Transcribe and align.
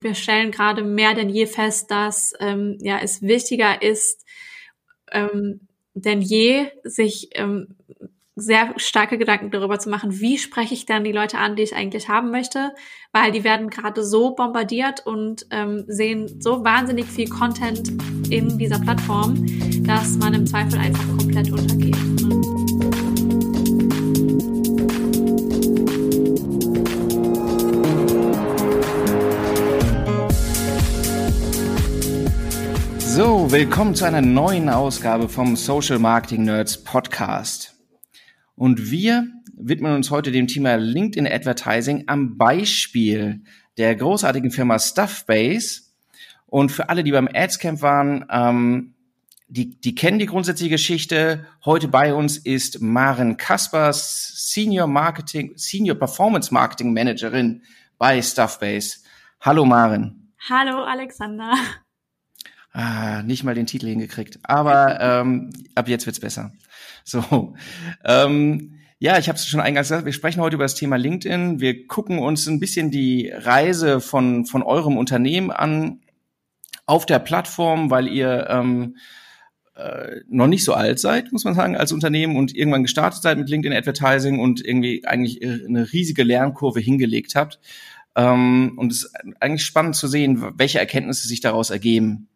Wir 0.00 0.14
stellen 0.14 0.50
gerade 0.50 0.82
mehr 0.82 1.14
denn 1.14 1.28
je 1.28 1.46
fest, 1.46 1.90
dass 1.90 2.32
ähm, 2.40 2.78
ja 2.80 2.98
es 3.02 3.22
wichtiger 3.22 3.82
ist 3.82 4.24
ähm, 5.12 5.60
denn 5.94 6.22
je, 6.22 6.66
sich 6.84 7.30
ähm, 7.34 7.76
sehr 8.36 8.74
starke 8.76 9.18
Gedanken 9.18 9.50
darüber 9.50 9.80
zu 9.80 9.90
machen, 9.90 10.20
wie 10.20 10.38
spreche 10.38 10.72
ich 10.72 10.86
dann 10.86 11.02
die 11.02 11.12
Leute 11.12 11.38
an, 11.38 11.56
die 11.56 11.62
ich 11.62 11.74
eigentlich 11.74 12.08
haben 12.08 12.30
möchte, 12.30 12.72
weil 13.12 13.32
die 13.32 13.42
werden 13.42 13.68
gerade 13.68 14.04
so 14.04 14.34
bombardiert 14.34 15.04
und 15.04 15.46
ähm, 15.50 15.84
sehen 15.88 16.40
so 16.40 16.62
wahnsinnig 16.62 17.06
viel 17.06 17.28
Content 17.28 17.88
in 18.30 18.56
dieser 18.56 18.78
Plattform, 18.78 19.44
dass 19.84 20.16
man 20.18 20.34
im 20.34 20.46
Zweifel 20.46 20.78
einfach 20.78 21.08
komplett 21.18 21.50
untergeht. 21.50 22.07
Willkommen 33.50 33.94
zu 33.94 34.04
einer 34.04 34.20
neuen 34.20 34.68
Ausgabe 34.68 35.26
vom 35.26 35.56
Social 35.56 35.98
Marketing 35.98 36.44
Nerds 36.44 36.84
Podcast. 36.84 37.74
Und 38.56 38.90
wir 38.90 39.26
widmen 39.56 39.94
uns 39.94 40.10
heute 40.10 40.30
dem 40.30 40.48
Thema 40.48 40.76
LinkedIn 40.76 41.26
Advertising 41.26 42.04
am 42.08 42.36
Beispiel 42.36 43.42
der 43.78 43.96
großartigen 43.96 44.50
Firma 44.50 44.78
Stuffbase. 44.78 45.80
Und 46.44 46.72
für 46.72 46.90
alle, 46.90 47.02
die 47.02 47.10
beim 47.10 47.26
Adscamp 47.32 47.80
waren, 47.80 48.26
ähm, 48.30 48.94
die, 49.48 49.80
die 49.80 49.94
kennen 49.94 50.18
die 50.18 50.26
grundsätzliche 50.26 50.72
Geschichte. 50.72 51.46
Heute 51.64 51.88
bei 51.88 52.12
uns 52.12 52.36
ist 52.36 52.82
Maren 52.82 53.38
Kaspers, 53.38 54.52
Senior 54.52 54.86
Marketing, 54.86 55.52
Senior 55.56 55.96
Performance 55.96 56.52
Marketing 56.52 56.92
Managerin 56.92 57.62
bei 57.96 58.20
Stuffbase. 58.20 58.98
Hallo 59.40 59.64
Maren. 59.64 60.34
Hallo 60.50 60.84
Alexander. 60.84 61.54
Ah, 62.78 63.24
nicht 63.24 63.42
mal 63.42 63.56
den 63.56 63.66
Titel 63.66 63.88
hingekriegt. 63.88 64.38
Aber 64.44 65.00
ähm, 65.00 65.50
ab 65.74 65.88
jetzt 65.88 66.06
wird's 66.06 66.20
besser. 66.20 66.52
So. 67.04 67.54
Ähm, 68.04 68.74
ja, 68.98 69.18
ich 69.18 69.28
habe 69.30 69.36
es 69.36 69.46
schon 69.46 69.60
eingangs 69.60 69.88
gesagt, 69.88 70.04
wir 70.04 70.12
sprechen 70.12 70.42
heute 70.42 70.56
über 70.56 70.64
das 70.64 70.74
Thema 70.74 70.96
LinkedIn. 70.96 71.58
Wir 71.58 71.86
gucken 71.86 72.18
uns 72.18 72.46
ein 72.46 72.60
bisschen 72.60 72.90
die 72.90 73.32
Reise 73.34 74.02
von, 74.02 74.44
von 74.44 74.62
eurem 74.62 74.98
Unternehmen 74.98 75.50
an 75.50 76.02
auf 76.84 77.06
der 77.06 77.18
Plattform, 77.18 77.90
weil 77.90 78.08
ihr 78.08 78.46
ähm, 78.50 78.96
äh, 79.74 80.16
noch 80.28 80.48
nicht 80.48 80.66
so 80.66 80.74
alt 80.74 80.98
seid, 80.98 81.32
muss 81.32 81.44
man 81.44 81.54
sagen, 81.54 81.78
als 81.78 81.92
Unternehmen 81.92 82.36
und 82.36 82.54
irgendwann 82.54 82.82
gestartet 82.82 83.22
seid 83.22 83.38
mit 83.38 83.48
LinkedIn 83.48 83.76
Advertising 83.76 84.38
und 84.38 84.62
irgendwie 84.62 85.06
eigentlich 85.06 85.42
eine 85.42 85.90
riesige 85.94 86.24
Lernkurve 86.24 86.80
hingelegt 86.80 87.36
habt. 87.36 87.58
Ähm, 88.14 88.74
und 88.76 88.92
es 88.92 89.04
ist 89.04 89.14
eigentlich 89.40 89.64
spannend 89.64 89.96
zu 89.96 90.08
sehen, 90.08 90.44
welche 90.58 90.78
Erkenntnisse 90.78 91.26
sich 91.26 91.40
daraus 91.40 91.70
ergeben. 91.70 92.27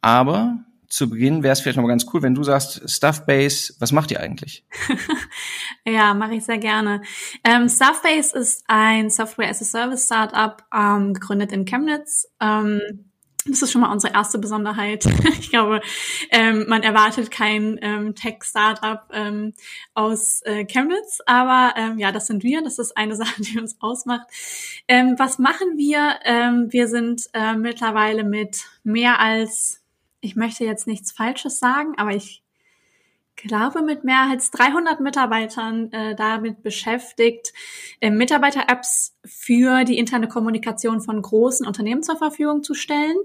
Aber 0.00 0.64
zu 0.88 1.10
Beginn 1.10 1.42
wäre 1.42 1.52
es 1.52 1.60
vielleicht 1.60 1.76
nochmal 1.76 1.90
ganz 1.90 2.06
cool, 2.12 2.22
wenn 2.22 2.34
du 2.34 2.42
sagst, 2.42 2.88
Stuffbase, 2.88 3.74
was 3.80 3.92
macht 3.92 4.10
ihr 4.10 4.20
eigentlich? 4.20 4.64
ja, 5.84 6.14
mache 6.14 6.34
ich 6.34 6.44
sehr 6.44 6.58
gerne. 6.58 7.02
Ähm, 7.44 7.68
Stuffbase 7.68 8.38
ist 8.38 8.64
ein 8.68 9.10
Software-as-a-Service-Startup, 9.10 10.62
ähm, 10.74 11.14
gegründet 11.14 11.52
in 11.52 11.64
Chemnitz. 11.64 12.28
Ähm, 12.40 12.80
das 13.48 13.62
ist 13.62 13.72
schon 13.72 13.80
mal 13.80 13.92
unsere 13.92 14.12
erste 14.12 14.38
Besonderheit. 14.38 15.04
ich 15.38 15.50
glaube, 15.50 15.80
ähm, 16.30 16.66
man 16.68 16.82
erwartet 16.82 17.30
kein 17.30 17.78
ähm, 17.80 18.14
Tech-Startup 18.14 19.02
ähm, 19.12 19.54
aus 19.94 20.42
äh, 20.42 20.64
Chemnitz, 20.64 21.20
aber 21.26 21.74
ähm, 21.76 21.98
ja, 21.98 22.12
das 22.12 22.26
sind 22.26 22.42
wir. 22.42 22.62
Das 22.62 22.78
ist 22.78 22.96
eine 22.96 23.16
Sache, 23.16 23.42
die 23.42 23.58
uns 23.58 23.76
ausmacht. 23.80 24.26
Ähm, 24.88 25.14
was 25.18 25.38
machen 25.38 25.76
wir? 25.76 26.16
Ähm, 26.24 26.68
wir 26.70 26.88
sind 26.88 27.22
äh, 27.32 27.54
mittlerweile 27.54 28.24
mit 28.24 28.64
mehr 28.82 29.20
als 29.20 29.82
ich 30.26 30.34
möchte 30.34 30.64
jetzt 30.64 30.88
nichts 30.88 31.12
Falsches 31.12 31.60
sagen, 31.60 31.94
aber 31.96 32.10
ich 32.10 32.42
glaube, 33.36 33.82
mit 33.82 34.02
mehr 34.02 34.26
als 34.28 34.50
300 34.50 35.00
Mitarbeitern 35.00 35.92
äh, 35.92 36.16
damit 36.16 36.62
beschäftigt, 36.62 37.52
äh, 38.00 38.10
Mitarbeiter-Apps 38.10 39.15
für 39.26 39.84
die 39.84 39.98
interne 39.98 40.28
Kommunikation 40.28 41.00
von 41.00 41.20
großen 41.20 41.66
Unternehmen 41.66 42.02
zur 42.02 42.16
Verfügung 42.16 42.62
zu 42.62 42.74
stellen. 42.74 43.16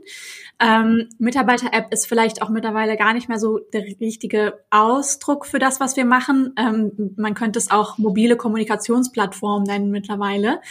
Ähm, 0.59 1.09
Mitarbeiter-App 1.17 1.91
ist 1.91 2.07
vielleicht 2.07 2.41
auch 2.41 2.49
mittlerweile 2.49 2.97
gar 2.97 3.13
nicht 3.13 3.29
mehr 3.29 3.39
so 3.39 3.59
der 3.59 3.83
richtige 3.99 4.59
Ausdruck 4.69 5.45
für 5.45 5.59
das, 5.59 5.79
was 5.79 5.95
wir 5.95 6.05
machen. 6.05 6.53
Ähm, 6.57 7.13
man 7.17 7.33
könnte 7.33 7.59
es 7.59 7.71
auch 7.71 7.97
mobile 7.97 8.35
Kommunikationsplattform 8.35 9.63
nennen 9.63 9.91
mittlerweile. 9.91 10.61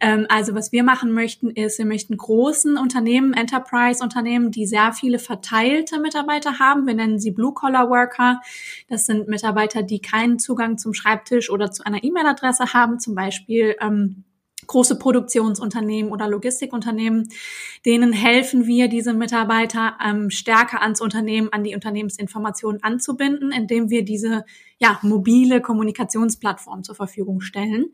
Ähm, 0.00 0.26
also 0.28 0.54
was 0.54 0.72
wir 0.72 0.82
machen 0.82 1.12
möchten, 1.12 1.50
ist, 1.50 1.78
wir 1.78 1.86
möchten 1.86 2.16
großen 2.16 2.76
Unternehmen, 2.76 3.34
Enterprise-Unternehmen, 3.34 4.50
die 4.50 4.66
sehr 4.66 4.92
viele 4.92 5.18
verteilte 5.18 6.00
Mitarbeiter 6.00 6.58
haben. 6.58 6.86
Wir 6.86 6.94
nennen 6.94 7.18
sie 7.18 7.30
Blue-Collar-Worker 7.30 8.40
das 8.88 9.06
sind 9.06 9.28
Mitarbeiter, 9.28 9.82
die 9.82 10.00
keinen 10.00 10.38
Zugang 10.38 10.78
zum 10.78 10.94
Schreibtisch 10.94 11.50
oder 11.50 11.70
zu 11.70 11.84
einer 11.84 12.04
E-Mail-Adresse 12.04 12.72
haben, 12.72 13.00
zum 13.00 13.14
Beispiel 13.14 13.76
ähm, 13.80 14.24
große 14.66 14.98
Produktionsunternehmen 14.98 16.12
oder 16.12 16.28
Logistikunternehmen, 16.28 17.28
denen 17.84 18.12
helfen 18.12 18.66
wir, 18.66 18.88
diese 18.88 19.14
Mitarbeiter 19.14 19.96
ähm, 20.04 20.30
stärker 20.30 20.82
ans 20.82 21.00
Unternehmen, 21.00 21.52
an 21.52 21.64
die 21.64 21.74
Unternehmensinformationen 21.74 22.82
anzubinden, 22.82 23.52
indem 23.52 23.90
wir 23.90 24.04
diese 24.04 24.44
ja, 24.78 24.98
mobile 25.02 25.60
Kommunikationsplattform 25.62 26.82
zur 26.82 26.94
Verfügung 26.94 27.40
stellen. 27.40 27.92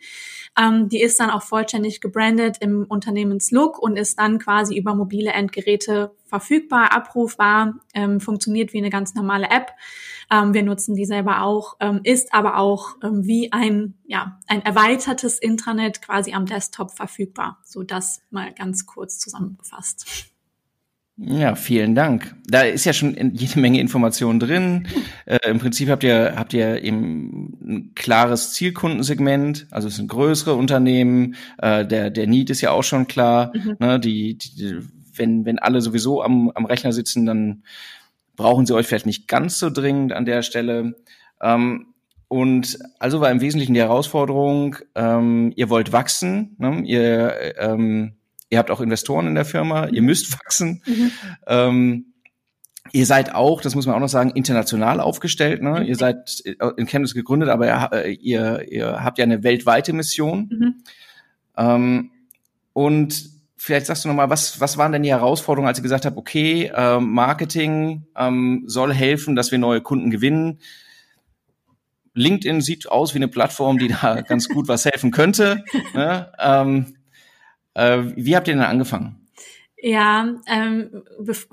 Ähm, 0.59 0.89
die 0.89 1.01
ist 1.01 1.21
dann 1.21 1.31
auch 1.31 1.43
vollständig 1.43 2.01
gebrandet 2.01 2.57
im 2.61 2.85
Unternehmenslook 2.89 3.79
und 3.79 3.97
ist 3.97 4.19
dann 4.19 4.39
quasi 4.39 4.77
über 4.77 4.95
mobile 4.95 5.31
Endgeräte 5.31 6.13
verfügbar, 6.27 6.93
abrufbar, 6.93 7.75
ähm, 7.95 8.21
funktioniert 8.21 8.73
wie 8.73 8.79
eine 8.79 8.91
ganz 8.91 9.15
normale 9.15 9.47
App. 9.51 9.71
Ähm, 10.33 10.55
wir 10.55 10.63
nutzen 10.63 10.95
die 10.95 11.05
selber 11.05 11.43
auch, 11.43 11.77
ähm, 11.81 12.01
ist 12.05 12.33
aber 12.33 12.57
auch 12.57 12.97
ähm, 13.03 13.27
wie 13.27 13.53
ein, 13.53 13.95
ja, 14.07 14.39
ein 14.47 14.63
erweitertes 14.65 15.39
Intranet 15.39 16.01
quasi 16.01 16.33
am 16.33 16.47
Desktop 16.47 16.91
verfügbar. 16.91 17.59
So 17.65 17.83
das 17.83 18.23
mal 18.31 18.53
ganz 18.55 18.87
kurz 18.87 19.19
zusammengefasst. 19.19 20.33
Ja, 21.19 21.55
vielen 21.55 21.95
Dank. 21.95 22.35
Da 22.47 22.63
ist 22.63 22.87
ja 22.87 22.95
schon 22.95 23.15
jede 23.35 23.61
Menge 23.61 23.81
Informationen 23.81 24.41
drin. 24.41 24.89
Äh, 25.27 25.51
Im 25.51 25.59
Prinzip 25.59 25.89
habt 25.89 26.03
ihr 26.03 26.35
habt 26.37 26.53
ihr 26.53 26.83
eben 26.83 27.59
ein 27.63 27.93
klares 27.95 28.55
Zielkundensegment, 28.55 29.67
also 29.71 29.89
es 29.89 29.97
sind 29.97 30.09
größere 30.09 30.55
Unternehmen. 30.55 31.37
Äh, 31.59 31.87
der 31.87 32.11
der 32.11 32.27
Need 32.27 32.51
ist 32.51 32.61
ja 32.61 32.71
auch 32.71 32.83
schon 32.83 33.07
klar. 33.07 33.53
Mhm. 33.55 33.77
Ne, 33.79 34.01
die, 34.01 34.37
die, 34.37 34.79
wenn 35.15 35.45
wenn 35.45 35.59
alle 35.59 35.81
sowieso 35.81 36.23
am 36.23 36.51
am 36.55 36.65
Rechner 36.65 36.93
sitzen, 36.93 37.27
dann 37.27 37.63
brauchen 38.43 38.67
sie 38.67 38.75
euch 38.75 38.87
vielleicht 38.87 39.07
nicht 39.07 39.29
ganz 39.29 39.59
so 39.59 39.71
dringend 39.71 40.13
an 40.13 40.25
der 40.25 40.43
Stelle. 40.43 40.95
Ähm, 41.41 41.87
und 42.29 42.79
also 42.99 43.21
war 43.21 43.31
im 43.31 43.41
Wesentlichen 43.41 43.75
die 43.75 43.81
Herausforderung: 43.81 44.77
ähm, 44.95 45.53
Ihr 45.57 45.71
wollt 45.71 45.93
wachsen, 45.93 46.57
ne? 46.59 46.83
ihr 46.85 47.57
ähm, 47.59 48.15
Ihr 48.53 48.59
habt 48.59 48.71
auch 48.71 48.83
Investoren 48.83 49.27
in 49.27 49.35
der 49.35 49.47
Firma, 49.47 49.87
ihr 49.87 50.03
müsst 50.03 50.31
wachsen. 50.39 50.83
Mhm. 50.85 51.11
Ähm, 51.47 52.05
ihr 52.93 53.07
seid 53.07 53.35
auch, 53.35 53.63
das 53.63 53.75
muss 53.75 53.87
man 53.87 53.95
auch 53.95 54.01
noch 54.01 54.11
sagen, 54.11 54.29
international 54.29 55.01
aufgestellt. 55.01 55.63
Ne? 55.63 55.81
Mhm. 55.81 55.87
Ihr 55.87 55.97
seid 55.97 56.43
äh, 56.45 56.55
in 56.77 56.87
Chemnitz 56.87 57.15
gegründet, 57.15 57.49
aber 57.49 58.07
ihr, 58.09 58.71
ihr 58.71 59.03
habt 59.03 59.17
ja 59.17 59.23
eine 59.23 59.43
weltweite 59.43 59.95
Mission. 59.95 60.51
Mhm. 60.51 60.75
Ähm, 61.57 62.11
und 62.75 63.32
vielleicht 63.63 63.87
sagst 63.87 64.05
du 64.05 64.09
noch 64.09 64.17
mal, 64.17 64.29
was, 64.29 64.59
was 64.61 64.77
waren 64.77 64.91
denn 64.91 65.05
die 65.05 65.11
Herausforderungen, 65.11 65.69
als 65.69 65.79
ihr 65.79 65.85
gesagt 65.85 66.05
habt, 66.05 66.17
okay, 66.17 66.73
äh, 66.75 66.99
Marketing 66.99 68.07
ähm, 68.17 68.65
soll 68.67 68.93
helfen, 68.93 69.37
dass 69.37 69.53
wir 69.53 69.59
neue 69.59 69.81
Kunden 69.81 70.11
gewinnen. 70.11 70.59
LinkedIn 72.15 72.61
sieht 72.61 72.91
aus 72.91 73.15
wie 73.15 73.19
eine 73.19 73.29
Plattform, 73.29 73.79
die 73.79 73.89
da 73.89 74.21
ganz 74.29 74.49
gut 74.49 74.67
was 74.67 74.85
helfen 74.85 75.13
könnte. 75.13 75.65
Ne? 75.95 76.33
Ähm, 76.41 76.97
äh, 77.75 78.03
wie 78.17 78.35
habt 78.35 78.49
ihr 78.49 78.55
denn 78.55 78.65
angefangen? 78.65 79.29
Ja, 79.85 80.29
ähm, 80.47 81.03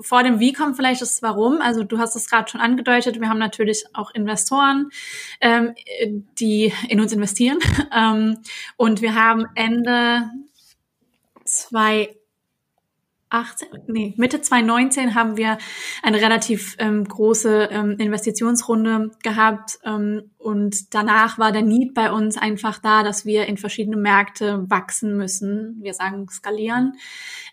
vor 0.00 0.22
dem 0.22 0.40
Wie 0.40 0.52
kommt 0.52 0.76
vielleicht 0.76 1.02
das 1.02 1.22
Warum. 1.22 1.60
Also 1.60 1.84
du 1.84 1.98
hast 1.98 2.16
es 2.16 2.28
gerade 2.28 2.50
schon 2.50 2.60
angedeutet. 2.60 3.20
Wir 3.20 3.28
haben 3.28 3.38
natürlich 3.38 3.84
auch 3.92 4.12
Investoren, 4.12 4.90
ähm, 5.40 5.74
die 6.38 6.72
in 6.88 7.00
uns 7.00 7.12
investieren. 7.12 7.58
ähm, 7.96 8.38
und 8.76 9.00
wir 9.00 9.14
haben 9.14 9.46
Ende 9.54 10.30
2018, 11.52 12.18
nee, 13.86 14.14
Mitte 14.16 14.40
2019 14.40 15.14
haben 15.14 15.36
wir 15.36 15.58
eine 16.02 16.20
relativ 16.20 16.76
ähm, 16.78 17.04
große 17.04 17.68
ähm, 17.70 17.96
Investitionsrunde 17.98 19.10
gehabt 19.22 19.78
ähm, 19.84 20.30
und 20.38 20.94
danach 20.94 21.38
war 21.38 21.52
der 21.52 21.62
Need 21.62 21.94
bei 21.94 22.10
uns 22.10 22.36
einfach 22.36 22.78
da, 22.78 23.02
dass 23.02 23.24
wir 23.24 23.46
in 23.46 23.56
verschiedene 23.56 23.96
Märkte 23.96 24.64
wachsen 24.68 25.16
müssen. 25.16 25.78
Wir 25.80 25.94
sagen 25.94 26.28
skalieren. 26.28 26.94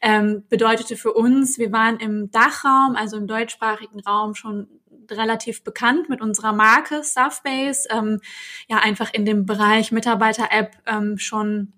Ähm, 0.02 0.44
bedeutete 0.50 0.96
für 0.96 1.14
uns, 1.14 1.58
wir 1.58 1.72
waren 1.72 2.00
im 2.00 2.32
Dachraum, 2.32 2.96
also 2.96 3.18
im 3.18 3.28
deutschsprachigen 3.28 4.00
Raum 4.02 4.36
schon 4.36 4.68
relativ 5.12 5.64
bekannt 5.64 6.10
mit 6.10 6.22
unserer 6.22 6.54
Marke 6.54 7.04
Stuffbase, 7.04 7.88
ähm, 7.90 8.20
ja 8.68 8.78
einfach 8.78 9.14
in 9.14 9.26
dem 9.26 9.46
Bereich 9.46 9.92
Mitarbeiter-App 9.92 10.76
ähm, 10.86 11.18
schon 11.18 11.74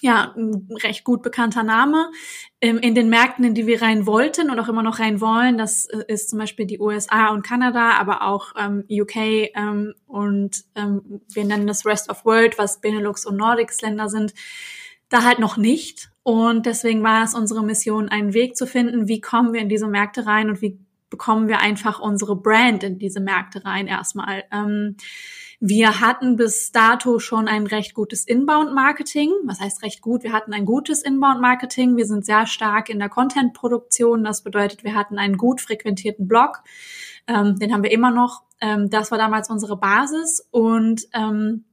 ja, 0.00 0.32
ein 0.36 0.68
recht 0.82 1.04
gut 1.04 1.22
bekannter 1.22 1.62
Name. 1.62 2.10
Ähm, 2.60 2.78
in 2.78 2.94
den 2.94 3.08
Märkten, 3.08 3.44
in 3.44 3.54
die 3.54 3.66
wir 3.66 3.82
rein 3.82 4.06
wollten 4.06 4.50
und 4.50 4.58
auch 4.58 4.68
immer 4.68 4.82
noch 4.82 4.98
rein 4.98 5.20
wollen, 5.20 5.58
das 5.58 5.86
äh, 5.86 6.04
ist 6.08 6.30
zum 6.30 6.38
Beispiel 6.38 6.66
die 6.66 6.80
USA 6.80 7.28
und 7.28 7.42
Kanada, 7.42 7.92
aber 7.98 8.22
auch 8.22 8.52
ähm, 8.58 8.84
UK 8.90 9.16
ähm, 9.54 9.94
und 10.06 10.64
ähm, 10.74 11.20
wir 11.32 11.44
nennen 11.44 11.66
das 11.66 11.86
Rest 11.86 12.10
of 12.10 12.24
World, 12.24 12.58
was 12.58 12.80
Benelux 12.80 13.26
und 13.26 13.36
Nordics 13.36 13.80
Länder 13.80 14.08
sind, 14.08 14.34
da 15.08 15.24
halt 15.24 15.38
noch 15.38 15.56
nicht. 15.56 16.10
Und 16.22 16.66
deswegen 16.66 17.02
war 17.02 17.24
es 17.24 17.34
unsere 17.34 17.64
Mission, 17.64 18.08
einen 18.08 18.34
Weg 18.34 18.56
zu 18.56 18.66
finden, 18.66 19.08
wie 19.08 19.20
kommen 19.20 19.52
wir 19.52 19.60
in 19.60 19.68
diese 19.68 19.88
Märkte 19.88 20.26
rein 20.26 20.50
und 20.50 20.60
wie 20.62 20.78
bekommen 21.08 21.48
wir 21.48 21.58
einfach 21.58 21.98
unsere 21.98 22.36
Brand 22.36 22.84
in 22.84 22.98
diese 22.98 23.20
Märkte 23.20 23.64
rein 23.64 23.86
erstmal. 23.88 24.44
Ähm, 24.52 24.96
wir 25.62 26.00
hatten 26.00 26.36
bis 26.36 26.72
dato 26.72 27.18
schon 27.18 27.46
ein 27.46 27.66
recht 27.66 27.92
gutes 27.92 28.24
Inbound-Marketing. 28.24 29.30
Was 29.44 29.60
heißt 29.60 29.82
recht 29.82 30.00
gut? 30.00 30.22
Wir 30.22 30.32
hatten 30.32 30.54
ein 30.54 30.64
gutes 30.64 31.02
Inbound-Marketing. 31.02 31.98
Wir 31.98 32.06
sind 32.06 32.24
sehr 32.24 32.46
stark 32.46 32.88
in 32.88 32.98
der 32.98 33.10
Content-Produktion. 33.10 34.24
Das 34.24 34.42
bedeutet, 34.42 34.84
wir 34.84 34.94
hatten 34.94 35.18
einen 35.18 35.36
gut 35.36 35.60
frequentierten 35.60 36.26
Blog. 36.26 36.62
Ähm, 37.26 37.58
den 37.58 37.74
haben 37.74 37.82
wir 37.82 37.92
immer 37.92 38.10
noch. 38.10 38.42
Ähm, 38.62 38.88
das 38.88 39.10
war 39.10 39.18
damals 39.18 39.50
unsere 39.50 39.76
Basis 39.76 40.48
und 40.50 41.06
ähm, 41.12 41.66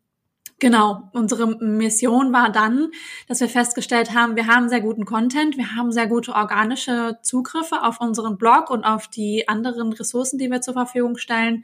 Genau, 0.59 1.07
unsere 1.13 1.45
Mission 1.63 2.33
war 2.33 2.51
dann, 2.51 2.89
dass 3.27 3.41
wir 3.41 3.47
festgestellt 3.47 4.15
haben, 4.15 4.35
wir 4.35 4.47
haben 4.47 4.69
sehr 4.69 4.81
guten 4.81 5.05
Content, 5.05 5.55
wir 5.55 5.75
haben 5.75 5.91
sehr 5.91 6.07
gute 6.07 6.33
organische 6.33 7.19
Zugriffe 7.21 7.83
auf 7.83 8.01
unseren 8.01 8.39
Blog 8.39 8.71
und 8.71 8.83
auf 8.83 9.07
die 9.07 9.47
anderen 9.47 9.93
Ressourcen, 9.93 10.39
die 10.39 10.49
wir 10.49 10.61
zur 10.61 10.73
Verfügung 10.73 11.17
stellen. 11.17 11.63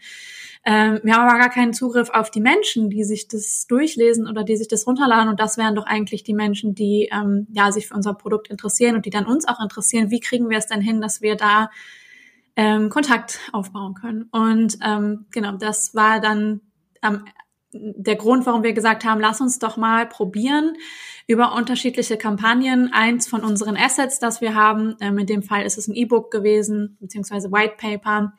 Ähm, 0.65 1.01
wir 1.03 1.15
haben 1.15 1.27
aber 1.27 1.39
gar 1.39 1.49
keinen 1.49 1.73
Zugriff 1.73 2.09
auf 2.09 2.31
die 2.31 2.39
Menschen, 2.39 2.89
die 2.89 3.03
sich 3.03 3.27
das 3.27 3.67
durchlesen 3.67 4.27
oder 4.27 4.43
die 4.43 4.55
sich 4.55 4.69
das 4.69 4.87
runterladen. 4.87 5.29
Und 5.29 5.39
das 5.39 5.57
wären 5.57 5.75
doch 5.75 5.85
eigentlich 5.85 6.23
die 6.23 6.33
Menschen, 6.33 6.73
die 6.73 7.09
ähm, 7.11 7.47
ja 7.51 7.71
sich 7.71 7.87
für 7.87 7.95
unser 7.95 8.13
Produkt 8.13 8.49
interessieren 8.49 8.95
und 8.95 9.05
die 9.05 9.09
dann 9.09 9.25
uns 9.25 9.47
auch 9.47 9.59
interessieren. 9.59 10.09
Wie 10.09 10.21
kriegen 10.21 10.49
wir 10.49 10.57
es 10.57 10.67
denn 10.67 10.81
hin, 10.81 11.01
dass 11.01 11.21
wir 11.21 11.35
da 11.35 11.69
ähm, 12.55 12.89
Kontakt 12.89 13.39
aufbauen 13.51 13.93
können? 13.93 14.29
Und 14.31 14.77
ähm, 14.81 15.25
genau, 15.31 15.57
das 15.57 15.95
war 15.95 16.21
dann 16.21 16.61
ähm, 17.03 17.25
der 17.73 18.15
Grund, 18.15 18.45
warum 18.45 18.63
wir 18.63 18.73
gesagt 18.73 19.03
haben, 19.03 19.19
lass 19.19 19.41
uns 19.41 19.59
doch 19.59 19.77
mal 19.77 20.07
probieren 20.07 20.75
über 21.27 21.55
unterschiedliche 21.55 22.17
Kampagnen. 22.17 22.91
Eins 22.93 23.27
von 23.27 23.43
unseren 23.43 23.77
Assets, 23.77 24.19
das 24.19 24.41
wir 24.41 24.55
haben, 24.55 24.95
ähm, 25.01 25.17
in 25.17 25.25
dem 25.25 25.43
Fall 25.43 25.65
ist 25.65 25.77
es 25.77 25.87
ein 25.87 25.95
E-Book 25.95 26.31
gewesen, 26.31 26.97
beziehungsweise 26.99 27.51
White 27.51 27.75
Paper, 27.77 28.33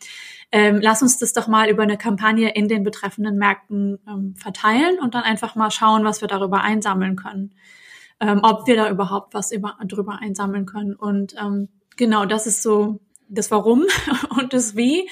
ähm, 0.53 0.79
lass 0.81 1.03
uns 1.03 1.19
das 1.19 1.33
doch 1.33 1.49
mal 1.49 1.69
über 1.69 1.83
eine 1.83 1.99
Kampagne 1.99 2.55
in 2.55 2.69
den 2.69 2.85
betreffenden 2.85 3.37
Märkten 3.37 3.99
ähm, 4.09 4.35
verteilen 4.37 4.99
und 5.01 5.15
dann 5.15 5.25
einfach 5.25 5.57
mal 5.57 5.71
schauen, 5.71 6.05
was 6.05 6.21
wir 6.21 6.29
darüber 6.29 6.63
einsammeln 6.63 7.17
können. 7.17 7.55
Ähm, 8.21 8.41
ob 8.43 8.67
wir 8.69 8.77
da 8.77 8.89
überhaupt 8.89 9.35
was 9.35 9.51
über, 9.51 9.77
drüber 9.85 10.21
einsammeln 10.21 10.67
können. 10.67 10.95
Und 10.95 11.35
ähm, 11.41 11.69
genau, 11.97 12.25
das 12.25 12.47
ist 12.47 12.63
so 12.63 13.01
das 13.29 13.51
Warum 13.51 13.85
und 14.39 14.53
das 14.53 14.77
Wie 14.77 15.09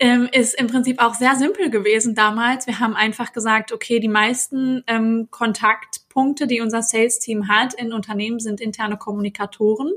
ähm, 0.00 0.28
ist 0.32 0.58
im 0.58 0.66
Prinzip 0.66 1.00
auch 1.00 1.14
sehr 1.14 1.36
simpel 1.36 1.70
gewesen 1.70 2.14
damals. 2.14 2.66
Wir 2.66 2.80
haben 2.80 2.96
einfach 2.96 3.32
gesagt, 3.32 3.70
okay, 3.70 4.00
die 4.00 4.08
meisten 4.08 4.82
ähm, 4.86 5.28
Kontaktpunkte, 5.30 6.46
die 6.46 6.62
unser 6.62 6.82
Sales-Team 6.82 7.48
hat 7.48 7.74
in 7.74 7.92
Unternehmen, 7.92 8.40
sind 8.40 8.60
interne 8.60 8.96
Kommunikatoren. 8.96 9.92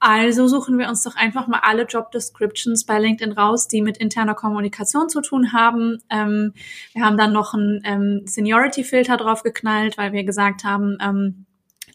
Also 0.00 0.48
suchen 0.48 0.76
wir 0.80 0.88
uns 0.88 1.04
doch 1.04 1.14
einfach 1.14 1.46
mal 1.46 1.60
alle 1.62 1.84
Job 1.84 2.10
Descriptions 2.10 2.84
bei 2.84 2.98
LinkedIn 2.98 3.34
raus, 3.34 3.68
die 3.68 3.80
mit 3.82 3.98
interner 3.98 4.34
Kommunikation 4.34 5.08
zu 5.08 5.20
tun 5.20 5.52
haben. 5.52 6.02
Ähm, 6.10 6.54
wir 6.92 7.04
haben 7.04 7.16
dann 7.16 7.32
noch 7.32 7.54
einen 7.54 7.80
ähm, 7.84 8.22
Seniority-Filter 8.26 9.16
drauf 9.16 9.44
geknallt, 9.44 9.96
weil 9.98 10.12
wir 10.12 10.24
gesagt 10.24 10.64
haben, 10.64 10.98
ähm, 11.00 11.46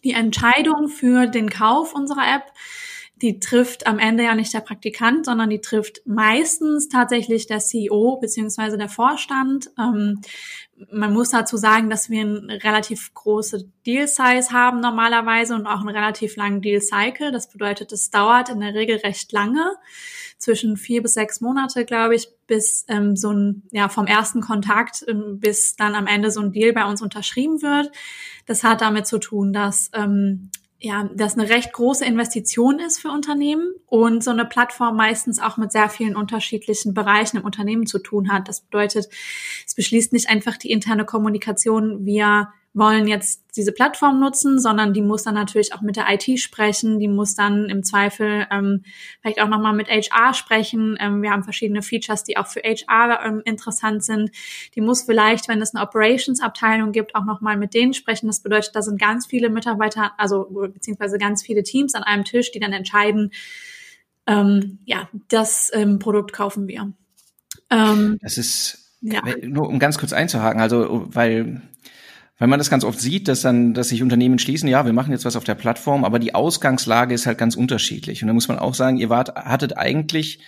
die 0.06 0.13
Entscheidung 0.13 0.88
für 0.88 1.27
den 1.27 1.50
Kauf 1.50 1.94
unserer 1.94 2.33
App 2.33 2.45
die 3.21 3.39
trifft 3.39 3.87
am 3.87 3.99
Ende 3.99 4.23
ja 4.23 4.35
nicht 4.35 4.53
der 4.53 4.59
Praktikant, 4.59 5.25
sondern 5.25 5.49
die 5.49 5.61
trifft 5.61 6.01
meistens 6.05 6.87
tatsächlich 6.87 7.47
der 7.47 7.59
CEO 7.59 8.17
beziehungsweise 8.17 8.77
der 8.77 8.89
Vorstand. 8.89 9.71
Ähm, 9.79 10.21
man 10.91 11.13
muss 11.13 11.31
dazu 11.31 11.57
sagen, 11.57 11.89
dass 11.89 12.09
wir 12.09 12.21
eine 12.21 12.63
relativ 12.63 13.13
große 13.13 13.69
Deal-Size 13.85 14.51
haben 14.51 14.79
normalerweise 14.79 15.55
und 15.55 15.65
auch 15.65 15.79
einen 15.79 15.89
relativ 15.89 16.35
langen 16.35 16.61
Deal-Cycle. 16.61 17.31
Das 17.31 17.49
bedeutet, 17.49 17.91
es 17.91 18.11
dauert 18.11 18.49
in 18.49 18.59
der 18.59 18.75
Regel 18.75 18.97
recht 18.97 19.31
lange, 19.31 19.75
zwischen 20.37 20.77
vier 20.77 21.01
bis 21.01 21.15
sechs 21.15 21.41
Monate, 21.41 21.83
glaube 21.83 22.15
ich, 22.15 22.27
bis 22.45 22.85
ähm, 22.89 23.15
so 23.15 23.31
ein, 23.31 23.63
ja, 23.71 23.89
vom 23.89 24.05
ersten 24.05 24.41
Kontakt 24.41 25.03
ähm, 25.07 25.39
bis 25.39 25.75
dann 25.75 25.95
am 25.95 26.05
Ende 26.05 26.29
so 26.29 26.41
ein 26.41 26.51
Deal 26.51 26.73
bei 26.73 26.85
uns 26.85 27.01
unterschrieben 27.01 27.63
wird. 27.63 27.91
Das 28.45 28.63
hat 28.63 28.81
damit 28.81 29.07
zu 29.07 29.17
tun, 29.17 29.51
dass 29.51 29.89
ähm, 29.93 30.51
ja, 30.79 31.09
das 31.15 31.38
eine 31.38 31.50
recht 31.50 31.74
große 31.74 32.06
Investition 32.06 32.79
ist 32.79 33.00
für 33.00 33.09
Unternehmen 33.09 33.74
und 33.88 34.24
so 34.24 34.29
eine 34.29 34.45
Plattform 34.45 34.95
meistens 34.95 35.39
auch 35.39 35.57
mit 35.57 35.71
sehr 35.71 35.89
vielen 35.89 36.15
unterschiedlichen 36.15 36.94
Bereichen 36.94 37.38
im 37.38 37.45
Unternehmen 37.45 37.88
zu 37.88 37.97
tun 38.00 38.31
hat. 38.31 38.47
Das 38.47 38.62
bedeutet, 38.62 39.07
es 39.65 39.75
beschließt 39.75 40.13
nicht 40.13 40.29
einfach 40.29 40.57
die 40.57 40.69
interne 40.69 41.06
Kommunikation 41.06 42.06
via 42.06 42.53
wollen 42.77 43.07
jetzt 43.07 43.44
diese 43.56 43.71
Plattform 43.71 44.19
nutzen, 44.19 44.59
sondern 44.59 44.94
die 44.94 45.01
muss 45.01 45.24
dann 45.24 45.33
natürlich 45.33 45.74
auch 45.74 45.81
mit 45.81 45.95
der 45.95 46.06
IT 46.09 46.39
sprechen, 46.39 47.00
die 47.00 47.07
muss 47.07 47.33
dann 47.33 47.69
im 47.69 47.83
Zweifel 47.83 48.45
ähm, 48.51 48.83
vielleicht 49.19 49.41
auch 49.41 49.47
nochmal 49.47 49.74
mit 49.74 49.89
HR 49.89 50.35
sprechen. 50.35 50.95
Ähm, 51.00 51.24
wir 51.24 51.31
haben 51.31 51.44
verschiedene 51.44 51.81
Features, 51.81 52.24
die 52.24 52.38
auch 52.38 52.45
für 52.45 52.62
HR 52.62 53.25
ähm, 53.25 53.41
interessant 53.45 54.03
sind. 54.03 54.29
Die 54.75 54.81
muss 54.81 55.01
vielleicht, 55.01 55.47
wenn 55.47 55.59
es 55.59 55.74
eine 55.74 55.83
Operations-Abteilung 55.83 56.91
gibt, 56.91 57.15
auch 57.15 57.25
nochmal 57.25 57.57
mit 57.57 57.74
denen 57.74 57.95
sprechen. 57.95 58.27
Das 58.27 58.41
bedeutet, 58.41 58.75
da 58.75 58.83
sind 58.83 59.01
ganz 59.01 59.25
viele 59.25 59.50
Mitarbeiter, 59.50 60.12
also 60.18 60.47
beziehungsweise 60.71 61.18
ganz 61.18 61.41
viele 61.41 61.63
Teams 61.63 61.95
an 61.95 62.03
einem 62.03 62.25
Tisch, 62.25 62.51
die 62.51 62.59
dann 62.59 62.74
entscheiden, 62.74 63.31
ähm, 64.27 64.79
ja, 64.85 65.09
das 65.29 65.71
ähm, 65.74 65.97
Produkt 65.97 66.31
kaufen 66.31 66.68
wir. 66.68 66.94
Ähm, 67.71 68.19
das 68.21 68.38
ist, 68.38 68.94
ja. 69.01 69.21
nur 69.41 69.68
um 69.68 69.79
ganz 69.79 69.97
kurz 69.97 70.13
einzuhaken, 70.13 70.62
also 70.62 71.07
weil 71.07 71.62
weil 72.38 72.48
man 72.48 72.60
das 72.60 72.69
ganz 72.69 72.84
oft 72.84 73.00
sieht, 73.00 73.28
dass 73.28 73.42
dann, 73.42 73.74
dass 73.74 73.89
sich 73.89 74.04
Unternehmen 74.04 74.39
schließen, 74.39 74.69
ja, 74.69 74.86
wir 74.86 74.94
machen 74.94 75.12
jetzt 75.12 75.25
was 75.25 75.36
auf 75.36 75.44
der 75.44 75.56
Plattform, 75.56 76.06
aber 76.06 76.19
die 76.19 76.36
Ausgangslage 76.36 77.13
ist 77.13 77.25
halt 77.25 77.38
ganz 77.38 77.56
unterschiedlich. 77.56 78.22
Und 78.22 78.28
da 78.28 78.34
muss 78.34 78.48
man 78.48 78.60
auch 78.60 78.75
sagen, 78.75 78.98
ihr 78.98 79.10
wart, 79.10 79.36
hattet 79.36 79.75
eigentlich 79.75 80.39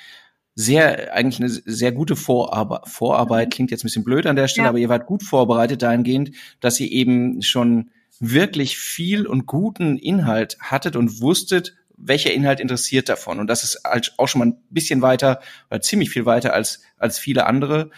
sehr, 0.54 1.14
eigentlich 1.14 1.40
eine 1.40 1.50
sehr 1.50 1.92
gute 1.92 2.16
Vorarbeit, 2.16 2.88
Vorarbeit 2.88 3.48
mhm. 3.48 3.52
klingt 3.52 3.72
jetzt 3.72 3.84
ein 3.84 3.88
bisschen 3.88 4.04
blöd 4.04 4.28
an 4.28 4.36
der 4.36 4.48
Stelle, 4.48 4.66
ja. 4.66 4.70
aber 4.70 4.78
ihr 4.78 4.90
wart 4.90 5.08
gut 5.08 5.24
vorbereitet 5.24 5.82
dahingehend, 5.82 6.32
dass 6.60 6.80
ihr 6.80 6.92
eben 6.92 7.42
schon 7.42 7.90
wirklich 8.20 8.78
viel 8.78 9.26
und 9.26 9.46
guten 9.46 9.98
Inhalt 9.98 10.58
hattet 10.60 10.96
und 10.96 11.22
wusstet, 11.22 11.76
welcher 11.96 12.34
Inhalt 12.34 12.60
interessiert 12.60 13.10
davon. 13.10 13.40
Und 13.40 13.48
das 13.48 13.64
ist 13.64 13.82
halt 13.84 14.14
auch 14.18 14.28
schon 14.28 14.40
mal 14.40 14.48
ein 14.48 14.58
bisschen 14.70 15.02
weiter 15.02 15.40
oder 15.70 15.82
ziemlich 15.82 16.10
viel 16.10 16.26
weiter 16.26 16.54
als, 16.54 16.82
als 16.98 17.20
viele 17.20 17.46
andere 17.46 17.90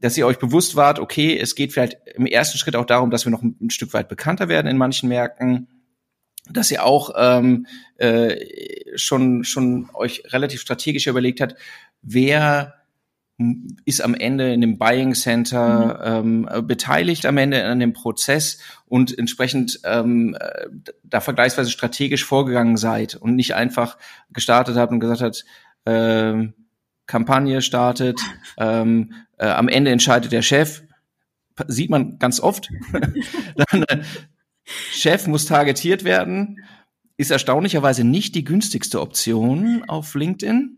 dass 0.00 0.16
ihr 0.16 0.26
euch 0.26 0.38
bewusst 0.38 0.76
wart, 0.76 0.98
okay, 0.98 1.38
es 1.38 1.54
geht 1.54 1.72
vielleicht 1.72 1.98
im 2.14 2.26
ersten 2.26 2.58
Schritt 2.58 2.76
auch 2.76 2.84
darum, 2.84 3.10
dass 3.10 3.26
wir 3.26 3.30
noch 3.30 3.42
ein, 3.42 3.56
ein 3.60 3.70
Stück 3.70 3.92
weit 3.94 4.08
bekannter 4.08 4.48
werden 4.48 4.68
in 4.68 4.76
manchen 4.76 5.08
Märkten, 5.08 5.68
dass 6.50 6.70
ihr 6.70 6.84
auch 6.84 7.10
ähm, 7.16 7.66
äh, 7.96 8.36
schon 8.96 9.44
schon 9.44 9.90
euch 9.94 10.22
relativ 10.26 10.60
strategisch 10.60 11.06
überlegt 11.06 11.40
hat, 11.40 11.56
wer 12.02 12.74
ist 13.84 14.02
am 14.02 14.14
Ende 14.14 14.52
in 14.52 14.60
dem 14.60 14.78
Buying 14.78 15.14
Center 15.14 16.22
mhm. 16.24 16.48
ähm, 16.50 16.66
beteiligt 16.66 17.24
am 17.24 17.36
Ende 17.36 17.64
an 17.64 17.78
dem 17.78 17.92
Prozess 17.92 18.58
und 18.86 19.16
entsprechend 19.16 19.78
ähm, 19.84 20.36
da 21.04 21.20
vergleichsweise 21.20 21.70
strategisch 21.70 22.24
vorgegangen 22.24 22.76
seid 22.76 23.14
und 23.14 23.36
nicht 23.36 23.54
einfach 23.54 23.96
gestartet 24.30 24.76
habt 24.76 24.90
und 24.90 24.98
gesagt 24.98 25.20
hat, 25.20 25.44
ähm, 25.86 26.54
Kampagne 27.08 27.60
startet, 27.62 28.20
ähm, 28.58 29.14
äh, 29.38 29.46
am 29.46 29.66
Ende 29.68 29.90
entscheidet 29.90 30.30
der 30.30 30.42
Chef, 30.42 30.82
sieht 31.66 31.90
man 31.90 32.20
ganz 32.20 32.38
oft. 32.38 32.68
Dann, 32.92 33.82
äh, 33.84 34.02
Chef 34.64 35.26
muss 35.26 35.46
targetiert 35.46 36.04
werden, 36.04 36.58
ist 37.16 37.32
erstaunlicherweise 37.32 38.04
nicht 38.04 38.34
die 38.34 38.44
günstigste 38.44 39.00
Option 39.00 39.82
auf 39.88 40.14
LinkedIn. 40.14 40.76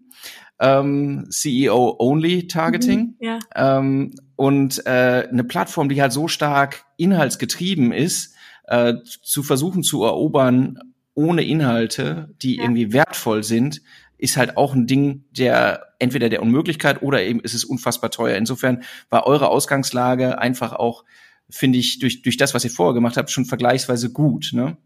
Ähm, 0.61 1.27
CEO 1.31 1.97
Only 1.99 2.47
Targeting. 2.47 3.17
Mhm, 3.19 3.27
ja. 3.27 3.39
ähm, 3.57 4.15
und 4.37 4.87
äh, 4.87 5.27
eine 5.31 5.45
Plattform, 5.45 5.89
die 5.89 6.01
halt 6.01 6.13
so 6.13 6.29
stark 6.29 6.85
inhaltsgetrieben 6.97 7.93
ist, 7.93 8.35
äh, 8.65 8.95
zu 9.23 9.43
versuchen 9.43 9.83
zu 9.83 10.05
erobern 10.05 10.79
ohne 11.15 11.43
Inhalte, 11.43 12.35
die 12.41 12.57
ja. 12.57 12.63
irgendwie 12.63 12.93
wertvoll 12.93 13.43
sind, 13.43 13.83
ist 14.21 14.37
halt 14.37 14.57
auch 14.57 14.75
ein 14.75 14.87
Ding 14.87 15.25
der 15.31 15.95
entweder 15.99 16.29
der 16.29 16.43
Unmöglichkeit 16.43 17.03
oder 17.03 17.23
eben 17.23 17.41
ist 17.41 17.55
es 17.55 17.65
unfassbar 17.65 18.11
teuer. 18.11 18.37
Insofern 18.37 18.83
war 19.09 19.27
eure 19.27 19.49
Ausgangslage 19.49 20.39
einfach 20.39 20.73
auch, 20.73 21.05
finde 21.49 21.79
ich, 21.79 21.99
durch, 21.99 22.23
durch 22.23 22.37
das, 22.37 22.55
was 22.55 22.65
ihr 22.65 22.71
vorher 22.71 22.95
gemacht 22.95 23.17
habt, 23.17 23.31
schon 23.31 23.45
vergleichsweise 23.45 24.13
gut. 24.13 24.51
Ne? 24.53 24.77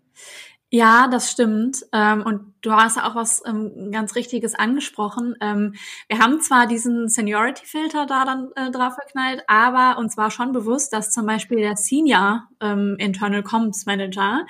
Ja, 0.74 1.06
das 1.06 1.30
stimmt. 1.30 1.86
Ähm, 1.92 2.22
und 2.22 2.52
du 2.62 2.72
hast 2.72 2.98
auch 2.98 3.14
was 3.14 3.44
ähm, 3.46 3.92
ganz 3.92 4.16
Richtiges 4.16 4.56
angesprochen. 4.56 5.36
Ähm, 5.40 5.74
wir 6.08 6.18
haben 6.18 6.40
zwar 6.40 6.66
diesen 6.66 7.08
Seniority-Filter 7.08 8.06
da 8.06 8.24
dann 8.24 8.48
äh, 8.56 8.72
drauf 8.72 8.96
geknallt, 8.96 9.44
aber 9.46 9.98
uns 10.00 10.16
war 10.16 10.32
schon 10.32 10.50
bewusst, 10.50 10.92
dass 10.92 11.12
zum 11.12 11.26
Beispiel 11.26 11.58
der 11.58 11.76
Senior 11.76 12.48
Internal 12.60 13.42
Comms 13.42 13.84
Manager 13.84 14.46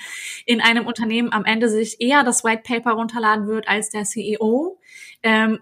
in 0.46 0.60
einem 0.60 0.86
Unternehmen 0.86 1.32
am 1.32 1.44
Ende 1.44 1.68
sich 1.68 2.00
eher 2.00 2.22
das 2.22 2.44
White 2.44 2.62
Paper 2.64 2.92
runterladen 2.92 3.48
wird 3.48 3.66
als 3.66 3.90
der 3.90 4.04
CEO. 4.04 4.78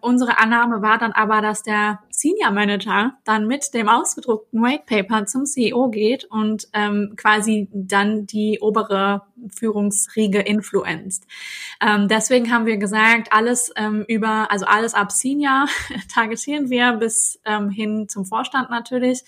Unsere 0.02 0.38
Annahme 0.38 0.82
war 0.82 0.98
dann 0.98 1.12
aber, 1.12 1.40
dass 1.40 1.62
der 1.62 2.00
Senior 2.22 2.52
Manager 2.52 3.14
dann 3.24 3.48
mit 3.48 3.74
dem 3.74 3.88
ausgedruckten 3.88 4.62
White 4.62 4.84
Paper 4.86 5.26
zum 5.26 5.44
CEO 5.44 5.90
geht 5.90 6.24
und 6.24 6.68
ähm, 6.72 7.14
quasi 7.16 7.68
dann 7.72 8.26
die 8.26 8.60
obere 8.60 9.22
Führungsriege 9.52 10.38
influenzt. 10.38 11.26
Ähm, 11.80 12.06
deswegen 12.06 12.52
haben 12.52 12.66
wir 12.66 12.76
gesagt, 12.76 13.32
alles 13.32 13.72
ähm, 13.74 14.04
über, 14.06 14.52
also 14.52 14.66
alles 14.66 14.94
ab 14.94 15.10
Senior 15.10 15.66
targetieren 16.14 16.70
wir 16.70 16.92
bis 16.92 17.40
ähm, 17.44 17.70
hin 17.70 18.08
zum 18.08 18.24
Vorstand 18.24 18.70
natürlich. 18.70 19.24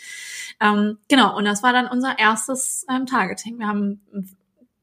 Ähm, 0.60 0.98
genau, 1.08 1.36
und 1.36 1.46
das 1.46 1.64
war 1.64 1.72
dann 1.72 1.88
unser 1.88 2.16
erstes 2.16 2.86
ähm, 2.88 3.06
Targeting. 3.06 3.58
Wir 3.58 3.66
haben, 3.66 4.02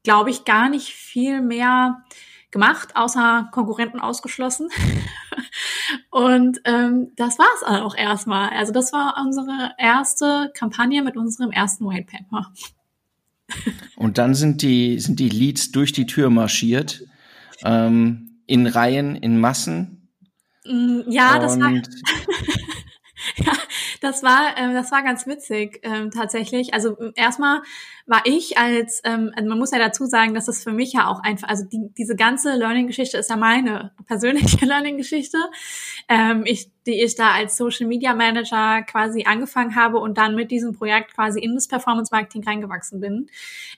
glaube 0.02 0.28
ich, 0.28 0.44
gar 0.44 0.68
nicht 0.68 0.92
viel 0.92 1.40
mehr 1.40 2.04
gemacht, 2.52 2.94
außer 2.94 3.48
Konkurrenten 3.50 4.00
ausgeschlossen. 4.00 4.68
Und 6.10 6.60
ähm, 6.64 7.12
das 7.16 7.38
war 7.38 7.46
es 7.56 7.62
auch 7.64 7.96
erstmal. 7.96 8.50
Also 8.50 8.72
das 8.72 8.92
war 8.92 9.16
unsere 9.20 9.72
erste 9.78 10.52
Kampagne 10.54 11.02
mit 11.02 11.16
unserem 11.16 11.50
ersten 11.50 11.86
White 11.88 12.06
Paper. 12.10 12.52
Und 13.96 14.18
dann 14.18 14.34
sind 14.34 14.62
die, 14.62 15.00
sind 15.00 15.18
die 15.18 15.30
Leads 15.30 15.72
durch 15.72 15.92
die 15.92 16.06
Tür 16.06 16.30
marschiert, 16.30 17.02
ähm, 17.64 18.40
in 18.46 18.66
Reihen, 18.66 19.16
in 19.16 19.40
Massen. 19.40 20.08
Mm, 20.64 21.00
ja, 21.08 21.38
das 21.38 21.58
war. 21.58 21.70
ja, 23.36 23.52
das 24.00 24.22
war, 24.22 24.58
äh, 24.58 24.72
das 24.74 24.92
war 24.92 25.02
ganz 25.02 25.26
witzig 25.26 25.80
ähm, 25.82 26.10
tatsächlich. 26.10 26.74
Also 26.74 26.96
erstmal 27.14 27.62
war 28.06 28.22
ich 28.24 28.58
als, 28.58 29.00
ähm, 29.04 29.32
also 29.36 29.48
man 29.48 29.58
muss 29.58 29.70
ja 29.70 29.78
dazu 29.78 30.06
sagen, 30.06 30.34
dass 30.34 30.46
das 30.46 30.62
für 30.62 30.72
mich 30.72 30.92
ja 30.92 31.08
auch 31.08 31.20
einfach, 31.22 31.48
also 31.48 31.64
die, 31.64 31.90
diese 31.96 32.16
ganze 32.16 32.54
Learning-Geschichte 32.54 33.18
ist 33.18 33.30
ja 33.30 33.36
meine 33.36 33.92
persönliche 34.06 34.64
Learning-Geschichte, 34.66 35.38
ähm, 36.08 36.42
ich, 36.44 36.70
die 36.86 37.02
ich 37.02 37.14
da 37.14 37.32
als 37.32 37.56
Social 37.56 37.86
Media 37.86 38.14
Manager 38.14 38.82
quasi 38.82 39.24
angefangen 39.24 39.76
habe 39.76 39.98
und 39.98 40.18
dann 40.18 40.34
mit 40.34 40.50
diesem 40.50 40.72
Projekt 40.72 41.14
quasi 41.14 41.40
in 41.40 41.54
das 41.54 41.68
Performance 41.68 42.10
Marketing 42.12 42.44
reingewachsen 42.44 43.00
bin. 43.00 43.28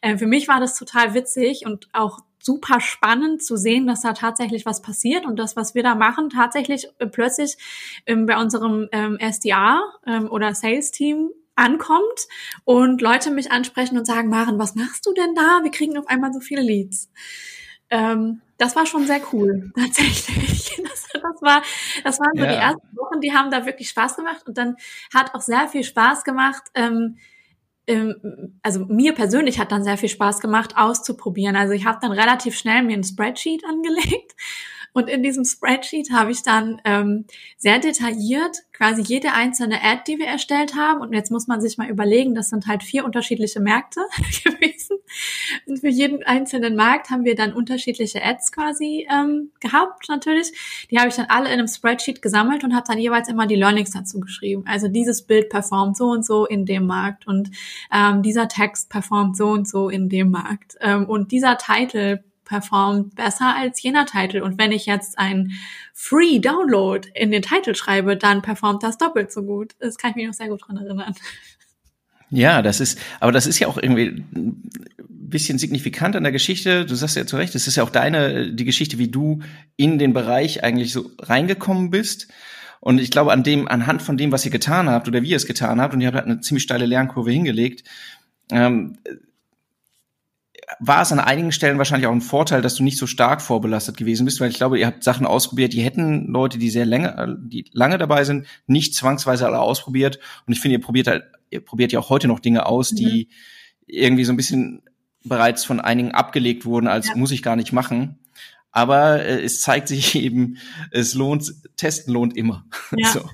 Äh, 0.01 0.17
für 0.17 0.27
mich 0.27 0.49
war 0.49 0.61
das 0.61 0.79
total 0.79 1.15
witzig 1.15 1.67
und 1.67 1.89
auch 1.93 2.21
super 2.45 2.81
spannend 2.81 3.43
zu 3.43 3.57
sehen, 3.57 3.87
dass 3.87 4.03
da 4.03 4.13
tatsächlich 4.13 4.67
was 4.67 4.83
passiert 4.83 5.25
und 5.25 5.39
das, 5.39 5.57
was 5.57 5.75
wir 5.75 5.83
da 5.83 5.95
machen, 5.95 6.29
tatsächlich 6.29 6.89
plötzlich 7.11 7.57
ähm, 8.07 8.27
bei 8.27 8.37
unserem 8.37 8.89
ähm, 8.93 9.19
SDR 9.19 9.81
ähm, 10.07 10.31
oder 10.31 10.55
Sales-Team 10.55 11.31
ankommt 11.57 12.29
und 12.65 13.01
Leute 13.01 13.31
mich 13.31 13.51
ansprechen 13.53 13.99
und 13.99 14.07
sagen, 14.07 14.29
Maren, 14.29 14.59
was 14.59 14.75
machst 14.75 15.07
du 15.07 15.13
denn 15.13 15.35
da? 15.35 15.61
Wir 15.63 15.71
kriegen 15.71 15.97
auf 15.97 16.07
einmal 16.09 16.33
so 16.33 16.41
viele 16.41 16.63
Leads. 16.63 17.11
Ähm, 17.91 18.41
das 18.59 18.77
war 18.77 18.87
schon 18.87 19.07
sehr 19.07 19.21
cool, 19.33 19.73
tatsächlich. 19.77 20.81
Das, 20.83 21.09
das 21.13 21.43
war, 21.43 21.63
das 22.03 22.21
waren 22.21 22.33
so 22.35 22.45
ja. 22.45 22.51
die 22.53 22.59
ersten 22.59 22.97
Wochen, 22.97 23.21
die 23.21 23.33
haben 23.33 23.51
da 23.51 23.67
wirklich 23.67 23.89
Spaß 23.89 24.17
gemacht 24.17 24.47
und 24.47 24.59
dann 24.59 24.77
hat 25.13 25.35
auch 25.35 25.41
sehr 25.41 25.69
viel 25.69 25.85
Spaß 25.85 26.25
gemacht, 26.25 26.63
ähm, 26.75 27.19
ähm, 27.87 28.59
also 28.63 28.87
mir 28.87 29.15
persönlich 29.15 29.59
hat 29.59 29.73
dann 29.73 29.85
sehr 29.85 29.99
viel 29.99 30.09
Spaß 30.09 30.41
gemacht, 30.41 30.77
auszuprobieren. 30.77 31.57
Also 31.57 31.75
ich 31.75 31.85
habe 31.85 31.99
dann 32.01 32.13
relativ 32.13 32.57
schnell 32.57 32.83
mir 32.83 32.97
ein 32.97 33.05
Spreadsheet 33.05 33.65
angelegt 33.65 34.35
und 34.95 35.11
in 35.11 35.25
diesem 35.25 35.45
Spreadsheet 35.45 36.13
habe 36.13 36.31
ich 36.31 36.45
dann 36.45 36.81
ähm, 36.85 37.27
sehr 37.59 37.81
detailliert 37.81 38.59
quasi 38.73 39.03
jede 39.03 39.33
einzelne 39.33 39.83
Ad, 39.83 40.03
die 40.07 40.19
wir 40.19 40.27
erstellt 40.27 40.77
haben. 40.77 41.01
Und 41.01 41.13
jetzt 41.13 41.33
muss 41.33 41.49
man 41.49 41.61
sich 41.61 41.79
mal 41.79 41.91
überlegen, 41.91 42.37
das 42.37 42.49
sind 42.49 42.69
halt 42.69 42.85
vier 42.85 43.05
unterschiedliche 43.05 43.59
Märkte 43.59 44.01
gewesen. 44.45 44.99
Und 45.67 45.81
für 45.81 45.89
jeden 45.89 46.23
einzelnen 46.23 46.77
Markt 46.77 47.11
haben 47.11 47.25
wir 47.25 47.35
dann 47.35 47.53
unterschiedliche 47.53 48.23
Ads 48.23 48.53
quasi 48.53 49.07
ähm, 49.11 49.51
gehabt, 49.59 50.09
natürlich. 50.09 50.53
Die 50.93 50.99
habe 50.99 51.09
ich 51.09 51.17
dann 51.17 51.27
alle 51.29 51.47
in 51.47 51.55
einem 51.55 51.69
Spreadsheet 51.69 52.23
gesammelt 52.23 52.63
und 52.63 52.73
habe 52.73 52.87
dann 52.87 52.99
jeweils 52.99 53.29
immer 53.29 53.49
die 53.49 53.57
Learnings 53.57 53.91
dazu 53.91 54.21
geschrieben. 54.21 54.63
Also 54.67 54.87
dieses 54.87 55.23
Bild 55.23 55.49
performt 55.49 55.97
so 55.97 56.07
und 56.07 56.25
so 56.25 56.47
in 56.47 56.67
dem 56.67 56.87
Markt 56.87 57.27
und 57.27 57.51
ähm, 57.93 58.23
dieser 58.23 58.47
Text 58.47 58.91
performt 58.91 59.37
so 59.37 59.49
und 59.49 59.67
so 59.67 59.89
in 59.89 60.09
dem 60.09 60.31
Markt. 60.31 60.77
Ähm, 60.81 61.07
und 61.07 61.33
dieser 61.33 61.59
Titel 61.59 62.23
performt 62.55 63.17
besser 63.17 63.57
als 63.57 63.83
jener 63.83 64.07
Titel. 64.07 64.41
Und 64.41 64.59
wenn 64.59 64.71
ich 64.71 64.87
jetzt 64.87 65.19
ein 65.19 65.53
Free 65.93 66.39
Download 66.39 67.09
in 67.15 67.33
den 67.33 67.43
Titel 67.43 67.75
schreibe, 67.75 68.17
dann 68.17 68.43
performt 68.43 68.85
das 68.85 68.97
doppelt 68.97 69.33
so 69.33 69.43
gut. 69.43 69.73
Das 69.81 69.99
kann 69.99 70.11
ich 70.11 70.17
mich 70.17 70.27
noch 70.27 70.35
sehr 70.35 70.49
gut 70.49 70.61
dran 70.65 70.77
erinnern. 70.77 71.15
Ja, 72.31 72.63
das 72.63 72.81
ist, 72.81 72.99
aber 73.19 73.33
das 73.33 73.49
ist 73.49 73.59
ja 73.59 73.67
auch 73.67 73.77
irgendwie 73.77 74.25
ein 74.33 74.71
bisschen 75.09 75.59
signifikant 75.59 76.15
an 76.15 76.23
der 76.23 76.33
Geschichte. 76.33 76.87
Du 76.87 76.95
sagst 76.95 77.17
ja 77.17 77.27
zu 77.27 77.37
Recht, 77.37 77.57
es 77.57 77.67
ist 77.67 77.75
ja 77.75 77.83
auch 77.83 77.91
deine, 77.91 78.53
die 78.53 78.65
Geschichte, 78.65 78.99
wie 78.99 79.09
du 79.09 79.41
in 79.77 79.99
den 79.99 80.13
Bereich 80.13 80.63
eigentlich 80.63 80.93
so 80.93 81.11
reingekommen 81.19 81.91
bist. 81.91 82.29
Und 82.79 83.01
ich 83.01 83.11
glaube, 83.11 83.33
an 83.33 83.43
dem, 83.43 83.67
anhand 83.67 84.01
von 84.01 84.17
dem, 84.17 84.31
was 84.31 84.45
ihr 84.45 84.53
getan 84.53 84.89
habt 84.89 85.09
oder 85.09 85.23
wie 85.23 85.31
ihr 85.31 85.37
es 85.37 85.47
getan 85.47 85.81
habt, 85.81 85.93
und 85.93 86.01
ihr 86.01 86.07
habt 86.07 86.17
halt 86.17 86.27
eine 86.27 86.41
ziemlich 86.41 86.63
steile 86.63 86.87
Lernkurve 86.87 87.33
hingelegt, 87.33 87.83
ähm, 88.53 88.99
war 90.81 91.03
es 91.03 91.13
an 91.13 91.21
einigen 91.21 91.53
Stellen 91.53 91.79
wahrscheinlich 91.79 92.07
auch 92.07 92.13
ein 92.13 92.21
Vorteil, 92.21 92.63
dass 92.63 92.75
du 92.75 92.83
nicht 92.83 92.99
so 92.99 93.07
stark 93.07 93.43
vorbelastet 93.43 93.97
gewesen 93.97 94.25
bist, 94.25 94.41
weil 94.41 94.51
ich 94.51 94.57
glaube, 94.57 94.79
ihr 94.79 94.87
habt 94.87 95.05
Sachen 95.05 95.27
ausprobiert, 95.27 95.73
die 95.73 95.83
hätten 95.83 96.27
Leute, 96.29 96.59
die 96.59 96.71
sehr 96.71 96.87
lange, 96.87 97.39
die 97.41 97.67
lange 97.73 97.99
dabei 97.99 98.25
sind, 98.25 98.47
nicht 98.67 98.95
zwangsweise 98.95 99.47
alle 99.47 99.61
ausprobiert. 99.61 100.19
Und 100.47 100.53
ich 100.53 100.61
finde, 100.61 100.79
ihr 100.79 100.83
probiert 100.83 101.07
halt, 101.07 101.25
ihr 101.51 101.61
probiert 101.61 101.93
ja 101.93 102.01
auch 102.01 102.11
heute 102.11 102.29
noch 102.29 102.41
Dinge 102.41 102.67
aus, 102.67 102.93
mhm. 102.93 102.97
die 102.97 103.29
irgendwie 103.87 104.25
so 104.25 104.33
ein 104.33 104.37
bisschen 104.37 104.83
bereits 105.25 105.65
von 105.65 105.81
einigen 105.81 106.13
abgelegt 106.13 106.65
wurden, 106.65 106.87
als 106.87 107.09
ja. 107.09 107.17
muss 107.17 107.31
ich 107.31 107.43
gar 107.43 107.57
nicht 107.57 107.73
machen. 107.73 108.19
Aber 108.71 109.23
äh, 109.23 109.41
es 109.43 109.61
zeigt 109.61 109.89
sich 109.89 110.15
eben, 110.21 110.59
es 110.91 111.15
lohnt, 111.15 111.53
testen 111.77 112.13
lohnt 112.13 112.37
immer. 112.37 112.65
Ja. 112.97 113.09
so, 113.09 113.29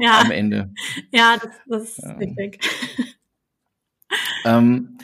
ja. 0.00 0.20
Am 0.20 0.30
Ende. 0.30 0.72
Ja, 1.12 1.36
das, 1.40 1.50
das 1.66 1.82
ist 1.82 1.98
ja. 2.02 2.12
richtig. 2.14 2.60
Ähm, 4.44 4.98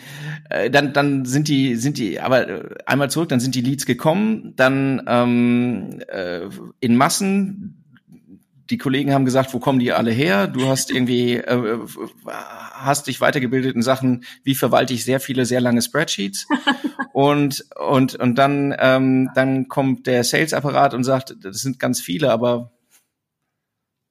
äh, 0.51 0.71
dann, 0.71 0.93
dann 0.93 1.25
sind 1.25 1.49
die, 1.49 1.77
sind 1.77 1.99
die, 1.99 2.21
aber 2.21 2.49
äh, 2.49 2.75
einmal 2.87 3.11
zurück, 3.11 3.29
dann 3.29 3.41
sind 3.41 3.55
die 3.55 3.61
Leads 3.61 3.87
gekommen, 3.87 4.55
dann 4.57 5.03
ähm, 5.07 6.01
äh, 6.09 6.49
in 6.81 6.97
Massen. 6.97 7.77
Die 8.69 8.79
Kollegen 8.79 9.13
haben 9.13 9.25
gesagt, 9.25 9.53
wo 9.53 9.59
kommen 9.59 9.81
die 9.81 9.93
alle 9.93 10.13
her? 10.13 10.47
Du 10.47 10.69
hast 10.69 10.93
irgendwie, 10.93 11.37
äh, 11.37 11.79
hast 12.27 13.09
dich 13.09 13.21
weitergebildet 13.21 13.75
in 13.75 13.83
Sachen, 13.83 14.25
wie 14.45 14.55
verwalte 14.55 14.95
ich 14.95 15.05
sehr 15.05 15.19
viele, 15.19 15.45
sehr 15.45 15.61
lange 15.61 15.83
Spreadsheets. 15.83 16.47
und, 17.13 17.65
und, 17.77 18.15
und 18.15 18.37
dann, 18.37 18.75
ähm, 18.79 19.31
dann 19.35 19.67
kommt 19.69 20.07
der 20.07 20.23
Sales-Apparat 20.23 20.95
und 20.95 21.03
sagt, 21.03 21.37
das 21.43 21.63
sind 21.63 21.81
ganz 21.81 22.01
viele, 22.01 22.31
aber 22.31 22.73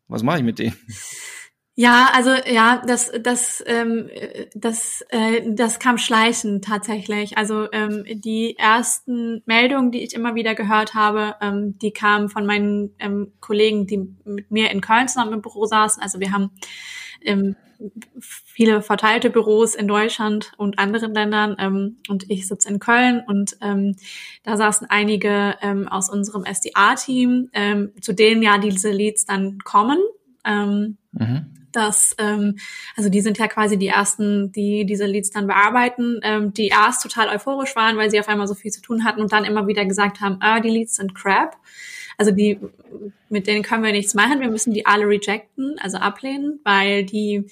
was 0.09 0.23
mache 0.23 0.39
ich 0.39 0.43
mit 0.43 0.59
denen? 0.59 0.75
Ja, 1.81 2.09
also 2.13 2.31
ja, 2.31 2.81
das, 2.85 3.09
das, 3.21 3.63
ähm, 3.65 4.09
das, 4.53 5.01
äh, 5.11 5.43
das 5.53 5.79
kam 5.79 5.97
schleichend 5.97 6.65
tatsächlich. 6.65 7.37
Also 7.37 7.71
ähm, 7.71 8.03
die 8.05 8.57
ersten 8.57 9.41
Meldungen, 9.45 9.89
die 9.89 10.03
ich 10.03 10.13
immer 10.13 10.35
wieder 10.35 10.55
gehört 10.55 10.93
habe, 10.93 11.35
ähm, 11.39 11.79
die 11.79 11.91
kamen 11.91 12.27
von 12.27 12.45
meinen 12.45 12.93
ähm, 12.99 13.31
Kollegen, 13.39 13.87
die 13.87 14.13
mit 14.25 14.51
mir 14.51 14.71
in 14.71 14.81
Köln 14.81 15.07
zusammen 15.07 15.31
im 15.31 15.41
Büro 15.41 15.67
saßen. 15.67 16.03
Also 16.03 16.19
wir 16.19 16.33
haben 16.33 16.51
ähm, 17.21 17.55
viele 18.19 18.81
verteilte 18.81 19.29
Büros 19.29 19.73
in 19.73 19.87
Deutschland 19.87 20.51
und 20.57 20.79
anderen 20.79 21.13
Ländern 21.13 21.55
ähm, 21.59 21.99
und 22.09 22.29
ich 22.29 22.45
sitze 22.45 22.67
in 22.67 22.79
Köln 22.79 23.23
und 23.25 23.55
ähm, 23.61 23.95
da 24.43 24.57
saßen 24.57 24.85
einige 24.89 25.55
ähm, 25.61 25.87
aus 25.87 26.09
unserem 26.09 26.43
SDA-Team, 26.43 27.51
ähm, 27.53 27.93
zu 28.01 28.11
denen 28.11 28.41
ja 28.41 28.57
diese 28.57 28.91
Leads 28.91 29.25
dann 29.25 29.59
kommen. 29.59 29.99
Ähm, 30.43 30.97
mhm 31.13 31.55
dass, 31.71 32.15
ähm, 32.17 32.57
also 32.95 33.09
die 33.09 33.21
sind 33.21 33.37
ja 33.37 33.47
quasi 33.47 33.77
die 33.77 33.87
ersten, 33.87 34.51
die 34.51 34.85
diese 34.85 35.05
Leads 35.05 35.31
dann 35.31 35.47
bearbeiten, 35.47 36.19
ähm, 36.23 36.53
die 36.53 36.67
erst 36.67 37.03
total 37.03 37.29
euphorisch 37.29 37.75
waren, 37.75 37.97
weil 37.97 38.09
sie 38.11 38.19
auf 38.19 38.27
einmal 38.27 38.47
so 38.47 38.55
viel 38.55 38.71
zu 38.71 38.81
tun 38.81 39.03
hatten 39.03 39.21
und 39.21 39.31
dann 39.31 39.45
immer 39.45 39.67
wieder 39.67 39.85
gesagt 39.85 40.21
haben, 40.21 40.37
ah, 40.39 40.59
die 40.59 40.69
Leads 40.69 40.95
sind 40.95 41.15
crap. 41.15 41.57
Also 42.17 42.31
die, 42.31 42.59
mit 43.29 43.47
denen 43.47 43.63
können 43.63 43.83
wir 43.83 43.93
nichts 43.93 44.13
machen, 44.13 44.41
wir 44.41 44.49
müssen 44.49 44.73
die 44.73 44.85
alle 44.85 45.07
rejecten, 45.07 45.77
also 45.79 45.97
ablehnen, 45.97 46.59
weil 46.65 47.05
die 47.05 47.45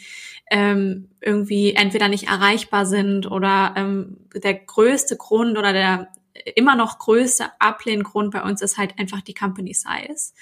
ähm, 0.52 1.08
irgendwie 1.22 1.74
entweder 1.74 2.10
nicht 2.10 2.28
erreichbar 2.28 2.86
sind 2.86 3.32
oder 3.32 3.74
ähm, 3.78 4.18
der 4.36 4.56
größte 4.56 5.16
Grund 5.16 5.58
oder 5.58 5.72
der 5.72 6.10
immer 6.56 6.75
noch 6.75 7.00
größte 7.00 7.46
Ablehngrund 7.60 8.32
bei 8.32 8.44
uns 8.44 8.62
ist 8.62 8.77
halt 8.77 8.98
einfach 9.00 9.22
die 9.22 9.34
Company 9.34 9.74
Size. 9.74 10.34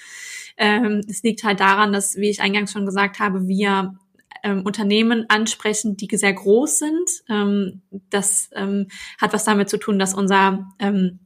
Ähm, 0.56 1.02
es 1.08 1.22
liegt 1.22 1.44
halt 1.44 1.60
daran, 1.60 1.92
dass, 1.92 2.16
wie 2.16 2.30
ich 2.30 2.40
eingangs 2.40 2.72
schon 2.72 2.86
gesagt 2.86 3.18
habe, 3.18 3.46
wir 3.46 3.94
ähm, 4.42 4.62
Unternehmen 4.62 5.26
ansprechen, 5.28 5.96
die 5.96 6.08
sehr 6.16 6.32
groß 6.32 6.78
sind. 6.78 7.10
Ähm, 7.28 7.82
das 8.10 8.50
ähm, 8.54 8.88
hat 9.20 9.32
was 9.32 9.44
damit 9.44 9.68
zu 9.68 9.78
tun, 9.78 9.98
dass 9.98 10.14
unser 10.14 10.66
ähm, 10.78 11.20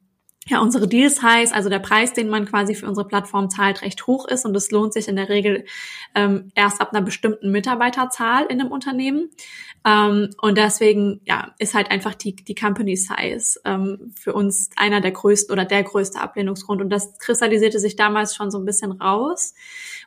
ja, 0.51 0.61
unsere 0.61 0.89
Deal 0.89 1.09
Size, 1.09 1.55
also 1.55 1.69
der 1.69 1.79
Preis, 1.79 2.13
den 2.13 2.29
man 2.29 2.45
quasi 2.45 2.75
für 2.75 2.87
unsere 2.87 3.07
Plattform 3.07 3.49
zahlt, 3.51 3.83
recht 3.83 4.07
hoch 4.07 4.27
ist 4.27 4.45
und 4.45 4.57
es 4.57 4.71
lohnt 4.71 4.93
sich 4.93 5.07
in 5.07 5.17
der 5.17 5.29
Regel 5.29 5.65
ähm, 6.15 6.51
erst 6.55 6.81
ab 6.81 6.93
einer 6.93 7.03
bestimmten 7.03 7.53
Mitarbeiterzahl 7.53 8.47
in 8.47 8.61
einem 8.61 8.73
Unternehmen. 8.73 9.31
Ähm, 9.87 10.31
und 10.43 10.59
deswegen 10.59 11.21
ja, 11.25 11.55
ist 11.59 11.75
halt 11.75 11.91
einfach 11.91 12.15
die, 12.15 12.35
die 12.35 12.55
Company 12.55 12.97
Size 12.97 13.61
ähm, 13.65 14.13
für 14.19 14.35
uns 14.35 14.71
einer 14.77 15.01
der 15.01 15.13
größten 15.13 15.53
oder 15.53 15.65
der 15.65 15.83
größte 15.85 16.21
Ablehnungsgrund. 16.21 16.83
Und 16.83 16.91
das 16.91 17.19
kristallisierte 17.19 17.79
sich 17.79 17.97
damals 17.97 18.35
schon 18.35 18.51
so 18.51 18.59
ein 18.59 18.67
bisschen 18.67 18.93
raus. 18.93 19.55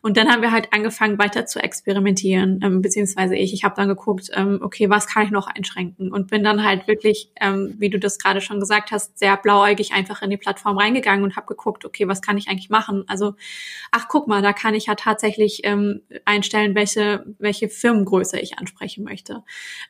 Und 0.02 0.18
dann 0.18 0.30
haben 0.30 0.42
wir 0.42 0.52
halt 0.52 0.74
angefangen, 0.74 1.18
weiter 1.18 1.46
zu 1.46 1.60
experimentieren, 1.60 2.60
ähm, 2.62 2.82
beziehungsweise 2.82 3.36
ich. 3.36 3.54
Ich 3.54 3.64
habe 3.64 3.76
dann 3.76 3.88
geguckt, 3.88 4.30
ähm, 4.34 4.60
okay, 4.62 4.90
was 4.90 5.08
kann 5.08 5.24
ich 5.24 5.32
noch 5.32 5.48
einschränken? 5.48 6.12
Und 6.12 6.30
bin 6.30 6.44
dann 6.44 6.64
halt 6.64 6.88
wirklich, 6.88 7.32
ähm, 7.40 7.74
wie 7.80 7.90
du 7.90 7.98
das 7.98 8.20
gerade 8.20 8.42
schon 8.42 8.60
gesagt 8.60 8.92
hast, 8.92 9.18
sehr 9.18 9.38
blauäugig 9.38 9.94
einfach 9.94 10.22
in 10.22 10.30
die 10.34 10.38
Plattform 10.38 10.78
reingegangen 10.78 11.24
und 11.24 11.36
habe 11.36 11.48
geguckt, 11.48 11.86
okay, 11.86 12.08
was 12.08 12.22
kann 12.22 12.38
ich 12.38 12.48
eigentlich 12.48 12.70
machen? 12.70 13.04
Also, 13.08 13.36
ach 13.92 14.08
guck 14.08 14.28
mal, 14.28 14.42
da 14.42 14.54
kann 14.54 14.74
ich 14.74 14.88
ja 14.88 14.96
tatsächlich 14.96 15.62
ähm, 15.64 16.02
einstellen, 16.26 16.76
welche, 16.76 17.26
welche 17.40 17.70
Firmengröße 17.70 18.40
ich 18.40 18.58
ansprechen 18.60 19.04
möchte. 19.04 19.44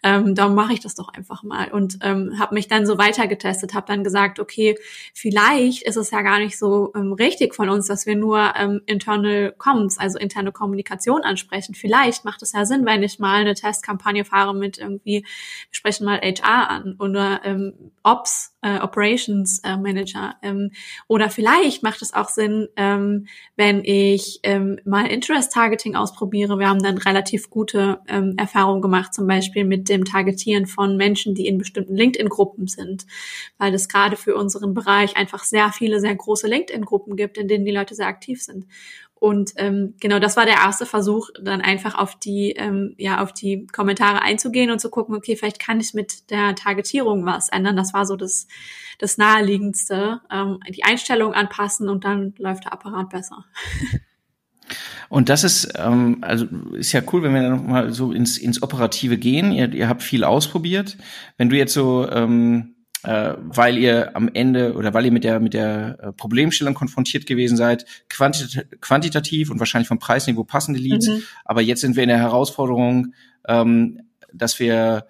Ähm, 0.04 0.36
darum 0.36 0.56
mache 0.56 0.74
ich 0.74 0.80
das 0.80 0.96
doch 0.96 1.10
einfach 1.10 1.44
mal. 1.44 1.72
Und 1.72 1.98
ähm, 2.02 2.38
habe 2.40 2.54
mich 2.54 2.68
dann 2.68 2.86
so 2.86 2.98
weiter 2.98 3.28
getestet, 3.28 3.74
habe 3.74 3.88
dann 3.88 4.04
gesagt, 4.04 4.40
okay, 4.40 4.78
vielleicht 5.14 5.84
ist 5.84 5.98
es 5.98 6.12
ja 6.12 6.22
gar 6.22 6.40
nicht 6.40 6.58
so 6.58 6.92
ähm, 6.96 7.14
richtig 7.14 7.56
von 7.56 7.70
uns, 7.70 7.88
dass 7.88 8.06
wir 8.06 8.16
nur 8.16 8.54
ähm, 8.56 8.82
internal 8.86 9.54
Comms 9.58 9.98
also 9.98 10.20
interne 10.20 10.52
Kommunikation 10.52 11.22
ansprechen. 11.22 11.76
Vielleicht 11.76 12.26
macht 12.26 12.42
es 12.42 12.54
ja 12.54 12.66
Sinn, 12.66 12.86
wenn 12.86 13.04
ich 13.04 13.20
mal 13.20 13.42
eine 13.42 13.56
Testkampagne 13.56 14.26
fahre 14.26 14.54
mit 14.56 14.78
irgendwie, 14.78 15.24
wir 15.24 15.26
sprechen 15.72 16.06
mal 16.06 16.20
HR 16.20 16.70
an 16.70 16.96
oder 17.00 17.42
ähm, 17.44 17.92
Ops, 18.04 18.56
äh, 18.62 18.80
Operations 18.80 19.60
äh, 19.64 19.78
Manager. 19.78 20.33
Ähm, 20.42 20.72
oder 21.08 21.30
vielleicht 21.30 21.84
macht 21.84 22.02
es 22.02 22.14
auch 22.14 22.30
Sinn, 22.30 22.68
ähm, 22.76 23.28
wenn 23.56 23.84
ich 23.84 24.40
ähm, 24.44 24.80
mal 24.86 25.06
Interest-Targeting 25.08 25.96
ausprobiere. 25.96 26.60
Wir 26.60 26.70
haben 26.70 26.82
dann 26.82 26.98
relativ 26.98 27.50
gute 27.50 28.00
ähm, 28.08 28.36
Erfahrungen 28.38 28.82
gemacht, 28.82 29.14
zum 29.14 29.28
Beispiel 29.28 29.66
mit 29.66 29.90
dem 29.90 30.06
Targetieren 30.06 30.66
von 30.66 30.98
Menschen, 30.98 31.36
die 31.36 31.48
in 31.48 31.58
bestimmten 31.58 31.96
LinkedIn-Gruppen 31.96 32.68
sind, 32.68 33.06
weil 33.58 33.74
es 33.74 33.88
gerade 33.88 34.16
für 34.16 34.36
unseren 34.36 34.74
Bereich 34.74 35.16
einfach 35.16 35.44
sehr 35.44 35.72
viele, 35.72 36.00
sehr 36.00 36.16
große 36.16 36.48
LinkedIn-Gruppen 36.48 37.16
gibt, 37.16 37.38
in 37.38 37.48
denen 37.48 37.66
die 37.66 37.72
Leute 37.72 37.96
sehr 37.96 38.08
aktiv 38.08 38.42
sind. 38.42 38.66
Und 39.24 39.54
ähm, 39.56 39.94
genau, 40.02 40.20
das 40.20 40.36
war 40.36 40.44
der 40.44 40.56
erste 40.56 40.86
Versuch, 40.86 41.30
dann 41.42 41.62
einfach 41.62 41.96
auf 41.96 42.20
die, 42.20 42.52
ähm, 42.58 42.94
ja, 42.98 43.24
auf 43.24 43.32
die 43.32 43.66
Kommentare 43.68 44.22
einzugehen 44.22 44.70
und 44.70 44.80
zu 44.80 44.90
gucken, 44.90 45.16
okay, 45.16 45.38
vielleicht 45.38 45.62
kann 45.62 45.80
ich 45.80 45.94
mit 45.94 46.30
der 46.30 46.56
Targetierung 46.56 47.26
was 47.26 47.48
ändern. 47.48 47.78
Das 47.78 47.94
war 47.94 48.06
so 48.06 48.18
das, 48.18 48.48
das 49.00 49.18
naheliegendste. 49.18 50.20
Ähm, 50.30 50.60
die 50.68 50.84
Einstellung 50.84 51.34
anpassen 51.34 51.88
und 51.88 52.04
dann 52.04 52.34
läuft 52.38 52.66
der 52.66 52.74
Apparat 52.74 53.12
besser. 53.12 53.46
Und 55.08 55.30
das 55.30 55.46
ist, 55.46 55.72
ähm, 55.78 56.18
also 56.22 56.46
ist 56.74 56.92
ja 56.92 57.02
cool, 57.14 57.24
wenn 57.24 57.34
wir 57.34 57.44
dann 57.44 57.68
mal 57.68 57.94
so 57.94 58.12
ins, 58.12 58.38
ins 58.38 58.62
Operative 58.62 59.18
gehen. 59.18 59.54
Ihr, 59.54 59.72
ihr 59.72 59.88
habt 59.88 60.04
viel 60.04 60.26
ausprobiert. 60.26 60.98
Wenn 61.38 61.50
du 61.50 61.56
jetzt 61.56 61.74
so 61.74 62.10
ähm, 62.10 62.73
äh, 63.04 63.34
weil 63.38 63.78
ihr 63.78 64.16
am 64.16 64.30
Ende 64.34 64.76
oder 64.76 64.94
weil 64.94 65.06
ihr 65.06 65.12
mit 65.12 65.24
der 65.24 65.40
mit 65.40 65.54
der 65.54 65.98
äh, 66.00 66.12
Problemstellung 66.14 66.74
konfrontiert 66.74 67.26
gewesen 67.26 67.58
seid, 67.58 67.86
quantit 68.10 68.66
quantitativ 68.82 69.50
und 69.50 69.60
wahrscheinlich 69.60 69.88
vom 69.88 70.00
Preisniveau 70.00 70.44
passende 70.44 70.80
Leads. 70.80 71.08
Mhm. 71.08 71.24
Aber 71.46 71.62
jetzt 71.62 71.82
sind 71.82 71.96
wir 71.96 72.04
in 72.04 72.10
der 72.10 72.20
Herausforderung, 72.20 73.14
ähm, 73.48 74.02
dass 74.34 74.60
wir 74.60 75.06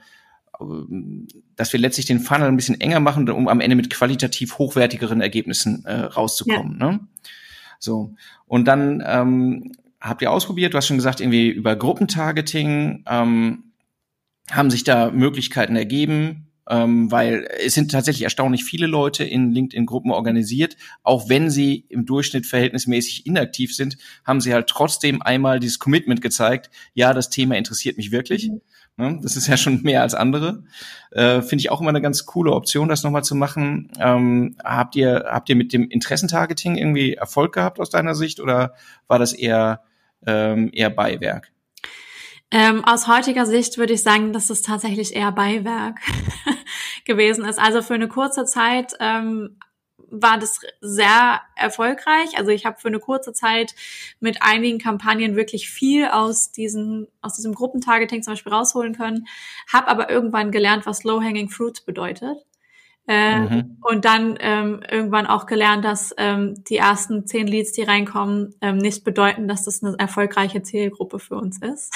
dass 1.56 1.74
wir 1.74 1.80
letztlich 1.80 2.06
den 2.06 2.20
Funnel 2.20 2.48
ein 2.48 2.56
bisschen 2.56 2.80
enger 2.80 3.00
machen, 3.00 3.30
um 3.30 3.48
am 3.48 3.60
Ende 3.60 3.76
mit 3.76 3.90
qualitativ 3.90 4.58
hochwertigeren 4.58 5.20
Ergebnissen 5.20 5.84
äh, 5.86 5.94
rauszukommen. 5.94 6.78
Ja. 6.80 6.92
Ne? 6.92 7.00
So 7.80 8.16
und 8.46 8.66
dann 8.66 9.04
ähm, 9.06 9.72
habt 10.00 10.22
ihr 10.22 10.32
ausprobiert. 10.32 10.74
Du 10.74 10.78
hast 10.78 10.88
schon 10.88 10.98
gesagt, 10.98 11.22
irgendwie 11.22 11.50
über 11.50 11.76
Gruppentargeting 11.76 13.04
ähm, 13.08 13.64
haben 14.50 14.72
sich 14.72 14.84
da 14.84 15.12
Möglichkeiten 15.12 15.76
ergeben 15.76 16.48
ähm, 16.70 17.12
weil 17.12 17.48
es 17.66 17.74
sind 17.74 17.92
tatsächlich 17.92 18.24
erstaunlich 18.24 18.64
viele 18.64 18.88
Leute 18.88 19.24
in 19.24 19.52
LinkedIn-Gruppen 19.52 20.12
organisiert. 20.12 20.78
Auch 21.04 21.30
wenn 21.30 21.50
sie 21.50 21.86
im 21.90 22.06
Durchschnitt 22.06 22.46
verhältnismäßig 22.46 23.26
inaktiv 23.26 23.76
sind, 23.76 23.98
haben 24.24 24.42
sie 24.42 24.54
halt 24.54 24.68
trotzdem 24.68 25.22
einmal 25.22 25.60
dieses 25.60 25.80
Commitment 25.80 26.22
gezeigt, 26.22 26.70
ja, 26.94 27.14
das 27.14 27.30
Thema 27.30 27.58
interessiert 27.58 27.98
mich 27.98 28.12
wirklich. 28.12 28.50
Mhm. 28.50 28.62
Ne? 28.98 29.20
Das 29.22 29.36
ist 29.36 29.48
ja 29.48 29.58
schon 29.58 29.82
mehr 29.82 30.02
als 30.02 30.14
andere. 30.14 30.64
Äh, 31.12 31.42
Finde 31.42 31.62
ich 31.62 31.72
auch 31.72 31.82
immer 31.82 31.90
eine 31.90 32.02
ganz 32.02 32.26
coole 32.26 32.52
Option, 32.52 32.90
das 32.90 33.04
nochmal 33.04 33.24
zu 33.24 33.36
machen. 33.36 33.92
Ähm, 34.00 34.56
habt 34.64 34.96
ihr, 34.96 35.26
habt 35.28 35.50
ihr 35.50 35.56
mit 35.56 35.74
dem 35.74 35.90
Interessentargeting 35.90 36.76
irgendwie 36.76 37.16
Erfolg 37.16 37.54
gehabt 37.54 37.80
aus 37.80 37.90
deiner 37.90 38.16
Sicht 38.16 38.40
oder 38.40 38.76
war 39.08 39.20
das 39.20 39.34
eher, 39.34 39.82
ähm, 40.26 40.70
eher 40.74 40.90
Beiwerk? 40.90 41.52
Ähm, 42.56 42.86
aus 42.86 43.08
heutiger 43.08 43.48
Sicht 43.48 43.80
würde 43.80 43.94
ich 43.94 44.04
sagen, 44.04 44.32
dass 44.32 44.52
es 44.52 44.62
tatsächlich 44.62 45.16
eher 45.16 45.32
Beiwerk 45.32 46.00
gewesen 47.06 47.46
ist. 47.46 47.58
Also 47.58 47.82
für 47.82 47.96
eine 47.96 48.08
kurze 48.08 48.46
Zeit 48.46 48.94
ähm, 49.00 49.58
war 49.98 50.38
das 50.38 50.60
sehr 50.80 51.42
erfolgreich. 51.56 52.38
Also 52.38 52.52
ich 52.52 52.68
habe 52.68 52.80
für 52.80 52.90
eine 52.90 53.00
kurze 53.00 53.34
Zeit 53.34 53.74
mit 54.20 54.44
einigen 54.44 54.78
Kampagnen 54.78 55.36
wirklich 55.36 55.68
viel 55.68 56.06
aus 56.06 56.52
diesem 56.52 57.08
aus 57.24 57.34
diesem 57.34 57.56
Gruppentargeting 57.56 58.22
zum 58.22 58.34
Beispiel 58.34 58.54
rausholen 58.54 58.96
können, 58.96 59.26
habe 59.68 59.88
aber 59.88 60.12
irgendwann 60.12 60.52
gelernt, 60.52 60.86
was 60.86 61.04
Low-Hanging 61.04 61.50
Fruits 61.50 61.82
bedeutet. 61.82 62.38
Äh, 63.06 63.40
mhm. 63.40 63.78
Und 63.82 64.06
dann 64.06 64.38
ähm, 64.40 64.82
irgendwann 64.90 65.28
auch 65.28 65.46
gelernt, 65.46 65.84
dass 65.84 66.14
ähm, 66.18 66.64
die 66.64 66.78
ersten 66.78 67.28
zehn 67.28 67.48
Leads, 67.48 67.74
die 67.74 67.84
reinkommen, 67.84 68.56
ähm, 68.62 68.78
nicht 68.78 69.04
bedeuten, 69.04 69.48
dass 69.48 69.66
das 69.66 69.84
eine 69.84 69.98
erfolgreiche 70.00 70.62
Zielgruppe 70.62 71.20
für 71.20 71.36
uns 71.36 71.62
ist. 71.62 71.94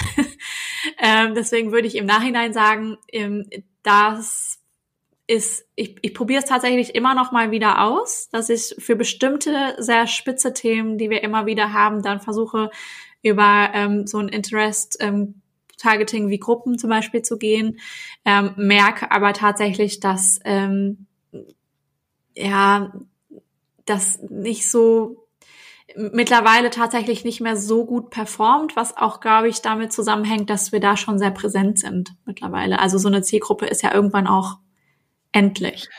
ähm, 0.99 1.33
deswegen 1.33 1.71
würde 1.71 1.87
ich 1.87 1.95
im 1.95 2.05
Nachhinein 2.05 2.51
sagen, 2.51 2.97
ähm, 3.13 3.45
das 3.83 4.59
ist, 5.27 5.65
ich, 5.75 5.97
ich 6.01 6.13
probiere 6.13 6.41
es 6.41 6.49
tatsächlich 6.49 6.95
immer 6.95 7.13
noch 7.13 7.31
mal 7.31 7.51
wieder 7.51 7.83
aus, 7.83 8.29
dass 8.29 8.49
ich 8.49 8.75
für 8.77 8.95
bestimmte 8.95 9.75
sehr 9.77 10.07
spitze 10.07 10.53
Themen, 10.53 10.97
die 10.97 11.09
wir 11.09 11.23
immer 11.23 11.45
wieder 11.45 11.73
haben, 11.73 12.01
dann 12.01 12.19
versuche 12.19 12.69
über 13.23 13.69
ähm, 13.73 14.07
so 14.07 14.19
ein 14.19 14.29
Interest 14.29 14.97
ähm, 14.99 15.41
Targeting 15.77 16.29
wie 16.29 16.39
Gruppen 16.39 16.77
zum 16.77 16.89
Beispiel 16.89 17.21
zu 17.21 17.37
gehen, 17.37 17.79
ähm, 18.25 18.53
merke 18.57 19.11
aber 19.11 19.33
tatsächlich, 19.33 19.99
dass 19.99 20.39
ähm, 20.43 21.07
ja 22.35 22.93
das 23.85 24.19
nicht 24.29 24.69
so 24.69 25.27
mittlerweile 25.95 26.69
tatsächlich 26.69 27.23
nicht 27.23 27.41
mehr 27.41 27.55
so 27.55 27.85
gut 27.85 28.09
performt, 28.09 28.75
was 28.75 28.97
auch, 28.97 29.19
glaube 29.19 29.47
ich, 29.47 29.61
damit 29.61 29.93
zusammenhängt, 29.93 30.49
dass 30.49 30.71
wir 30.71 30.79
da 30.79 30.97
schon 30.97 31.17
sehr 31.17 31.31
präsent 31.31 31.79
sind 31.79 32.13
mittlerweile. 32.25 32.79
Also 32.79 32.97
so 32.97 33.07
eine 33.07 33.21
Zielgruppe 33.21 33.65
ist 33.65 33.83
ja 33.83 33.93
irgendwann 33.93 34.27
auch 34.27 34.57
endlich. 35.31 35.89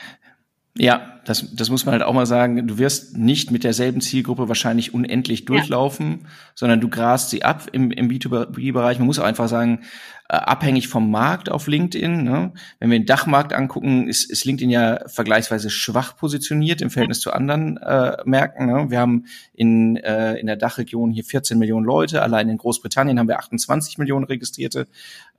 Ja, 0.79 1.19
das, 1.25 1.45
das 1.53 1.69
muss 1.69 1.85
man 1.85 1.91
halt 1.91 2.03
auch 2.03 2.13
mal 2.13 2.25
sagen. 2.25 2.65
Du 2.65 2.77
wirst 2.77 3.17
nicht 3.17 3.51
mit 3.51 3.65
derselben 3.65 3.99
Zielgruppe 3.99 4.47
wahrscheinlich 4.47 4.93
unendlich 4.93 5.43
durchlaufen, 5.43 6.19
ja. 6.21 6.27
sondern 6.55 6.79
du 6.79 6.87
grast 6.87 7.31
sie 7.31 7.43
ab 7.43 7.67
im, 7.73 7.91
im 7.91 8.09
B2B-Bereich. 8.09 8.97
Man 8.97 9.05
muss 9.05 9.19
auch 9.19 9.25
einfach 9.25 9.49
sagen, 9.49 9.81
äh, 10.29 10.35
abhängig 10.37 10.87
vom 10.87 11.11
Markt 11.11 11.51
auf 11.51 11.67
LinkedIn. 11.67 12.23
Ne? 12.23 12.53
Wenn 12.79 12.91
wir 12.91 12.97
den 12.97 13.05
Dachmarkt 13.05 13.51
angucken, 13.51 14.07
ist, 14.07 14.31
ist 14.31 14.45
LinkedIn 14.45 14.69
ja 14.69 15.01
vergleichsweise 15.07 15.69
schwach 15.69 16.15
positioniert 16.15 16.81
im 16.81 16.89
Verhältnis 16.89 17.19
zu 17.19 17.33
anderen 17.33 17.75
äh, 17.77 18.15
Märkten. 18.23 18.67
Ne? 18.67 18.85
Wir 18.89 18.99
haben 18.99 19.25
in, 19.53 19.97
äh, 19.97 20.35
in 20.35 20.47
der 20.47 20.55
Dachregion 20.55 21.11
hier 21.11 21.25
14 21.25 21.59
Millionen 21.59 21.85
Leute. 21.85 22.21
Allein 22.21 22.47
in 22.47 22.57
Großbritannien 22.57 23.19
haben 23.19 23.27
wir 23.27 23.39
28 23.39 23.97
Millionen 23.97 24.23
Registrierte. 24.23 24.87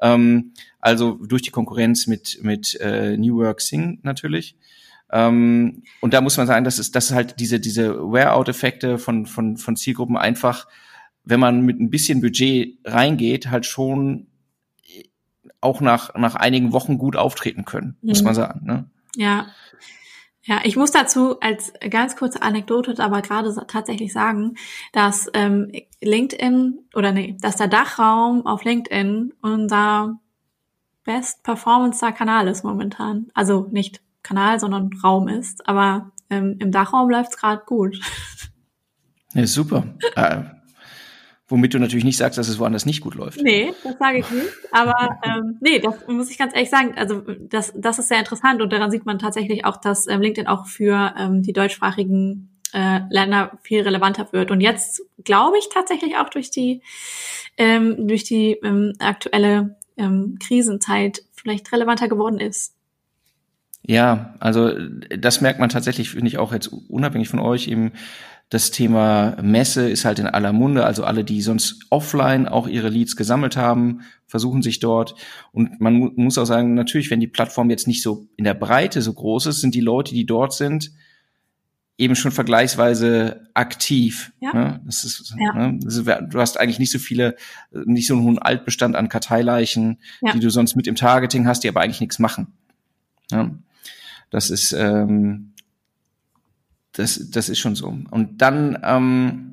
Ähm, 0.03 0.53
also 0.81 1.13
durch 1.13 1.41
die 1.41 1.51
Konkurrenz 1.51 2.07
mit, 2.07 2.41
mit 2.43 2.79
äh, 2.79 3.17
New 3.17 3.39
Work 3.39 3.63
Sing 3.63 4.01
natürlich. 4.03 4.55
Ähm, 5.13 5.83
und 6.01 6.15
da 6.15 6.21
muss 6.21 6.37
man 6.37 6.47
sagen, 6.47 6.65
dass 6.65 6.79
es, 6.79 6.91
dass 6.91 7.13
halt 7.13 7.41
diese, 7.41 7.61
diese 7.61 7.95
Wear-out-Effekte 7.99 8.99
von, 8.99 9.27
von, 9.27 9.57
von 9.57 9.77
Zielgruppen 9.77 10.17
einfach, 10.17 10.67
wenn 11.25 11.41
man 11.41 11.63
mit 11.63 11.81
ein 11.81 11.91
bisschen 11.91 12.21
Budget 12.21 12.79
reingeht, 12.85 13.51
halt 13.51 13.67
schon 13.67 14.27
auch 15.61 15.81
nach, 15.81 16.15
nach 16.15 16.35
einigen 16.37 16.73
Wochen 16.73 16.99
gut 16.99 17.17
auftreten 17.17 17.65
können, 17.65 17.97
mhm. 18.01 18.11
muss 18.11 18.23
man 18.23 18.35
sagen. 18.35 18.65
Ne? 18.65 18.91
Ja. 19.17 19.47
Ja, 20.43 20.61
ich 20.65 20.75
muss 20.75 20.91
dazu 20.91 21.39
als 21.41 21.73
ganz 21.91 22.17
kurze 22.17 22.41
Anekdote 22.41 22.99
aber 22.99 23.21
gerade 23.21 23.55
tatsächlich 23.69 24.13
sagen, 24.13 24.55
dass 24.93 25.31
ähm, 25.35 25.71
LinkedIn 26.01 26.79
oder 26.95 27.13
nee, 27.13 27.37
dass 27.41 27.57
der 27.57 27.69
Dachraum 27.69 28.47
auf 28.47 28.65
LinkedIn 28.65 29.35
unser 29.43 30.19
best 31.05 31.43
performance 31.43 32.05
Kanal 32.15 32.49
ist 32.49 32.65
momentan. 32.65 33.31
Also 33.35 33.69
nicht 33.71 34.01
Kanal, 34.23 34.61
sondern 34.61 34.91
Raum 35.03 35.29
ist. 35.29 35.67
Aber 35.69 36.13
ähm, 36.29 36.57
im 36.59 36.73
Dachraum 36.73 37.11
läuft 37.11 37.33
es 37.33 37.37
gerade 37.37 37.63
gut. 37.67 38.01
Ja, 39.33 39.47
super. 39.47 39.85
äh, 40.17 40.43
Womit 41.51 41.75
du 41.75 41.81
natürlich 41.81 42.05
nicht 42.05 42.17
sagst, 42.17 42.39
dass 42.39 42.49
es 42.49 42.61
woanders 42.61 42.87
nicht 42.87 43.01
gut 43.01 43.17
läuft. 43.17 43.43
Nee, 43.43 43.73
das 43.83 43.99
sage 43.99 44.19
ich 44.21 44.31
nicht. 44.31 44.49
Aber 44.71 45.19
ähm, 45.25 45.57
nee, 45.61 45.81
das 45.81 46.07
muss 46.07 46.31
ich 46.31 46.39
ganz 46.39 46.55
ehrlich 46.55 46.71
sagen. 46.71 46.95
Also 46.97 47.23
das, 47.41 47.73
das 47.77 47.99
ist 47.99 48.07
sehr 48.07 48.21
interessant 48.21 48.63
und 48.63 48.73
daran 48.73 48.93
sieht 48.93 49.05
man 49.05 49.19
tatsächlich 49.19 49.65
auch, 49.65 49.77
dass 49.77 50.07
ähm, 50.07 50.21
LinkedIn 50.21 50.47
auch 50.47 50.67
für 50.67 51.13
ähm, 51.19 51.43
die 51.43 51.53
deutschsprachigen 51.53 52.57
äh, 52.73 53.01
Länder 53.11 53.59
viel 53.63 53.83
relevanter 53.83 54.33
wird. 54.33 54.53
Und 54.53 54.61
jetzt 54.61 55.03
glaube 55.25 55.59
ich 55.59 55.69
tatsächlich 55.75 56.19
auch 56.19 56.29
durch 56.29 56.53
die 56.53 56.83
ähm, 57.57 58.07
durch 58.07 58.23
die 58.23 58.53
ähm, 58.63 58.93
aktuelle 59.01 59.77
ähm, 59.97 60.39
Krisenzeit 60.41 61.25
vielleicht 61.33 61.73
relevanter 61.73 62.07
geworden 62.07 62.39
ist. 62.39 62.77
Ja, 63.83 64.35
also 64.41 64.73
das 65.19 65.41
merkt 65.41 65.59
man 65.59 65.71
tatsächlich, 65.71 66.11
finde 66.11 66.29
ich 66.29 66.39
auch 66.39 66.53
jetzt 66.53 66.69
unabhängig 66.69 67.29
von 67.29 67.41
euch 67.41 67.69
eben. 67.69 67.93
Das 68.51 68.73
Thema 68.73 69.37
Messe 69.43 69.89
ist 69.89 70.05
halt 70.05 70.19
in 70.19 70.27
aller 70.27 70.53
Munde. 70.53 70.85
Also 70.85 71.05
alle, 71.05 71.25
die 71.25 71.41
sonst 71.41 71.87
offline 71.89 72.49
auch 72.49 72.67
ihre 72.67 72.89
Leads 72.89 73.15
gesammelt 73.15 73.57
haben, 73.57 74.01
versuchen 74.27 74.61
sich 74.61 74.81
dort. 74.81 75.15
Und 75.53 75.81
man 75.81 75.95
mu 75.95 76.11
muss 76.17 76.37
auch 76.37 76.47
sagen, 76.47 76.75
natürlich, 76.75 77.11
wenn 77.11 77.21
die 77.21 77.29
Plattform 77.29 77.71
jetzt 77.71 77.87
nicht 77.87 78.03
so 78.03 78.27
in 78.37 78.45
der 78.45 78.55
Breite 78.55 79.03
so 79.03 79.13
groß 79.13 79.47
ist, 79.47 79.61
sind 79.61 79.75
die 79.75 79.81
Leute, 79.81 80.15
die 80.15 80.27
dort 80.27 80.53
sind, 80.53 80.91
eben 81.97 82.17
schon 82.17 82.33
vergleichsweise 82.33 83.49
aktiv. 83.55 84.33
Ja. 84.41 84.53
Ne? 84.53 84.81
Das 84.85 85.05
ist, 85.05 85.35
ja. 85.39 85.69
ne? 85.69 85.79
du 85.79 86.41
hast 86.41 86.59
eigentlich 86.59 86.79
nicht 86.79 86.91
so 86.91 86.99
viele, 86.99 87.37
nicht 87.73 88.09
so 88.09 88.15
einen 88.15 88.25
hohen 88.25 88.39
Altbestand 88.39 88.97
an 88.97 89.09
Karteileichen, 89.09 89.99
ja. 90.23 90.33
die 90.33 90.41
du 90.41 90.51
sonst 90.51 90.75
mit 90.77 90.87
im 90.87 90.97
Targeting 90.97 91.47
hast, 91.47 91.63
die 91.63 91.69
aber 91.69 91.83
eigentlich 91.83 92.01
nichts 92.01 92.19
machen. 92.19 92.55
Ja? 93.31 93.51
Das 94.31 94.51
ist, 94.51 94.73
ähm, 94.73 95.53
das, 96.93 97.31
das 97.31 97.49
ist 97.49 97.59
schon 97.59 97.75
so. 97.75 97.89
Und 98.11 98.39
dann, 98.43 98.79
ähm, 98.83 99.53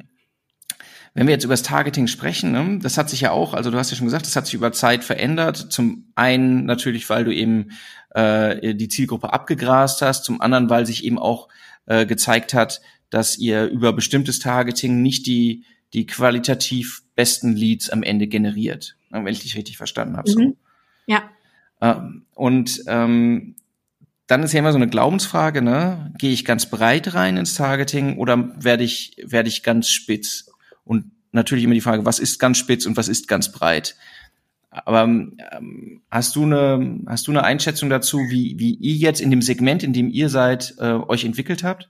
wenn 1.13 1.27
wir 1.27 1.33
jetzt 1.33 1.45
über 1.45 1.53
das 1.53 1.63
Targeting 1.63 2.07
sprechen, 2.07 2.51
ne, 2.51 2.79
das 2.81 2.97
hat 2.97 3.09
sich 3.09 3.21
ja 3.21 3.31
auch, 3.31 3.53
also 3.53 3.71
du 3.71 3.77
hast 3.77 3.89
ja 3.89 3.97
schon 3.97 4.05
gesagt, 4.05 4.27
das 4.27 4.35
hat 4.35 4.45
sich 4.45 4.53
über 4.53 4.71
Zeit 4.71 5.03
verändert. 5.03 5.71
Zum 5.71 6.05
einen 6.15 6.65
natürlich, 6.65 7.09
weil 7.09 7.25
du 7.25 7.33
eben 7.33 7.71
äh, 8.11 8.75
die 8.75 8.87
Zielgruppe 8.87 9.33
abgegrast 9.33 10.01
hast, 10.01 10.25
zum 10.25 10.41
anderen, 10.41 10.69
weil 10.69 10.85
sich 10.85 11.03
eben 11.03 11.17
auch 11.17 11.49
äh, 11.87 12.05
gezeigt 12.05 12.53
hat, 12.53 12.81
dass 13.09 13.37
ihr 13.37 13.65
über 13.65 13.93
bestimmtes 13.93 14.39
Targeting 14.39 15.01
nicht 15.01 15.25
die, 15.25 15.63
die 15.93 16.05
qualitativ 16.05 17.03
besten 17.15 17.55
Leads 17.55 17.89
am 17.89 18.03
Ende 18.03 18.27
generiert, 18.27 18.95
ne, 19.09 19.23
wenn 19.23 19.33
ich 19.33 19.41
dich 19.41 19.55
richtig 19.55 19.77
verstanden 19.77 20.17
habe. 20.17 20.29
Mhm. 20.29 20.33
So. 20.33 20.57
Ja. 21.07 21.23
Ähm, 21.81 22.25
und 22.35 22.83
ähm, 22.87 23.55
dann 24.27 24.43
ist 24.43 24.53
ja 24.53 24.59
immer 24.59 24.73
so 24.73 24.77
eine 24.77 24.89
Glaubensfrage, 24.89 25.61
ne? 25.61 26.13
Gehe 26.17 26.33
ich 26.33 26.45
ganz 26.45 26.69
breit 26.69 27.13
rein 27.13 27.37
ins 27.37 27.55
Targeting 27.55 28.17
oder 28.17 28.51
werde 28.61 28.83
ich, 28.83 29.15
werde 29.23 29.49
ich 29.49 29.63
ganz 29.63 29.89
spitz? 29.89 30.51
Und 30.83 31.11
natürlich 31.31 31.63
immer 31.63 31.73
die 31.73 31.81
Frage, 31.81 32.05
was 32.05 32.19
ist 32.19 32.37
ganz 32.37 32.57
spitz 32.57 32.85
und 32.85 32.97
was 32.97 33.07
ist 33.07 33.27
ganz 33.27 33.51
breit? 33.51 33.95
Aber 34.69 35.03
ähm, 35.03 36.01
hast 36.11 36.35
du 36.35 36.43
eine 36.43 36.99
hast 37.07 37.27
du 37.27 37.31
eine 37.31 37.43
Einschätzung 37.43 37.89
dazu, 37.89 38.19
wie 38.29 38.59
wie 38.59 38.75
ihr 38.75 38.95
jetzt 38.95 39.21
in 39.21 39.31
dem 39.31 39.41
Segment, 39.41 39.81
in 39.81 39.93
dem 39.93 40.09
ihr 40.09 40.29
seid, 40.29 40.75
äh, 40.77 40.91
euch 40.91 41.23
entwickelt 41.23 41.63
habt? 41.63 41.89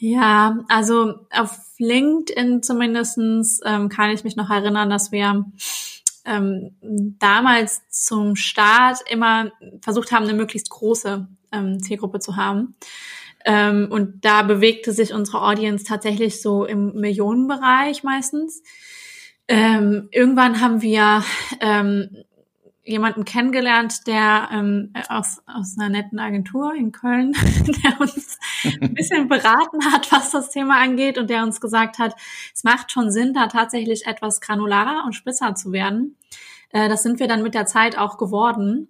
Ja, 0.00 0.58
also 0.68 1.26
auf 1.30 1.58
LinkedIn 1.78 2.62
zumindestens 2.62 3.60
ähm, 3.64 3.88
kann 3.88 4.10
ich 4.10 4.22
mich 4.22 4.36
noch 4.36 4.50
erinnern, 4.50 4.90
dass 4.90 5.10
wir 5.10 5.46
ähm, 6.24 6.76
damals 7.18 7.82
zum 7.90 8.36
Start 8.36 8.98
immer 9.10 9.50
versucht 9.80 10.12
haben, 10.12 10.24
eine 10.24 10.34
möglichst 10.34 10.70
große 10.70 11.26
ähm, 11.52 11.80
Zielgruppe 11.80 12.18
zu 12.18 12.36
haben. 12.36 12.76
Ähm, 13.44 13.88
und 13.90 14.24
da 14.24 14.42
bewegte 14.42 14.92
sich 14.92 15.12
unsere 15.14 15.42
Audience 15.42 15.84
tatsächlich 15.84 16.42
so 16.42 16.64
im 16.64 16.94
Millionenbereich 16.94 18.02
meistens. 18.02 18.62
Ähm, 19.46 20.08
irgendwann 20.10 20.60
haben 20.60 20.82
wir 20.82 21.22
ähm, 21.60 22.24
jemanden 22.88 23.24
kennengelernt, 23.24 24.06
der 24.06 24.48
ähm, 24.52 24.92
aus, 25.08 25.42
aus 25.46 25.76
einer 25.78 25.90
netten 25.90 26.18
Agentur 26.18 26.74
in 26.74 26.90
Köln, 26.90 27.32
der 27.84 28.00
uns 28.00 28.38
ein 28.80 28.94
bisschen 28.94 29.28
beraten 29.28 29.84
hat, 29.92 30.10
was 30.10 30.30
das 30.30 30.50
Thema 30.50 30.80
angeht 30.80 31.18
und 31.18 31.30
der 31.30 31.42
uns 31.42 31.60
gesagt 31.60 31.98
hat, 31.98 32.14
es 32.54 32.64
macht 32.64 32.90
schon 32.90 33.10
Sinn, 33.10 33.34
da 33.34 33.46
tatsächlich 33.46 34.06
etwas 34.06 34.40
granularer 34.40 35.04
und 35.04 35.14
spitzer 35.14 35.54
zu 35.54 35.72
werden. 35.72 36.16
Äh, 36.70 36.88
das 36.88 37.02
sind 37.02 37.20
wir 37.20 37.28
dann 37.28 37.42
mit 37.42 37.54
der 37.54 37.66
Zeit 37.66 37.96
auch 37.98 38.16
geworden. 38.16 38.88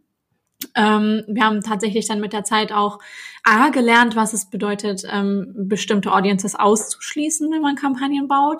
Ähm, 0.74 1.22
wir 1.28 1.44
haben 1.44 1.62
tatsächlich 1.62 2.08
dann 2.08 2.20
mit 2.20 2.32
der 2.32 2.44
Zeit 2.44 2.72
auch 2.72 2.98
A 3.44 3.70
gelernt, 3.70 4.16
was 4.16 4.32
es 4.32 4.50
bedeutet, 4.50 5.04
ähm, 5.10 5.54
bestimmte 5.56 6.12
Audiences 6.12 6.54
auszuschließen, 6.54 7.50
wenn 7.50 7.62
man 7.62 7.76
Kampagnen 7.76 8.26
baut. 8.28 8.58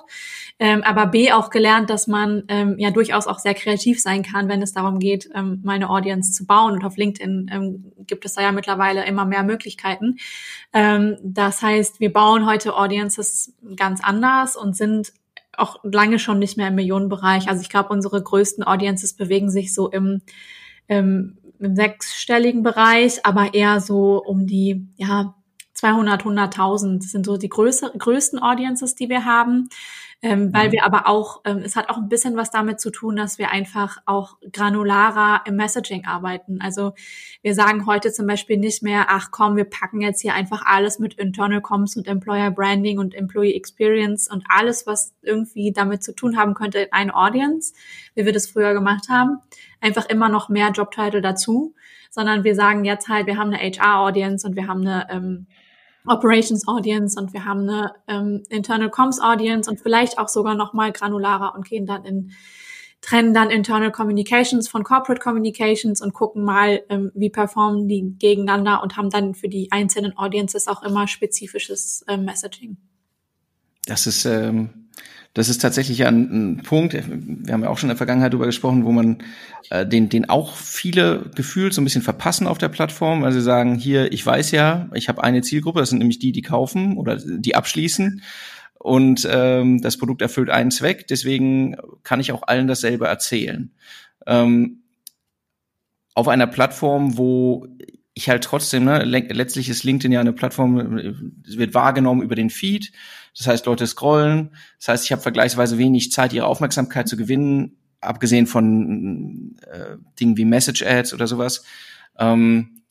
Ähm, 0.60 0.82
aber 0.82 1.06
B 1.06 1.32
auch 1.32 1.50
gelernt, 1.50 1.90
dass 1.90 2.06
man 2.06 2.44
ähm, 2.48 2.76
ja 2.78 2.90
durchaus 2.90 3.26
auch 3.26 3.38
sehr 3.38 3.54
kreativ 3.54 4.00
sein 4.00 4.22
kann, 4.22 4.48
wenn 4.48 4.62
es 4.62 4.72
darum 4.72 4.98
geht, 4.98 5.28
ähm, 5.34 5.60
mal 5.64 5.74
eine 5.74 5.90
Audience 5.90 6.32
zu 6.32 6.46
bauen. 6.46 6.74
Und 6.74 6.84
auf 6.84 6.96
LinkedIn 6.96 7.50
ähm, 7.52 7.92
gibt 8.06 8.24
es 8.24 8.34
da 8.34 8.42
ja 8.42 8.52
mittlerweile 8.52 9.04
immer 9.04 9.24
mehr 9.24 9.42
Möglichkeiten. 9.42 10.18
Ähm, 10.72 11.16
das 11.22 11.62
heißt, 11.62 12.00
wir 12.00 12.12
bauen 12.12 12.46
heute 12.46 12.76
Audiences 12.76 13.52
ganz 13.76 14.02
anders 14.02 14.56
und 14.56 14.76
sind 14.76 15.12
auch 15.56 15.80
lange 15.82 16.18
schon 16.18 16.38
nicht 16.38 16.56
mehr 16.56 16.68
im 16.68 16.76
Millionenbereich. 16.76 17.48
Also 17.48 17.60
ich 17.62 17.68
glaube, 17.68 17.90
unsere 17.90 18.22
größten 18.22 18.64
Audiences 18.64 19.14
bewegen 19.14 19.50
sich 19.50 19.74
so 19.74 19.90
im, 19.90 20.22
im 20.86 21.36
im 21.60 21.76
sechsstelligen 21.76 22.62
Bereich, 22.62 23.24
aber 23.24 23.54
eher 23.54 23.80
so 23.80 24.22
um 24.22 24.46
die, 24.46 24.86
ja, 24.96 25.34
200, 25.74 26.22
100.000 26.22 27.02
sind 27.02 27.24
so 27.24 27.36
die 27.36 27.48
größer, 27.48 27.90
größten 27.96 28.40
Audiences, 28.40 28.96
die 28.96 29.08
wir 29.08 29.24
haben 29.24 29.68
ähm, 30.20 30.52
weil 30.52 30.68
mhm. 30.68 30.72
wir 30.72 30.84
aber 30.84 31.06
auch, 31.06 31.42
ähm, 31.44 31.58
es 31.58 31.76
hat 31.76 31.88
auch 31.90 31.96
ein 31.96 32.08
bisschen 32.08 32.36
was 32.36 32.50
damit 32.50 32.80
zu 32.80 32.90
tun, 32.90 33.14
dass 33.14 33.38
wir 33.38 33.52
einfach 33.52 33.98
auch 34.04 34.36
granularer 34.52 35.42
im 35.46 35.54
Messaging 35.54 36.06
arbeiten. 36.06 36.60
Also 36.60 36.94
wir 37.42 37.54
sagen 37.54 37.86
heute 37.86 38.12
zum 38.12 38.26
Beispiel 38.26 38.56
nicht 38.56 38.82
mehr, 38.82 39.06
ach 39.10 39.30
komm, 39.30 39.56
wir 39.56 39.64
packen 39.64 40.00
jetzt 40.00 40.20
hier 40.20 40.34
einfach 40.34 40.66
alles 40.66 40.98
mit 40.98 41.14
Internal 41.14 41.60
Comms 41.60 41.96
und 41.96 42.08
Employer 42.08 42.50
Branding 42.50 42.98
und 42.98 43.14
Employee 43.14 43.54
Experience 43.54 44.28
und 44.28 44.44
alles, 44.48 44.88
was 44.88 45.14
irgendwie 45.22 45.70
damit 45.70 46.02
zu 46.02 46.12
tun 46.12 46.36
haben 46.36 46.54
könnte, 46.54 46.80
in 46.80 46.92
eine 46.92 47.14
Audience, 47.14 47.72
wie 48.16 48.24
wir 48.24 48.32
das 48.32 48.48
früher 48.48 48.74
gemacht 48.74 49.08
haben. 49.08 49.38
Einfach 49.80 50.06
immer 50.06 50.28
noch 50.28 50.48
mehr 50.48 50.70
Jobtitle 50.70 51.22
dazu, 51.22 51.76
sondern 52.10 52.42
wir 52.42 52.56
sagen 52.56 52.84
jetzt 52.84 53.08
halt, 53.08 53.28
wir 53.28 53.36
haben 53.36 53.52
eine 53.52 53.58
HR-Audience 53.58 54.44
und 54.44 54.56
wir 54.56 54.66
haben 54.66 54.80
eine 54.80 55.06
ähm, 55.10 55.46
Operations 56.10 56.66
Audience 56.66 57.18
und 57.20 57.32
wir 57.32 57.44
haben 57.44 57.68
eine 57.68 57.94
ähm, 58.06 58.42
Internal 58.48 58.90
Comms 58.90 59.20
Audience 59.20 59.70
und 59.70 59.80
vielleicht 59.80 60.18
auch 60.18 60.28
sogar 60.28 60.54
noch 60.54 60.72
mal 60.72 60.92
granularer 60.92 61.54
und 61.54 61.68
gehen 61.68 61.86
dann 61.86 62.04
in 62.04 62.32
trennen 63.00 63.32
dann 63.32 63.50
Internal 63.50 63.92
Communications 63.92 64.68
von 64.68 64.82
Corporate 64.82 65.20
Communications 65.20 66.00
und 66.00 66.14
gucken 66.14 66.42
mal, 66.42 66.82
ähm, 66.88 67.12
wie 67.14 67.30
performen 67.30 67.88
die 67.88 68.16
gegeneinander 68.18 68.82
und 68.82 68.96
haben 68.96 69.10
dann 69.10 69.34
für 69.34 69.48
die 69.48 69.70
einzelnen 69.70 70.16
Audiences 70.16 70.66
auch 70.66 70.82
immer 70.82 71.06
spezifisches 71.06 72.04
ähm, 72.08 72.24
Messaging. 72.24 72.76
Das 73.86 74.06
ist 74.06 74.24
ähm, 74.24 74.87
das 75.38 75.48
ist 75.48 75.62
tatsächlich 75.62 76.04
ein, 76.04 76.56
ein 76.56 76.62
Punkt, 76.64 76.94
wir 76.94 77.52
haben 77.52 77.62
ja 77.62 77.68
auch 77.68 77.78
schon 77.78 77.86
in 77.86 77.94
der 77.94 77.96
Vergangenheit 77.96 78.32
darüber 78.32 78.46
gesprochen, 78.46 78.84
wo 78.84 78.90
man 78.90 79.18
äh, 79.70 79.86
den, 79.86 80.08
den 80.08 80.28
auch 80.28 80.56
viele 80.56 81.30
gefühlt 81.36 81.72
so 81.72 81.80
ein 81.80 81.84
bisschen 81.84 82.02
verpassen 82.02 82.48
auf 82.48 82.58
der 82.58 82.68
Plattform, 82.68 83.22
weil 83.22 83.30
sie 83.30 83.40
sagen, 83.40 83.76
hier, 83.76 84.12
ich 84.12 84.26
weiß 84.26 84.50
ja, 84.50 84.88
ich 84.94 85.08
habe 85.08 85.22
eine 85.22 85.42
Zielgruppe, 85.42 85.78
das 85.78 85.90
sind 85.90 86.00
nämlich 86.00 86.18
die, 86.18 86.32
die 86.32 86.42
kaufen 86.42 86.96
oder 86.96 87.16
die 87.16 87.54
abschließen 87.54 88.20
und 88.80 89.28
ähm, 89.30 89.80
das 89.80 89.96
Produkt 89.96 90.22
erfüllt 90.22 90.50
einen 90.50 90.72
Zweck, 90.72 91.06
deswegen 91.06 91.76
kann 92.02 92.18
ich 92.18 92.32
auch 92.32 92.42
allen 92.42 92.66
dasselbe 92.66 93.06
erzählen. 93.06 93.70
Ähm, 94.26 94.82
auf 96.14 96.26
einer 96.26 96.48
Plattform, 96.48 97.16
wo 97.16 97.68
ich 98.12 98.28
halt 98.28 98.42
trotzdem, 98.42 98.86
ne, 98.86 99.04
letztlich 99.04 99.68
ist 99.68 99.84
LinkedIn 99.84 100.10
ja 100.10 100.18
eine 100.18 100.32
Plattform, 100.32 100.98
es 101.46 101.58
wird 101.58 101.74
wahrgenommen 101.74 102.22
über 102.22 102.34
den 102.34 102.50
Feed. 102.50 102.90
Das 103.38 103.46
heißt, 103.46 103.66
Leute 103.66 103.86
scrollen. 103.86 104.50
Das 104.78 104.88
heißt, 104.88 105.04
ich 105.04 105.12
habe 105.12 105.22
vergleichsweise 105.22 105.78
wenig 105.78 106.10
Zeit, 106.10 106.32
ihre 106.32 106.46
Aufmerksamkeit 106.46 107.08
zu 107.08 107.16
gewinnen, 107.16 107.76
abgesehen 108.00 108.46
von 108.46 109.56
äh, 109.70 109.96
Dingen 110.18 110.36
wie 110.36 110.44
Message 110.44 110.82
Ads 110.82 111.14
oder 111.14 111.28
sowas. 111.28 111.64
Ähm, 112.18 112.82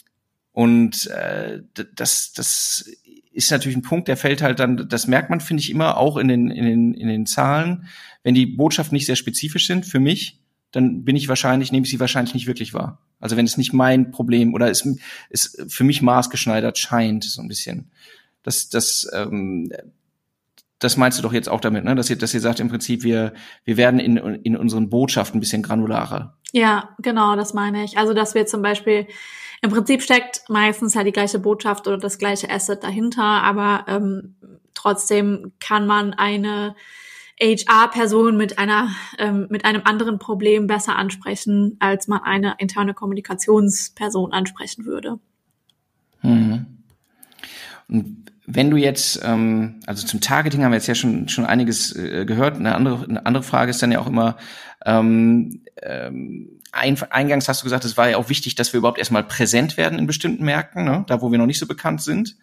und 0.53 1.07
äh, 1.07 1.61
das, 1.95 2.31
das 2.31 2.89
ist 3.31 3.51
natürlich 3.51 3.77
ein 3.77 3.83
Punkt, 3.83 4.07
der 4.07 4.17
fällt 4.17 4.41
halt 4.41 4.59
dann, 4.59 4.87
das 4.89 5.05
merkt 5.05 5.29
man, 5.29 5.41
finde 5.41 5.61
ich, 5.61 5.69
immer 5.69 5.97
auch 5.97 6.17
in 6.17 6.29
den, 6.29 6.49
in, 6.49 6.65
den, 6.65 6.93
in 6.93 7.07
den 7.07 7.25
Zahlen. 7.25 7.87
Wenn 8.23 8.33
die 8.33 8.45
Botschaften 8.45 8.95
nicht 8.95 9.05
sehr 9.05 9.17
spezifisch 9.17 9.67
sind 9.67 9.85
für 9.85 9.99
mich, 9.99 10.39
dann 10.71 11.03
bin 11.03 11.15
ich 11.15 11.27
wahrscheinlich, 11.27 11.71
nehme 11.71 11.85
ich 11.85 11.91
sie 11.91 11.99
wahrscheinlich 11.99 12.33
nicht 12.33 12.47
wirklich 12.47 12.73
wahr. 12.73 13.01
Also 13.19 13.35
wenn 13.35 13.45
es 13.45 13.57
nicht 13.57 13.73
mein 13.73 14.11
Problem 14.11 14.53
oder 14.53 14.69
es 14.69 14.87
ist 15.29 15.63
für 15.67 15.83
mich 15.83 16.01
maßgeschneidert 16.01 16.77
scheint, 16.77 17.25
so 17.25 17.41
ein 17.41 17.47
bisschen. 17.47 17.91
Das, 18.43 18.69
das, 18.69 19.09
ähm, 19.13 19.71
das 20.79 20.97
meinst 20.97 21.17
du 21.17 21.23
doch 21.23 21.33
jetzt 21.33 21.49
auch 21.49 21.59
damit, 21.59 21.83
ne? 21.83 21.95
Dass 21.95 22.09
ihr, 22.09 22.17
dass 22.17 22.33
ihr 22.33 22.39
sagt 22.39 22.59
im 22.59 22.69
Prinzip, 22.69 23.03
wir, 23.03 23.33
wir 23.63 23.77
werden 23.77 23.99
in, 23.99 24.17
in 24.17 24.55
unseren 24.55 24.89
Botschaften 24.89 25.37
ein 25.37 25.39
bisschen 25.39 25.63
granularer. 25.63 26.37
Ja, 26.51 26.95
genau, 26.99 27.35
das 27.35 27.53
meine 27.53 27.83
ich. 27.83 27.97
Also, 27.97 28.13
dass 28.13 28.35
wir 28.35 28.45
zum 28.45 28.61
Beispiel, 28.61 29.07
im 29.61 29.71
Prinzip 29.71 30.03
steckt 30.03 30.43
meistens 30.49 30.95
halt 30.95 31.07
die 31.07 31.11
gleiche 31.11 31.39
Botschaft 31.39 31.87
oder 31.87 31.97
das 31.97 32.19
gleiche 32.19 32.49
Asset 32.49 32.83
dahinter, 32.83 33.23
aber 33.23 33.85
ähm, 33.87 34.35
trotzdem 34.75 35.53
kann 35.59 35.87
man 35.87 36.13
eine 36.13 36.75
HR-Person 37.39 38.37
mit 38.37 38.57
einer 38.57 38.89
ähm, 39.19 39.47
mit 39.49 39.63
einem 39.65 39.81
anderen 39.85 40.17
Problem 40.19 40.67
besser 40.67 40.95
ansprechen, 40.95 41.77
als 41.79 42.07
man 42.07 42.21
eine 42.23 42.55
interne 42.57 42.93
Kommunikationsperson 42.93 44.31
ansprechen 44.31 44.85
würde. 44.85 45.19
Mhm. 46.21 46.65
Und 47.87 48.26
wenn 48.47 48.71
du 48.71 48.77
jetzt, 48.77 49.19
ähm, 49.23 49.81
also 49.85 50.07
zum 50.07 50.21
Targeting 50.21 50.63
haben 50.63 50.71
wir 50.71 50.77
jetzt 50.77 50.87
ja 50.87 50.95
schon 50.95 51.27
schon 51.27 51.45
einiges 51.45 51.95
äh, 51.95 52.25
gehört. 52.25 52.55
Eine 52.55 52.73
andere 52.73 53.03
eine 53.03 53.25
andere 53.25 53.43
Frage 53.43 53.71
ist 53.71 53.81
dann 53.83 53.91
ja 53.91 53.99
auch 53.99 54.07
immer 54.07 54.37
ähm, 54.85 55.61
ähm, 55.83 56.57
ein, 56.71 57.01
eingangs 57.11 57.49
hast 57.49 57.61
du 57.61 57.65
gesagt, 57.65 57.85
es 57.85 57.97
war 57.97 58.09
ja 58.09 58.17
auch 58.17 58.29
wichtig, 58.29 58.55
dass 58.55 58.73
wir 58.73 58.79
überhaupt 58.79 58.99
erstmal 58.99 59.23
präsent 59.23 59.77
werden 59.77 59.99
in 59.99 60.07
bestimmten 60.07 60.45
Märkten, 60.45 60.85
ne? 60.85 61.05
da 61.07 61.21
wo 61.21 61.31
wir 61.31 61.37
noch 61.37 61.45
nicht 61.45 61.59
so 61.59 61.67
bekannt 61.67 62.01
sind. 62.01 62.37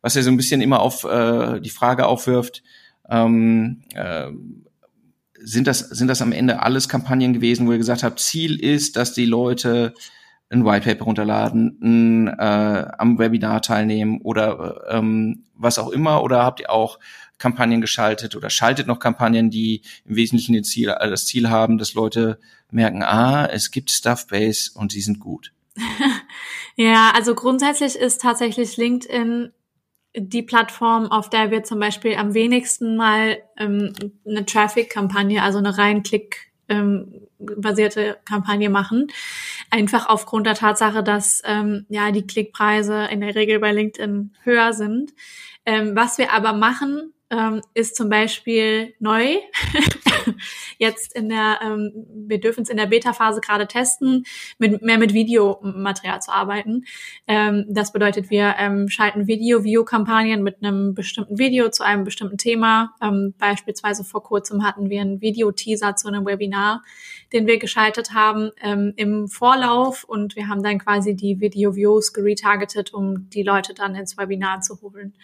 Was 0.00 0.14
ja 0.14 0.22
so 0.22 0.30
ein 0.30 0.36
bisschen 0.36 0.60
immer 0.60 0.80
auf 0.80 1.04
äh, 1.04 1.60
die 1.60 1.70
Frage 1.70 2.06
aufwirft, 2.06 2.62
ähm, 3.08 3.82
äh, 3.94 4.28
sind 5.40 5.66
das, 5.66 5.80
sind 5.80 6.08
das 6.08 6.22
am 6.22 6.32
Ende 6.32 6.62
alles 6.62 6.88
Kampagnen 6.88 7.32
gewesen, 7.32 7.66
wo 7.66 7.72
ihr 7.72 7.78
gesagt 7.78 8.02
habt, 8.02 8.20
Ziel 8.20 8.60
ist, 8.60 8.96
dass 8.96 9.12
die 9.12 9.26
Leute 9.26 9.94
ein 10.50 10.64
Whitepaper 10.64 11.04
runterladen, 11.04 11.78
ein, 11.82 12.28
äh, 12.28 12.90
am 12.98 13.18
Webinar 13.18 13.60
teilnehmen 13.62 14.20
oder 14.22 14.84
ähm, 14.88 15.44
was 15.54 15.78
auch 15.78 15.90
immer? 15.90 16.22
Oder 16.22 16.42
habt 16.42 16.60
ihr 16.60 16.70
auch 16.70 16.98
Kampagnen 17.38 17.80
geschaltet 17.80 18.34
oder 18.34 18.50
schaltet 18.50 18.86
noch 18.86 18.98
Kampagnen, 18.98 19.50
die 19.50 19.82
im 20.06 20.16
Wesentlichen 20.16 20.56
das 20.56 20.68
Ziel, 20.68 20.88
äh, 20.88 21.10
das 21.10 21.26
Ziel 21.26 21.50
haben, 21.50 21.78
dass 21.78 21.94
Leute 21.94 22.38
merken, 22.70 23.02
ah, 23.02 23.46
es 23.46 23.70
gibt 23.70 23.90
Stuffbase 23.90 24.70
und 24.74 24.92
sie 24.92 25.00
sind 25.00 25.20
gut? 25.20 25.52
ja, 26.76 27.12
also 27.14 27.34
grundsätzlich 27.34 27.94
ist 27.96 28.20
tatsächlich 28.20 28.76
LinkedIn 28.76 29.52
die 30.16 30.42
Plattform, 30.42 31.06
auf 31.06 31.30
der 31.30 31.50
wir 31.50 31.62
zum 31.62 31.78
Beispiel 31.78 32.16
am 32.16 32.34
wenigsten 32.34 32.96
mal 32.96 33.38
ähm, 33.56 33.92
eine 34.26 34.44
Traffic-Kampagne, 34.46 35.42
also 35.42 35.58
eine 35.58 35.76
rein 35.78 36.02
Klick 36.02 36.47
ähm, 36.68 37.26
basierte 37.38 38.18
Kampagne 38.24 38.70
machen. 38.70 39.08
Einfach 39.70 40.08
aufgrund 40.08 40.46
der 40.46 40.54
Tatsache, 40.54 41.02
dass 41.02 41.42
ähm, 41.44 41.86
ja 41.88 42.10
die 42.10 42.26
Klickpreise 42.26 43.08
in 43.10 43.20
der 43.20 43.34
Regel 43.34 43.58
bei 43.58 43.72
LinkedIn 43.72 44.32
höher 44.42 44.72
sind. 44.72 45.12
Ähm, 45.66 45.94
was 45.94 46.18
wir 46.18 46.32
aber 46.32 46.52
machen, 46.52 47.12
ähm, 47.30 47.60
ist 47.74 47.96
zum 47.96 48.08
Beispiel 48.08 48.94
neu. 48.98 49.36
Jetzt 50.78 51.14
in 51.14 51.28
der, 51.28 51.60
ähm, 51.62 51.92
wir 52.26 52.40
dürfen 52.40 52.62
es 52.62 52.68
in 52.68 52.76
der 52.76 52.86
Beta-Phase 52.86 53.40
gerade 53.40 53.66
testen, 53.66 54.24
mit, 54.58 54.82
mehr 54.82 54.98
mit 54.98 55.14
Videomaterial 55.14 56.20
zu 56.20 56.32
arbeiten. 56.32 56.84
Ähm, 57.26 57.66
das 57.68 57.92
bedeutet, 57.92 58.30
wir 58.30 58.54
ähm, 58.58 58.88
schalten 58.88 59.26
Video-View-Kampagnen 59.26 60.42
mit 60.42 60.62
einem 60.62 60.94
bestimmten 60.94 61.38
Video 61.38 61.70
zu 61.70 61.84
einem 61.84 62.04
bestimmten 62.04 62.38
Thema. 62.38 62.94
Ähm, 63.02 63.34
beispielsweise 63.38 64.04
vor 64.04 64.22
kurzem 64.22 64.64
hatten 64.64 64.90
wir 64.90 65.00
einen 65.00 65.20
Videoteaser 65.20 65.96
zu 65.96 66.08
einem 66.08 66.26
Webinar, 66.26 66.82
den 67.32 67.46
wir 67.46 67.58
geschaltet 67.58 68.12
haben 68.12 68.50
ähm, 68.60 68.92
im 68.96 69.28
Vorlauf 69.28 70.04
und 70.04 70.36
wir 70.36 70.48
haben 70.48 70.62
dann 70.62 70.78
quasi 70.78 71.14
die 71.14 71.40
Video-Views 71.40 72.12
geretargetet, 72.12 72.92
um 72.92 73.28
die 73.30 73.42
Leute 73.42 73.74
dann 73.74 73.94
ins 73.94 74.16
Webinar 74.16 74.60
zu 74.60 74.80
holen. 74.80 75.14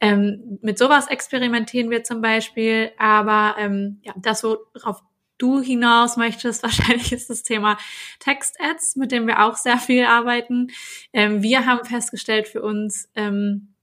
Ähm, 0.00 0.58
mit 0.62 0.78
sowas 0.78 1.08
experimentieren 1.08 1.90
wir 1.90 2.04
zum 2.04 2.20
Beispiel, 2.20 2.92
aber 2.98 3.56
ähm, 3.58 4.00
ja, 4.02 4.12
das, 4.16 4.42
worauf 4.42 5.02
du 5.38 5.60
hinaus 5.60 6.16
möchtest, 6.16 6.62
wahrscheinlich 6.62 7.12
ist 7.12 7.30
das 7.30 7.42
Thema 7.42 7.78
Text-Ads, 8.20 8.96
mit 8.96 9.12
dem 9.12 9.26
wir 9.26 9.44
auch 9.44 9.56
sehr 9.56 9.78
viel 9.78 10.04
arbeiten. 10.04 10.68
Ähm, 11.12 11.42
wir 11.42 11.66
haben 11.66 11.84
festgestellt 11.84 12.48
für 12.48 12.62
uns, 12.62 13.10
ähm, 13.14 13.73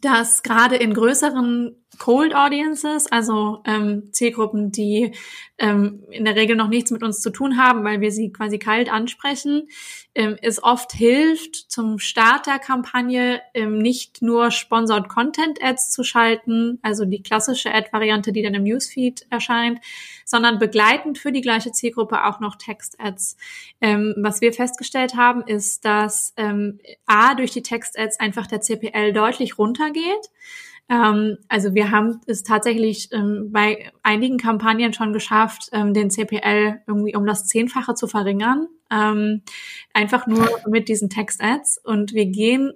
dass 0.00 0.42
gerade 0.42 0.76
in 0.76 0.94
größeren 0.94 1.76
Cold 1.98 2.34
Audiences, 2.34 3.10
also 3.12 3.62
ähm, 3.66 4.08
Zielgruppen, 4.12 4.72
die 4.72 5.12
ähm, 5.58 6.04
in 6.10 6.24
der 6.24 6.36
Regel 6.36 6.56
noch 6.56 6.68
nichts 6.68 6.90
mit 6.90 7.02
uns 7.02 7.20
zu 7.20 7.30
tun 7.30 7.58
haben, 7.58 7.84
weil 7.84 8.00
wir 8.00 8.10
sie 8.10 8.32
quasi 8.32 8.58
kalt 8.58 8.90
ansprechen, 8.90 9.68
ähm, 10.20 10.36
es 10.42 10.62
oft 10.62 10.92
hilft, 10.92 11.56
zum 11.72 11.98
Start 11.98 12.46
der 12.46 12.58
Kampagne 12.58 13.40
ähm, 13.54 13.78
nicht 13.78 14.20
nur 14.20 14.50
Sponsored 14.50 15.08
Content 15.08 15.62
Ads 15.62 15.92
zu 15.92 16.04
schalten, 16.04 16.78
also 16.82 17.06
die 17.06 17.22
klassische 17.22 17.72
Ad-Variante, 17.72 18.30
die 18.30 18.42
dann 18.42 18.52
im 18.52 18.64
Newsfeed 18.64 19.26
erscheint, 19.30 19.80
sondern 20.26 20.58
begleitend 20.58 21.16
für 21.16 21.32
die 21.32 21.40
gleiche 21.40 21.72
Zielgruppe 21.72 22.26
auch 22.26 22.38
noch 22.38 22.56
Text-Ads. 22.56 23.38
Ähm, 23.80 24.14
was 24.18 24.42
wir 24.42 24.52
festgestellt 24.52 25.14
haben, 25.16 25.40
ist, 25.40 25.86
dass 25.86 26.34
ähm, 26.36 26.80
A, 27.06 27.34
durch 27.34 27.52
die 27.52 27.62
Text-Ads 27.62 28.20
einfach 28.20 28.46
der 28.46 28.60
CPL 28.60 29.14
deutlich 29.14 29.56
runtergeht. 29.56 30.28
Ähm, 30.90 31.38
also 31.48 31.74
wir 31.74 31.92
haben 31.92 32.20
es 32.26 32.42
tatsächlich 32.42 33.08
ähm, 33.12 33.50
bei 33.52 33.90
einigen 34.02 34.38
Kampagnen 34.38 34.92
schon 34.92 35.12
geschafft, 35.12 35.68
ähm, 35.72 35.94
den 35.94 36.10
CPL 36.10 36.82
irgendwie 36.86 37.14
um 37.14 37.24
das 37.24 37.46
Zehnfache 37.46 37.94
zu 37.94 38.08
verringern. 38.08 38.66
Ähm, 38.90 39.42
einfach 39.94 40.26
nur 40.26 40.48
mit 40.66 40.88
diesen 40.88 41.08
Text-Ads. 41.08 41.80
Und 41.84 42.12
wir 42.12 42.26
gehen 42.26 42.72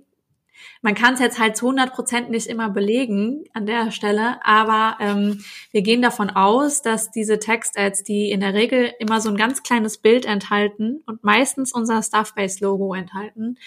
man 0.82 0.94
kann 0.94 1.14
es 1.14 1.20
jetzt 1.20 1.38
halt 1.38 1.56
zu 1.56 1.66
100 1.66 1.92
Prozent 1.92 2.30
nicht 2.30 2.46
immer 2.46 2.70
belegen 2.70 3.44
an 3.52 3.66
der 3.66 3.90
Stelle, 3.90 4.44
aber 4.44 4.96
ähm, 5.00 5.44
wir 5.70 5.82
gehen 5.82 6.02
davon 6.02 6.30
aus, 6.30 6.82
dass 6.82 7.10
diese 7.10 7.38
Text-Ads, 7.38 8.04
die 8.04 8.30
in 8.30 8.40
der 8.40 8.54
Regel 8.54 8.92
immer 8.98 9.20
so 9.20 9.28
ein 9.28 9.36
ganz 9.36 9.62
kleines 9.62 9.98
Bild 9.98 10.24
enthalten 10.24 11.02
und 11.06 11.24
meistens 11.24 11.72
unser 11.72 12.02
Stuff-Based-Logo 12.02 12.94
enthalten, 12.94 13.58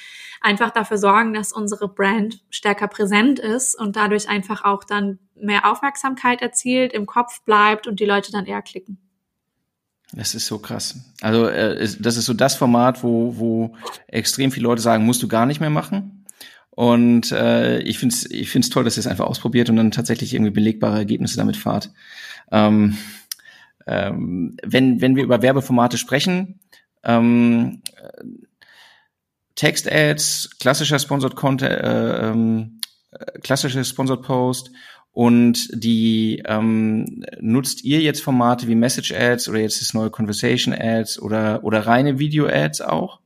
einfach 0.41 0.71
dafür 0.71 0.97
sorgen, 0.97 1.33
dass 1.33 1.53
unsere 1.53 1.87
Brand 1.87 2.43
stärker 2.49 2.87
präsent 2.87 3.39
ist 3.39 3.79
und 3.79 3.95
dadurch 3.95 4.29
einfach 4.29 4.63
auch 4.63 4.83
dann 4.83 5.19
mehr 5.35 5.69
Aufmerksamkeit 5.69 6.41
erzielt, 6.41 6.93
im 6.93 7.05
Kopf 7.05 7.41
bleibt 7.43 7.87
und 7.87 7.99
die 7.99 8.05
Leute 8.05 8.31
dann 8.31 8.45
eher 8.45 8.61
klicken. 8.61 8.99
Das 10.13 10.35
ist 10.35 10.47
so 10.47 10.57
krass. 10.57 10.95
Also 11.21 11.47
äh, 11.47 11.87
das 11.99 12.17
ist 12.17 12.25
so 12.25 12.33
das 12.33 12.55
Format, 12.55 13.03
wo, 13.03 13.37
wo 13.37 13.75
extrem 14.07 14.51
viele 14.51 14.63
Leute 14.63 14.81
sagen, 14.81 15.05
musst 15.05 15.21
du 15.21 15.27
gar 15.27 15.45
nicht 15.45 15.59
mehr 15.59 15.69
machen. 15.69 16.16
Und 16.77 17.31
äh, 17.31 17.79
ich 17.79 17.97
finde 17.97 18.13
es 18.13 18.29
ich 18.29 18.51
find's 18.51 18.69
toll, 18.69 18.83
dass 18.83 18.97
ihr 18.97 18.99
es 18.99 19.07
einfach 19.07 19.25
ausprobiert 19.25 19.67
und 19.71 19.77
dann 19.77 19.89
tatsächlich 19.89 20.35
irgendwie 20.35 20.51
belegbare 20.51 20.99
Ergebnisse 20.99 21.35
damit 21.35 21.57
fahrt. 21.57 21.89
Ähm, 22.51 22.95
ähm, 23.87 24.57
wenn, 24.63 25.01
wenn 25.01 25.15
wir 25.15 25.23
über 25.23 25.41
Werbeformate 25.41 25.97
sprechen, 25.97 26.59
ähm, 27.03 27.81
Text-Ads, 29.55 30.59
klassischer 30.59 30.99
Sponsored 30.99 31.35
Content, 31.35 31.71
äh, 31.71 32.29
ähm, 32.29 32.79
klassischer 33.41 33.83
Sponsored 33.83 34.21
Post 34.21 34.69
und 35.11 35.69
die 35.73 36.43
ähm, 36.45 37.25
nutzt 37.39 37.83
ihr 37.85 38.01
jetzt 38.01 38.21
Formate 38.21 38.67
wie 38.67 38.75
Message 38.75 39.13
Ads 39.13 39.49
oder 39.49 39.57
jetzt 39.57 39.81
das 39.81 39.95
neue 39.95 40.11
Conversation 40.11 40.75
Ads 40.75 41.19
oder 41.23 41.63
oder 41.63 41.87
reine 41.87 42.19
Video 42.19 42.45
Ads 42.45 42.81
auch? 42.81 43.19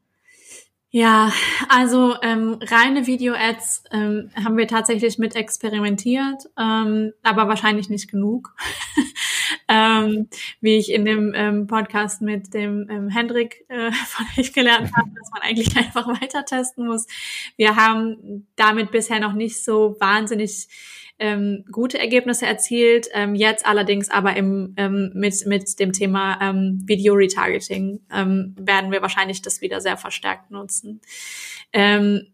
Ja, 0.94 1.32
also 1.70 2.16
ähm, 2.22 2.60
reine 2.62 3.08
Video-Ads 3.08 3.86
ähm, 3.94 4.30
haben 4.36 4.58
wir 4.58 4.68
tatsächlich 4.68 5.18
mit 5.18 5.38
experimentiert, 5.38 6.50
ähm, 6.60 7.14
aber 7.24 7.48
wahrscheinlich 7.48 7.90
nicht 7.90 8.12
genug. 8.12 8.54
ähm, 9.70 10.28
wie 10.60 10.76
ich 10.76 10.92
in 10.92 11.06
dem 11.06 11.34
ähm, 11.34 11.66
Podcast 11.68 12.22
mit 12.22 12.54
dem 12.54 12.90
ähm, 12.90 13.08
Hendrik 13.08 13.64
äh, 13.70 13.92
von 14.06 14.26
euch 14.38 14.52
gelernt 14.52 14.92
habe, 14.94 15.10
dass 15.16 15.32
man 15.32 15.42
eigentlich 15.44 15.78
einfach 15.78 16.08
weiter 16.08 16.44
testen 16.44 16.86
muss. 16.86 17.08
Wir 17.56 17.78
haben 17.78 18.48
damit 18.58 18.92
bisher 18.92 19.22
noch 19.22 19.34
nicht 19.34 19.64
so 19.64 19.96
wahnsinnig 20.02 20.68
ähm, 21.22 21.64
gute 21.72 22.00
Ergebnisse 22.00 22.48
erzielt. 22.48 23.08
Ähm, 23.14 23.36
jetzt 23.36 23.66
allerdings 23.66 24.10
aber 24.10 24.36
im, 24.36 24.74
ähm, 24.76 25.12
mit, 25.14 25.46
mit 25.46 25.80
dem 25.80 25.94
Thema 25.94 26.40
ähm, 26.42 26.82
Video 26.86 27.14
Retargeting 27.14 28.02
ähm, 28.12 28.56
werden 28.60 28.92
wir 28.92 29.04
wahrscheinlich 29.04 29.44
das 29.44 29.62
wieder 29.62 29.80
sehr 29.82 29.98
verstärkt 29.98 30.50
nutzen. 30.50 31.00
Ähm, 31.72 32.34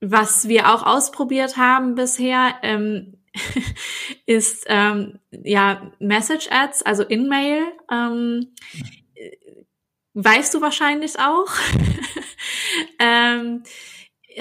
was 0.00 0.46
wir 0.46 0.72
auch 0.72 0.86
ausprobiert 0.86 1.56
haben 1.56 1.96
bisher, 1.96 2.54
ähm, 2.62 3.14
ist 4.26 4.64
ähm, 4.68 5.18
ja 5.32 5.90
Message 5.98 6.48
Ads, 6.50 6.82
also 6.82 7.02
In-Mail. 7.02 7.64
Ähm, 7.90 8.54
weißt 10.14 10.54
du 10.54 10.60
wahrscheinlich 10.60 11.18
auch. 11.18 11.48
ähm, 13.00 13.64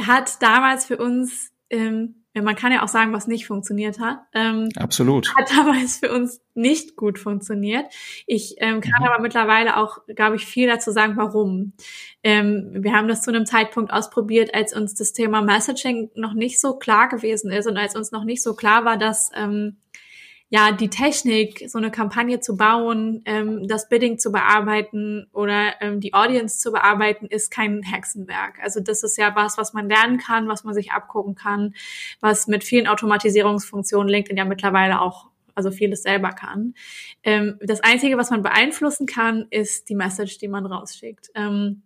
hat 0.06 0.40
damals 0.44 0.86
für 0.86 0.98
uns 0.98 1.52
ähm, 1.72 2.27
man 2.42 2.56
kann 2.56 2.72
ja 2.72 2.84
auch 2.84 2.88
sagen, 2.88 3.14
was 3.14 3.28
nicht 3.28 3.48
funktioniert 3.48 4.00
hat. 4.00 4.20
Ähm, 4.34 4.70
Absolut. 4.76 5.34
Hat 5.36 5.50
damals 5.56 5.98
für 5.98 6.12
uns 6.12 6.42
nicht 6.54 6.96
gut 6.96 7.20
funktioniert. 7.20 7.86
Ich 8.26 8.56
ähm, 8.58 8.82
kann 8.82 9.02
mhm. 9.02 9.08
aber 9.08 9.22
mittlerweile 9.22 9.78
auch, 9.78 10.00
glaube 10.08 10.36
ich, 10.36 10.46
viel 10.46 10.68
dazu 10.68 10.92
sagen, 10.92 11.18
warum. 11.18 11.74
Ähm, 12.24 12.70
wir 12.74 12.94
haben 12.94 13.08
das 13.08 13.22
zu 13.22 13.32
einem 13.32 13.46
Zeitpunkt 13.46 13.92
ausprobiert, 13.92 14.54
als 14.54 14.76
uns 14.76 14.96
das 14.96 15.14
Thema 15.14 15.42
Messaging 15.42 16.10
noch 16.16 16.34
nicht 16.34 16.60
so 16.60 16.78
klar 16.78 17.08
gewesen 17.10 17.52
ist 17.52 17.68
und 17.68 17.78
als 17.78 17.96
uns 17.96 18.12
noch 18.12 18.24
nicht 18.24 18.42
so 18.42 18.56
klar 18.56 18.86
war, 18.86 18.98
dass 18.98 19.30
ähm, 19.36 19.78
ja, 20.50 20.72
die 20.72 20.90
Technik, 20.90 21.66
so 21.68 21.78
eine 21.78 21.92
Kampagne 21.92 22.40
zu 22.40 22.56
bauen, 22.56 23.22
ähm, 23.26 23.68
das 23.68 23.90
Bidding 23.90 24.18
zu 24.18 24.32
bearbeiten 24.32 25.28
oder 25.34 25.74
ähm, 25.82 26.00
die 26.00 26.14
Audience 26.14 26.60
zu 26.60 26.72
bearbeiten, 26.72 27.26
ist 27.26 27.52
kein 27.52 27.84
Hexenwerk. 27.84 28.60
Also 28.62 28.80
das 28.80 29.04
ist 29.04 29.18
ja 29.18 29.36
was, 29.36 29.58
was 29.58 29.74
man 29.74 29.90
lernen 29.90 30.20
kann, 30.20 30.48
was 30.48 30.64
man 30.64 30.74
sich 30.74 30.92
abgucken 30.92 31.36
kann, 31.36 31.76
was 32.22 32.48
mit 32.48 32.64
vielen 32.64 32.88
Automatisierungsfunktionen 32.88 34.08
LinkedIn 34.08 34.38
ja 34.38 34.46
mittlerweile 34.46 35.02
auch 35.02 35.28
also 35.54 35.72
vieles 35.72 36.04
selber 36.04 36.30
kann. 36.30 36.76
Ähm, 37.24 37.58
das 37.62 37.82
Einzige, 37.82 38.18
was 38.18 38.30
man 38.30 38.44
beeinflussen 38.44 39.08
kann, 39.08 39.48
ist 39.50 39.90
die 39.90 39.96
Message, 39.96 40.38
die 40.38 40.48
man 40.48 40.66
rausschickt. 40.66 41.32
Ähm, 41.34 41.82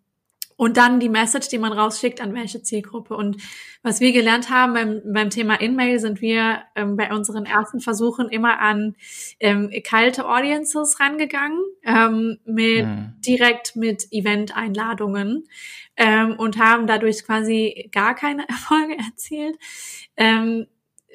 und 0.61 0.77
dann 0.77 0.99
die 0.99 1.09
Message, 1.09 1.47
die 1.47 1.57
man 1.57 1.73
rausschickt, 1.73 2.21
an 2.21 2.35
welche 2.35 2.61
Zielgruppe. 2.61 3.15
Und 3.15 3.37
was 3.81 3.99
wir 3.99 4.11
gelernt 4.11 4.51
haben 4.51 4.75
beim, 4.75 5.01
beim 5.11 5.31
Thema 5.31 5.59
In-Mail, 5.59 5.99
sind 5.99 6.21
wir 6.21 6.61
ähm, 6.75 6.95
bei 6.97 7.11
unseren 7.11 7.47
ersten 7.47 7.79
Versuchen 7.79 8.29
immer 8.29 8.59
an 8.59 8.95
ähm, 9.39 9.71
kalte 9.83 10.29
Audiences 10.29 10.99
rangegangen, 10.99 11.57
ähm, 11.83 12.37
mit, 12.45 12.85
mhm. 12.85 13.15
direkt 13.25 13.75
mit 13.75 14.05
Event-Einladungen 14.11 15.45
ähm, 15.97 16.35
und 16.37 16.59
haben 16.59 16.85
dadurch 16.85 17.25
quasi 17.25 17.89
gar 17.91 18.13
keine 18.13 18.43
Erfolge 18.47 18.99
erzielt. 18.99 19.57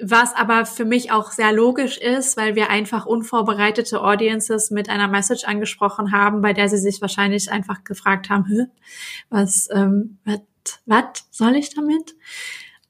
Was 0.02 0.34
aber 0.34 0.66
für 0.66 0.84
mich 0.84 1.10
auch 1.10 1.32
sehr 1.32 1.52
logisch 1.52 1.96
ist, 1.96 2.36
weil 2.36 2.54
wir 2.54 2.68
einfach 2.68 3.06
unvorbereitete 3.06 4.02
Audiences 4.02 4.70
mit 4.70 4.90
einer 4.90 5.08
Message 5.08 5.44
angesprochen 5.44 6.12
haben, 6.12 6.42
bei 6.42 6.52
der 6.52 6.68
sie 6.68 6.78
sich 6.78 7.00
wahrscheinlich 7.00 7.50
einfach 7.50 7.82
gefragt 7.82 8.28
haben, 8.28 8.70
was, 9.30 9.68
ähm, 9.72 10.18
was, 10.84 11.26
soll 11.30 11.56
ich 11.56 11.74
damit? 11.74 12.14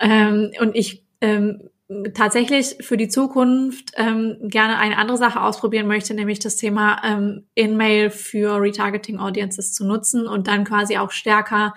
Ähm, 0.00 0.50
und 0.60 0.74
ich 0.74 1.04
ähm, 1.20 1.70
tatsächlich 2.14 2.76
für 2.80 2.96
die 2.96 3.08
Zukunft 3.08 3.92
ähm, 3.94 4.36
gerne 4.42 4.78
eine 4.78 4.98
andere 4.98 5.16
Sache 5.16 5.40
ausprobieren 5.40 5.86
möchte, 5.86 6.14
nämlich 6.14 6.40
das 6.40 6.56
Thema 6.56 7.00
ähm, 7.04 7.46
In-Mail 7.54 8.10
für 8.10 8.60
Retargeting 8.60 9.18
Audiences 9.18 9.72
zu 9.72 9.86
nutzen 9.86 10.26
und 10.26 10.48
dann 10.48 10.64
quasi 10.64 10.98
auch 10.98 11.12
stärker 11.12 11.74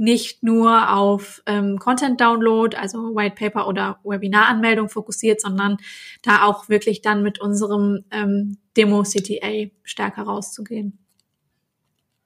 nicht 0.00 0.42
nur 0.42 0.96
auf 0.96 1.42
ähm, 1.44 1.78
Content-Download, 1.78 2.74
also 2.74 3.14
White 3.14 3.34
Paper 3.38 3.68
oder 3.68 3.98
Webinar-Anmeldung 4.02 4.88
fokussiert, 4.88 5.42
sondern 5.42 5.76
da 6.22 6.44
auch 6.44 6.70
wirklich 6.70 7.02
dann 7.02 7.22
mit 7.22 7.38
unserem 7.38 8.04
ähm, 8.10 8.56
Demo-CTA 8.78 9.70
stärker 9.82 10.22
rauszugehen. 10.22 10.98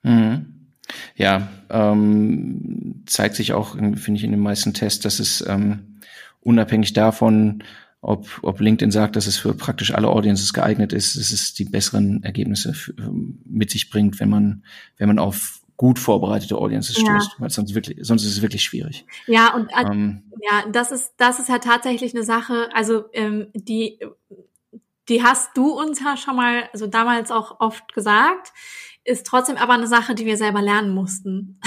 Mhm. 0.05 0.71
Ja, 1.17 1.49
ähm, 1.69 3.03
zeigt 3.07 3.35
sich 3.35 3.55
auch, 3.55 3.75
finde 3.75 4.15
ich, 4.15 4.23
in 4.23 4.31
den 4.31 4.41
meisten 4.41 4.73
Tests, 4.73 5.01
dass 5.01 5.19
es 5.19 5.45
ähm, 5.47 5.99
unabhängig 6.43 6.93
davon, 6.93 7.65
ob, 8.01 8.39
ob 8.43 8.61
LinkedIn 8.61 8.93
sagt, 8.93 9.17
dass 9.17 9.27
es 9.27 9.39
für 9.39 9.53
praktisch 9.53 9.93
alle 9.93 10.11
Audiences 10.11 10.53
geeignet 10.53 10.93
ist, 10.93 11.17
dass 11.17 11.33
es 11.33 11.55
die 11.55 11.65
besseren 11.65 12.23
Ergebnisse 12.23 12.73
mit 13.45 13.73
sich 13.73 13.91
bringt, 13.91 14.21
wenn 14.21 14.29
man, 14.29 14.63
wenn 14.97 15.09
man 15.09 15.19
auf 15.19 15.63
gut 15.77 15.99
vorbereitete 15.99 16.57
Audiences 16.57 16.97
ja. 16.99 17.21
stößt, 17.21 17.41
weil 17.41 17.51
sonst 17.51 17.75
wirklich, 17.75 17.99
sonst 18.03 18.25
ist 18.25 18.33
es 18.33 18.43
wirklich 18.43 18.63
schwierig. 18.63 19.07
Ja, 19.27 19.55
und 19.55 19.71
äh, 19.71 19.83
ähm, 19.83 20.23
ja, 20.41 20.65
das 20.71 20.93
ist, 20.93 21.15
das 21.17 21.39
ist 21.39 21.49
ja 21.49 21.59
tatsächlich 21.59 22.15
eine 22.15 22.25
Sache, 22.25 22.69
also 22.73 23.05
ähm, 23.13 23.49
die, 23.55 23.99
die 25.09 25.23
hast 25.23 25.57
du 25.57 25.71
uns 25.79 26.01
ja 26.01 26.17
schon 26.17 26.37
mal, 26.37 26.69
also 26.73 26.87
damals 26.87 27.31
auch 27.31 27.61
oft 27.61 27.93
gesagt, 27.93 28.53
ist 29.05 29.27
trotzdem 29.27 29.57
aber 29.57 29.75
eine 29.75 29.87
Sache, 29.87 30.15
die 30.15 30.25
wir 30.25 30.39
selber 30.39 30.63
lernen 30.63 30.95
mussten. 30.95 31.61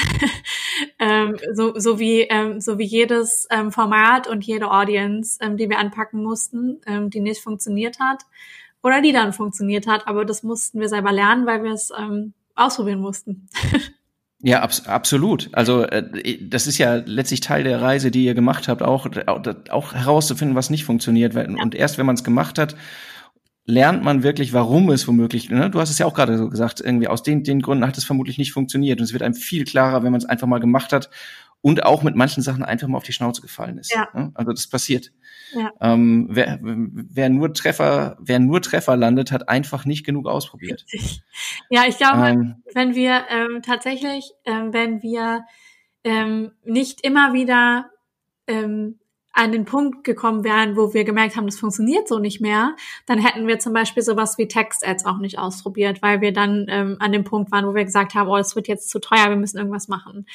ähm, 0.99 1.37
so, 1.53 1.77
so 1.77 1.99
wie 1.99 2.21
ähm, 2.21 2.59
so 2.59 2.79
wie 2.79 2.85
jedes 2.85 3.47
ähm, 3.51 3.71
Format 3.71 4.27
und 4.27 4.43
jede 4.43 4.71
Audience, 4.71 5.37
ähm, 5.41 5.55
die 5.55 5.69
wir 5.69 5.77
anpacken 5.77 6.23
mussten, 6.23 6.81
ähm, 6.87 7.11
die 7.11 7.19
nicht 7.19 7.41
funktioniert 7.41 7.99
hat 7.99 8.23
oder 8.81 9.01
die 9.01 9.11
dann 9.11 9.33
funktioniert 9.33 9.85
hat, 9.85 10.07
aber 10.07 10.25
das 10.25 10.41
mussten 10.41 10.79
wir 10.79 10.89
selber 10.89 11.11
lernen, 11.11 11.45
weil 11.45 11.63
wir 11.63 11.73
es 11.73 11.91
ähm, 11.95 12.33
ausprobieren 12.55 12.99
mussten. 12.99 13.47
Ja, 14.41 14.61
abs 14.61 14.85
absolut. 14.85 15.49
Also 15.53 15.83
äh, 15.83 16.37
das 16.41 16.67
ist 16.67 16.77
ja 16.77 16.95
letztlich 16.95 17.41
Teil 17.41 17.63
der 17.63 17.81
Reise, 17.81 18.11
die 18.11 18.25
ihr 18.25 18.35
gemacht 18.35 18.67
habt, 18.67 18.83
auch, 18.83 19.07
auch 19.69 19.93
herauszufinden, 19.93 20.55
was 20.55 20.69
nicht 20.69 20.85
funktioniert. 20.85 21.35
Und 21.35 21.73
erst 21.73 21.97
wenn 21.97 22.05
man 22.05 22.15
es 22.15 22.23
gemacht 22.23 22.59
hat, 22.59 22.75
lernt 23.65 24.03
man 24.03 24.23
wirklich, 24.23 24.53
warum 24.53 24.89
es 24.91 25.07
womöglich, 25.07 25.49
ne? 25.49 25.69
du 25.69 25.79
hast 25.79 25.89
es 25.89 25.97
ja 25.97 26.05
auch 26.05 26.13
gerade 26.13 26.37
so 26.37 26.49
gesagt, 26.49 26.79
irgendwie 26.79 27.07
aus 27.07 27.21
den, 27.21 27.43
den 27.43 27.61
Gründen 27.61 27.85
hat 27.85 27.97
es 27.97 28.05
vermutlich 28.05 28.37
nicht 28.37 28.53
funktioniert. 28.53 28.99
Und 28.99 29.05
es 29.05 29.13
wird 29.13 29.23
einem 29.23 29.33
viel 29.33 29.65
klarer, 29.65 30.03
wenn 30.03 30.11
man 30.11 30.21
es 30.21 30.25
einfach 30.25 30.47
mal 30.47 30.59
gemacht 30.59 30.93
hat 30.93 31.09
und 31.61 31.83
auch 31.83 32.03
mit 32.03 32.15
manchen 32.15 32.43
Sachen 32.43 32.63
einfach 32.63 32.87
mal 32.87 32.97
auf 32.97 33.03
die 33.03 33.13
Schnauze 33.13 33.41
gefallen 33.41 33.77
ist. 33.77 33.93
Ja. 33.93 34.07
Ne? 34.13 34.31
Also 34.35 34.51
das 34.51 34.67
passiert. 34.67 35.11
Ja. 35.53 35.71
Ähm, 35.81 36.27
wer, 36.29 36.59
wer 36.61 37.29
nur 37.29 37.53
Treffer, 37.53 38.17
wer 38.19 38.39
nur 38.39 38.61
Treffer 38.61 38.95
landet, 38.95 39.31
hat 39.31 39.49
einfach 39.49 39.85
nicht 39.85 40.05
genug 40.05 40.27
ausprobiert. 40.27 40.85
Ja, 41.69 41.83
ich 41.87 41.97
glaube, 41.97 42.27
ähm, 42.27 42.63
wenn 42.73 42.95
wir 42.95 43.25
ähm, 43.29 43.61
tatsächlich, 43.61 44.31
ähm, 44.45 44.71
wenn 44.73 45.01
wir 45.01 45.45
ähm, 46.03 46.51
nicht 46.63 47.01
immer 47.01 47.33
wieder 47.33 47.89
ähm, 48.47 48.99
an 49.37 49.51
den 49.51 49.65
Punkt 49.65 50.03
gekommen 50.03 50.43
wären, 50.43 50.75
wo 50.75 50.93
wir 50.95 51.03
gemerkt 51.03 51.35
haben, 51.35 51.45
das 51.45 51.59
funktioniert 51.59 52.07
so 52.07 52.17
nicht 52.17 52.41
mehr, 52.41 52.75
dann 53.05 53.19
hätten 53.19 53.47
wir 53.47 53.59
zum 53.59 53.71
Beispiel 53.71 54.01
sowas 54.01 54.37
wie 54.39 54.47
Text-Ads 54.47 55.05
auch 55.05 55.19
nicht 55.19 55.37
ausprobiert, 55.37 56.01
weil 56.01 56.21
wir 56.21 56.33
dann 56.33 56.65
ähm, 56.69 56.97
an 56.99 57.11
dem 57.11 57.23
Punkt 57.23 57.51
waren, 57.51 57.67
wo 57.67 57.75
wir 57.75 57.85
gesagt 57.85 58.15
haben, 58.15 58.29
oh, 58.29 58.37
es 58.37 58.55
wird 58.55 58.67
jetzt 58.67 58.89
zu 58.89 58.99
teuer, 58.99 59.29
wir 59.29 59.35
müssen 59.35 59.59
irgendwas 59.59 59.87
machen. 59.87 60.25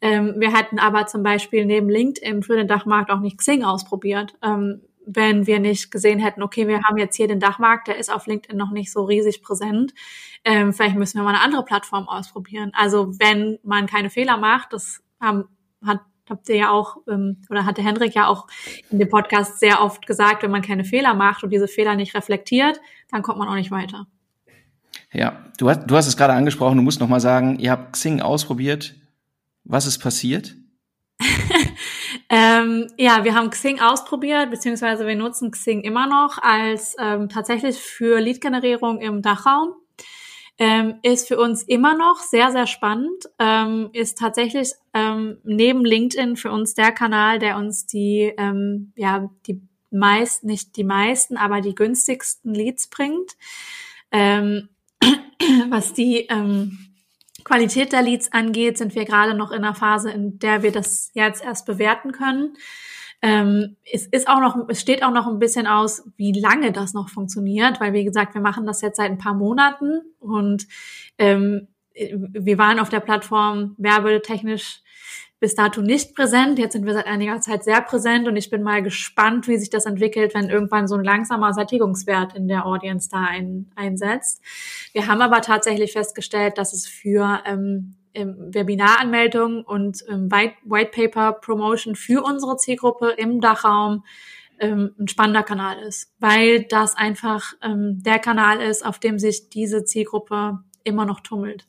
Ähm, 0.00 0.34
wir 0.38 0.56
hätten 0.56 0.78
aber 0.78 1.06
zum 1.06 1.24
Beispiel 1.24 1.66
neben 1.66 1.88
LinkedIn 1.88 2.44
für 2.44 2.56
den 2.56 2.68
Dachmarkt 2.68 3.10
auch 3.10 3.18
nicht 3.18 3.38
Xing 3.38 3.64
ausprobiert. 3.64 4.34
Ähm, 4.42 4.82
wenn 5.04 5.48
wir 5.48 5.58
nicht 5.58 5.90
gesehen 5.90 6.20
hätten, 6.20 6.44
okay, 6.44 6.68
wir 6.68 6.82
haben 6.84 6.96
jetzt 6.96 7.16
hier 7.16 7.26
den 7.26 7.40
Dachmarkt, 7.40 7.88
der 7.88 7.98
ist 7.98 8.12
auf 8.12 8.28
LinkedIn 8.28 8.56
noch 8.56 8.70
nicht 8.70 8.92
so 8.92 9.02
riesig 9.02 9.42
präsent. 9.42 9.92
Ähm, 10.44 10.72
vielleicht 10.72 10.94
müssen 10.94 11.18
wir 11.18 11.24
mal 11.24 11.30
eine 11.30 11.40
andere 11.40 11.64
Plattform 11.64 12.06
ausprobieren. 12.06 12.70
Also 12.74 13.18
wenn 13.18 13.58
man 13.64 13.86
keine 13.86 14.10
Fehler 14.10 14.36
macht, 14.36 14.72
das 14.72 15.02
haben, 15.20 15.48
hat 15.84 15.98
habt 16.28 16.48
ihr 16.48 16.56
ja 16.56 16.70
auch, 16.70 16.98
ähm, 17.08 17.38
oder 17.50 17.66
hatte 17.66 17.82
Hendrik 17.82 18.14
ja 18.14 18.26
auch 18.26 18.46
in 18.90 18.98
dem 18.98 19.08
Podcast 19.08 19.60
sehr 19.60 19.82
oft 19.82 20.06
gesagt, 20.06 20.42
wenn 20.42 20.50
man 20.50 20.62
keine 20.62 20.84
Fehler 20.84 21.14
macht 21.14 21.42
und 21.44 21.50
diese 21.50 21.68
Fehler 21.68 21.94
nicht 21.94 22.14
reflektiert, 22.14 22.80
dann 23.10 23.22
kommt 23.22 23.38
man 23.38 23.48
auch 23.48 23.54
nicht 23.54 23.70
weiter. 23.70 24.06
Ja, 25.12 25.44
du 25.58 25.68
hast, 25.68 25.86
du 25.86 25.96
hast 25.96 26.06
es 26.06 26.16
gerade 26.16 26.32
angesprochen, 26.32 26.76
du 26.76 26.82
musst 26.82 27.00
noch 27.00 27.08
mal 27.08 27.20
sagen, 27.20 27.58
ihr 27.58 27.70
habt 27.70 27.92
Xing 27.92 28.20
ausprobiert. 28.20 28.94
Was 29.64 29.86
ist 29.86 29.98
passiert? 29.98 30.56
ähm, 32.28 32.88
ja, 32.96 33.24
wir 33.24 33.34
haben 33.34 33.50
Xing 33.50 33.80
ausprobiert, 33.80 34.50
beziehungsweise 34.50 35.06
wir 35.06 35.14
nutzen 35.14 35.50
Xing 35.50 35.82
immer 35.82 36.06
noch 36.06 36.38
als 36.42 36.96
ähm, 36.98 37.28
tatsächlich 37.28 37.76
für 37.76 38.20
Lead-Generierung 38.20 39.00
im 39.00 39.22
Dachraum 39.22 39.74
ähm, 40.62 41.00
ist 41.02 41.26
für 41.26 41.38
uns 41.38 41.64
immer 41.64 41.96
noch 41.96 42.20
sehr, 42.20 42.52
sehr 42.52 42.68
spannend, 42.68 43.28
ähm, 43.40 43.90
ist 43.92 44.16
tatsächlich 44.18 44.70
ähm, 44.94 45.38
neben 45.42 45.84
LinkedIn 45.84 46.36
für 46.36 46.52
uns 46.52 46.74
der 46.74 46.92
Kanal, 46.92 47.40
der 47.40 47.56
uns 47.56 47.84
die, 47.86 48.32
ähm, 48.38 48.92
ja, 48.94 49.28
die 49.48 49.60
meist, 49.90 50.44
nicht 50.44 50.76
die 50.76 50.84
meisten, 50.84 51.36
aber 51.36 51.62
die 51.62 51.74
günstigsten 51.74 52.54
Leads 52.54 52.86
bringt. 52.86 53.32
Ähm, 54.12 54.68
was 55.68 55.94
die 55.94 56.26
ähm, 56.30 56.78
Qualität 57.42 57.92
der 57.92 58.02
Leads 58.02 58.32
angeht, 58.32 58.78
sind 58.78 58.94
wir 58.94 59.04
gerade 59.04 59.34
noch 59.34 59.50
in 59.50 59.64
einer 59.64 59.74
Phase, 59.74 60.12
in 60.12 60.38
der 60.38 60.62
wir 60.62 60.70
das 60.70 61.10
jetzt 61.14 61.42
erst 61.42 61.66
bewerten 61.66 62.12
können. 62.12 62.56
Ähm, 63.22 63.76
es 63.90 64.06
ist 64.06 64.28
auch 64.28 64.40
noch, 64.40 64.68
es 64.68 64.80
steht 64.80 65.04
auch 65.04 65.12
noch 65.12 65.28
ein 65.28 65.38
bisschen 65.38 65.68
aus, 65.68 66.02
wie 66.16 66.32
lange 66.32 66.72
das 66.72 66.92
noch 66.92 67.08
funktioniert, 67.08 67.80
weil 67.80 67.92
wie 67.92 68.04
gesagt, 68.04 68.34
wir 68.34 68.40
machen 68.40 68.66
das 68.66 68.80
jetzt 68.80 68.96
seit 68.96 69.10
ein 69.10 69.18
paar 69.18 69.34
Monaten 69.34 70.00
und 70.18 70.66
ähm, 71.18 71.68
wir 71.94 72.58
waren 72.58 72.80
auf 72.80 72.88
der 72.88 73.00
Plattform 73.00 73.74
werbetechnisch 73.78 74.82
bis 75.42 75.56
dato 75.56 75.82
nicht 75.82 76.14
präsent. 76.14 76.60
Jetzt 76.60 76.72
sind 76.72 76.86
wir 76.86 76.94
seit 76.94 77.06
einiger 77.08 77.40
Zeit 77.40 77.64
sehr 77.64 77.80
präsent 77.82 78.28
und 78.28 78.36
ich 78.36 78.48
bin 78.48 78.62
mal 78.62 78.80
gespannt, 78.80 79.48
wie 79.48 79.58
sich 79.58 79.70
das 79.70 79.86
entwickelt, 79.86 80.34
wenn 80.34 80.48
irgendwann 80.48 80.86
so 80.86 80.94
ein 80.94 81.02
langsamer 81.02 81.52
Sättigungswert 81.52 82.36
in 82.36 82.46
der 82.46 82.64
Audience 82.64 83.08
da 83.10 83.24
ein, 83.24 83.72
einsetzt. 83.74 84.40
Wir 84.92 85.08
haben 85.08 85.20
aber 85.20 85.40
tatsächlich 85.40 85.92
festgestellt, 85.92 86.58
dass 86.58 86.72
es 86.72 86.86
für 86.86 87.40
ähm, 87.44 87.96
Webinaranmeldung 88.14 89.64
und 89.64 90.04
ähm, 90.08 90.30
White, 90.30 90.54
White 90.64 90.90
Paper 90.94 91.32
Promotion 91.32 91.94
für 91.94 92.22
unsere 92.22 92.56
Zielgruppe 92.56 93.10
im 93.16 93.40
Dachraum 93.40 94.04
ähm, 94.60 94.94
ein 94.98 95.08
spannender 95.08 95.42
Kanal 95.42 95.78
ist, 95.80 96.12
weil 96.20 96.64
das 96.64 96.96
einfach 96.96 97.54
ähm, 97.62 98.02
der 98.02 98.18
Kanal 98.18 98.60
ist, 98.60 98.84
auf 98.84 98.98
dem 98.98 99.18
sich 99.18 99.48
diese 99.50 99.84
Zielgruppe 99.84 100.60
immer 100.84 101.04
noch 101.04 101.20
tummelt. 101.20 101.66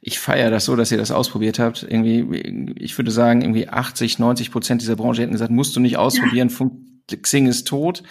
Ich 0.00 0.18
feiere 0.18 0.50
das 0.50 0.64
so, 0.64 0.74
dass 0.74 0.90
ihr 0.90 0.98
das 0.98 1.12
ausprobiert 1.12 1.58
habt. 1.58 1.84
Irgendwie, 1.84 2.74
ich 2.78 2.98
würde 2.98 3.10
sagen, 3.10 3.42
irgendwie 3.42 3.68
80, 3.68 4.18
90 4.18 4.50
Prozent 4.50 4.82
dieser 4.82 4.96
Branche 4.96 5.22
hätten 5.22 5.32
gesagt, 5.32 5.52
musst 5.52 5.76
du 5.76 5.80
nicht 5.80 5.96
ausprobieren, 5.96 6.48
ja. 7.10 7.16
Xing 7.16 7.46
ist 7.46 7.66
tot 7.66 8.02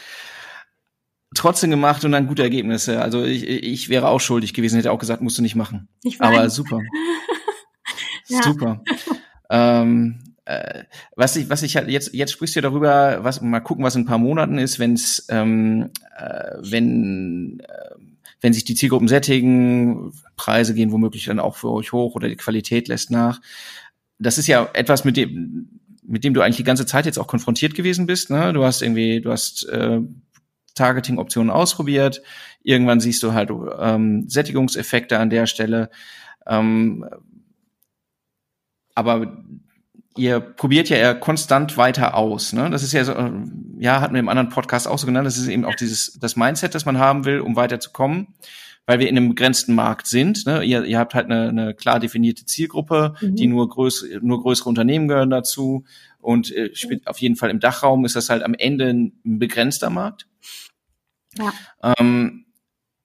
trotzdem 1.39 1.69
gemacht 1.71 2.04
und 2.06 2.12
dann 2.12 2.28
gute 2.28 2.43
Ergebnisse. 2.43 3.02
Also 3.02 3.23
ich, 3.23 3.47
ich 3.47 3.89
wäre 3.89 4.08
auch 4.08 4.19
schuldig 4.19 4.54
gewesen, 4.54 4.75
hätte 4.75 4.91
auch 4.91 4.99
gesagt, 4.99 5.21
musst 5.21 5.38
du 5.38 5.41
nicht 5.41 5.56
machen. 5.56 5.88
Ich 6.04 6.19
weiß. 6.19 6.28
Aber 6.28 6.49
super. 6.49 6.80
Super. 8.43 8.84
ähm, 9.49 10.19
äh, 10.46 10.83
was 11.15 11.35
ich, 11.35 11.50
was 11.50 11.63
ich 11.63 11.75
halt 11.75 11.90
jetzt, 11.90 12.13
jetzt 12.13 12.31
sprichst 12.31 12.56
du 12.56 12.62
darüber, 12.62 13.23
was 13.23 13.42
mal 13.42 13.60
gucken, 13.60 13.83
was 13.83 13.96
in 13.96 14.04
ein 14.04 14.06
paar 14.06 14.19
Monaten 14.19 14.60
ist, 14.60 14.77
wenn 14.77 14.94
es, 14.94 15.25
ähm, 15.29 15.90
äh, 16.15 16.58
wenn, 16.60 17.60
äh, 17.62 17.96
wenn 18.42 18.54
sich 18.54 18.65
die 18.65 18.75
Zielgruppen 18.75 19.08
sättigen, 19.08 20.13
Preise 20.35 20.75
gehen 20.75 20.92
womöglich 20.92 21.25
dann 21.25 21.40
auch 21.40 21.56
für 21.56 21.71
euch 21.71 21.92
hoch 21.92 22.13
oder 22.13 22.29
die 22.29 22.35
Qualität 22.35 22.87
lässt 22.87 23.10
nach. 23.10 23.42
Das 24.19 24.37
ist 24.37 24.48
ja 24.48 24.69
etwas, 24.73 25.06
mit 25.06 25.17
dem, 25.17 25.69
mit 26.04 26.23
dem 26.23 26.33
du 26.33 26.42
eigentlich 26.42 26.58
die 26.58 26.63
ganze 26.63 26.85
Zeit 26.85 27.06
jetzt 27.06 27.19
auch 27.19 27.27
konfrontiert 27.27 27.75
gewesen 27.75 28.06
bist. 28.06 28.29
Ne? 28.29 28.54
Du 28.54 28.63
hast 28.63 28.81
irgendwie, 28.81 29.21
du 29.21 29.31
hast 29.31 29.67
äh, 29.69 30.02
Targeting-Optionen 30.80 31.52
ausprobiert. 31.52 32.21
Irgendwann 32.63 33.00
siehst 33.00 33.21
du 33.23 33.34
halt 33.34 33.52
ähm, 33.80 34.27
Sättigungseffekte 34.27 35.19
an 35.19 35.30
der 35.30 35.46
Stelle. 35.46 35.90
Ähm, 36.48 37.06
aber 38.96 39.44
ihr 40.17 40.40
probiert 40.40 40.90
ja 40.90 40.98
eher 40.98 41.15
konstant 41.15 41.77
weiter 41.77 42.15
aus. 42.15 42.54
Ne? 42.54 42.69
Das 42.69 42.84
ist 42.84 42.94
ja 42.94 43.04
so, 43.04 43.13
äh, 43.13 43.32
ja, 43.77 44.02
hatten 44.02 44.13
wir 44.13 44.19
im 44.19 44.30
anderen 44.30 44.50
Podcast 44.50 44.88
auch 44.88 44.98
so 44.98 45.06
genannt, 45.06 45.25
das 45.25 45.38
ist 45.38 45.48
eben 45.48 45.65
auch 45.65 45.75
dieses 45.75 46.17
das 46.19 46.36
Mindset, 46.36 46.75
das 46.75 46.86
man 46.86 46.98
haben 46.98 47.25
will, 47.25 47.40
um 47.40 47.56
weiterzukommen, 47.56 48.36
weil 48.86 49.00
wir 49.00 49.08
in 49.08 49.17
einem 49.17 49.30
begrenzten 49.30 49.75
Markt 49.75 50.08
sind. 50.08 50.46
Ne? 50.46 50.63
Ihr, 50.63 50.84
ihr 50.84 51.00
habt 51.00 51.13
halt 51.13 51.25
eine, 51.25 51.50
eine 51.50 51.73
klar 51.73 52.00
definierte 52.00 52.46
Zielgruppe, 52.46 53.13
mhm. 53.21 53.36
die 53.36 53.48
nur, 53.48 53.69
größ, 53.69 54.08
nur 54.21 54.42
größere 54.42 54.69
Unternehmen 54.69 55.08
gehören 55.08 55.30
dazu. 55.30 55.86
Und 56.19 56.52
äh, 56.52 56.71
auf 57.06 57.19
jeden 57.19 57.36
Fall 57.38 57.50
im 57.50 57.60
Dachraum 57.60 58.04
ist 58.04 58.15
das 58.15 58.30
halt 58.30 58.44
am 58.44 58.54
Ende 58.54 58.90
ein 58.90 59.13
begrenzter 59.23 59.90
Markt. 59.90 60.27
Ja. 61.40 61.54
Ähm, 61.98 62.46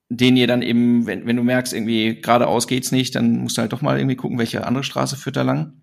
den 0.09 0.37
ihr 0.37 0.47
dann 0.47 0.61
eben, 0.61 1.07
wenn, 1.07 1.25
wenn 1.25 1.35
du 1.35 1.43
merkst, 1.43 1.73
irgendwie 1.73 2.21
geradeaus 2.21 2.67
geht's 2.67 2.91
nicht, 2.91 3.15
dann 3.15 3.39
musst 3.39 3.57
du 3.57 3.61
halt 3.61 3.73
doch 3.73 3.81
mal 3.81 3.97
irgendwie 3.97 4.15
gucken, 4.15 4.37
welche 4.37 4.65
andere 4.65 4.83
Straße 4.83 5.17
führt 5.17 5.35
da 5.35 5.41
lang. 5.41 5.81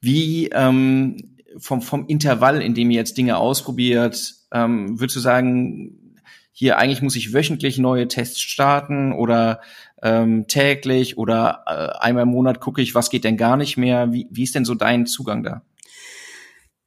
Wie 0.00 0.48
ähm, 0.48 1.36
vom, 1.58 1.82
vom 1.82 2.06
Intervall, 2.06 2.60
in 2.60 2.74
dem 2.74 2.90
ihr 2.90 2.96
jetzt 2.96 3.16
Dinge 3.16 3.36
ausprobiert, 3.36 4.34
ähm, 4.52 4.98
würdest 4.98 5.16
du 5.16 5.20
sagen, 5.20 6.18
hier 6.52 6.78
eigentlich 6.78 7.02
muss 7.02 7.16
ich 7.16 7.32
wöchentlich 7.32 7.78
neue 7.78 8.08
Tests 8.08 8.40
starten 8.40 9.12
oder 9.12 9.60
ähm, 10.02 10.46
täglich 10.48 11.16
oder 11.16 11.64
äh, 11.66 12.04
einmal 12.04 12.24
im 12.24 12.30
Monat 12.30 12.60
gucke 12.60 12.82
ich, 12.82 12.94
was 12.94 13.08
geht 13.08 13.24
denn 13.24 13.36
gar 13.36 13.56
nicht 13.56 13.76
mehr? 13.76 14.12
Wie, 14.12 14.26
wie 14.30 14.42
ist 14.42 14.54
denn 14.54 14.64
so 14.64 14.74
dein 14.74 15.06
Zugang 15.06 15.42
da? 15.42 15.62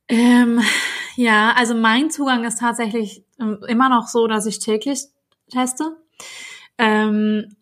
Ähm, 0.07 0.61
ja, 1.15 1.53
also 1.57 1.73
mein 1.73 2.11
Zugang 2.11 2.43
ist 2.43 2.59
tatsächlich 2.59 3.24
immer 3.37 3.89
noch 3.89 4.07
so, 4.07 4.27
dass 4.27 4.45
ich 4.45 4.59
täglich 4.59 5.05
teste. 5.49 5.97
Ähm, 6.77 7.55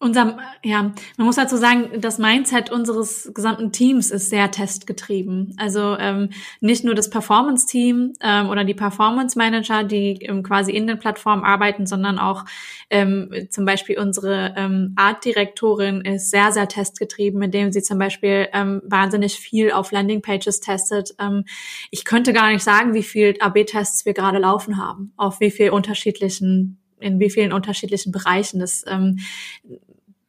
unser, 0.00 0.38
ja, 0.62 0.92
man 1.16 1.26
muss 1.26 1.36
dazu 1.36 1.56
sagen, 1.56 2.00
das 2.00 2.18
Mindset 2.18 2.70
unseres 2.70 3.32
gesamten 3.34 3.72
Teams 3.72 4.12
ist 4.12 4.30
sehr 4.30 4.48
testgetrieben. 4.50 5.56
Also 5.58 5.96
ähm, 5.98 6.30
nicht 6.60 6.84
nur 6.84 6.94
das 6.94 7.10
Performance-Team 7.10 8.12
ähm, 8.20 8.48
oder 8.48 8.62
die 8.62 8.74
Performance-Manager, 8.74 9.82
die 9.82 10.22
ähm, 10.22 10.44
quasi 10.44 10.70
in 10.70 10.86
den 10.86 11.00
Plattformen 11.00 11.42
arbeiten, 11.42 11.84
sondern 11.86 12.20
auch 12.20 12.44
ähm, 12.90 13.48
zum 13.50 13.64
Beispiel 13.64 13.98
unsere 13.98 14.54
ähm, 14.56 14.92
Art-Direktorin 14.94 16.02
ist 16.02 16.30
sehr, 16.30 16.52
sehr 16.52 16.68
testgetrieben, 16.68 17.42
indem 17.42 17.72
sie 17.72 17.82
zum 17.82 17.98
Beispiel 17.98 18.46
ähm, 18.52 18.80
wahnsinnig 18.84 19.34
viel 19.34 19.72
auf 19.72 19.90
Landing-Pages 19.90 20.60
testet. 20.60 21.10
Ähm, 21.18 21.44
ich 21.90 22.04
könnte 22.04 22.32
gar 22.32 22.52
nicht 22.52 22.62
sagen, 22.62 22.94
wie 22.94 23.02
viel 23.02 23.34
AB-Tests 23.40 24.06
wir 24.06 24.14
gerade 24.14 24.38
laufen 24.38 24.76
haben, 24.76 25.12
auf 25.16 25.40
wie 25.40 25.50
viel 25.50 25.70
unterschiedlichen 25.70 26.78
in 27.00 27.20
wie 27.20 27.30
vielen 27.30 27.52
unterschiedlichen 27.52 28.12
Bereichen. 28.12 28.60
Das 28.60 28.84
ähm, 28.86 29.18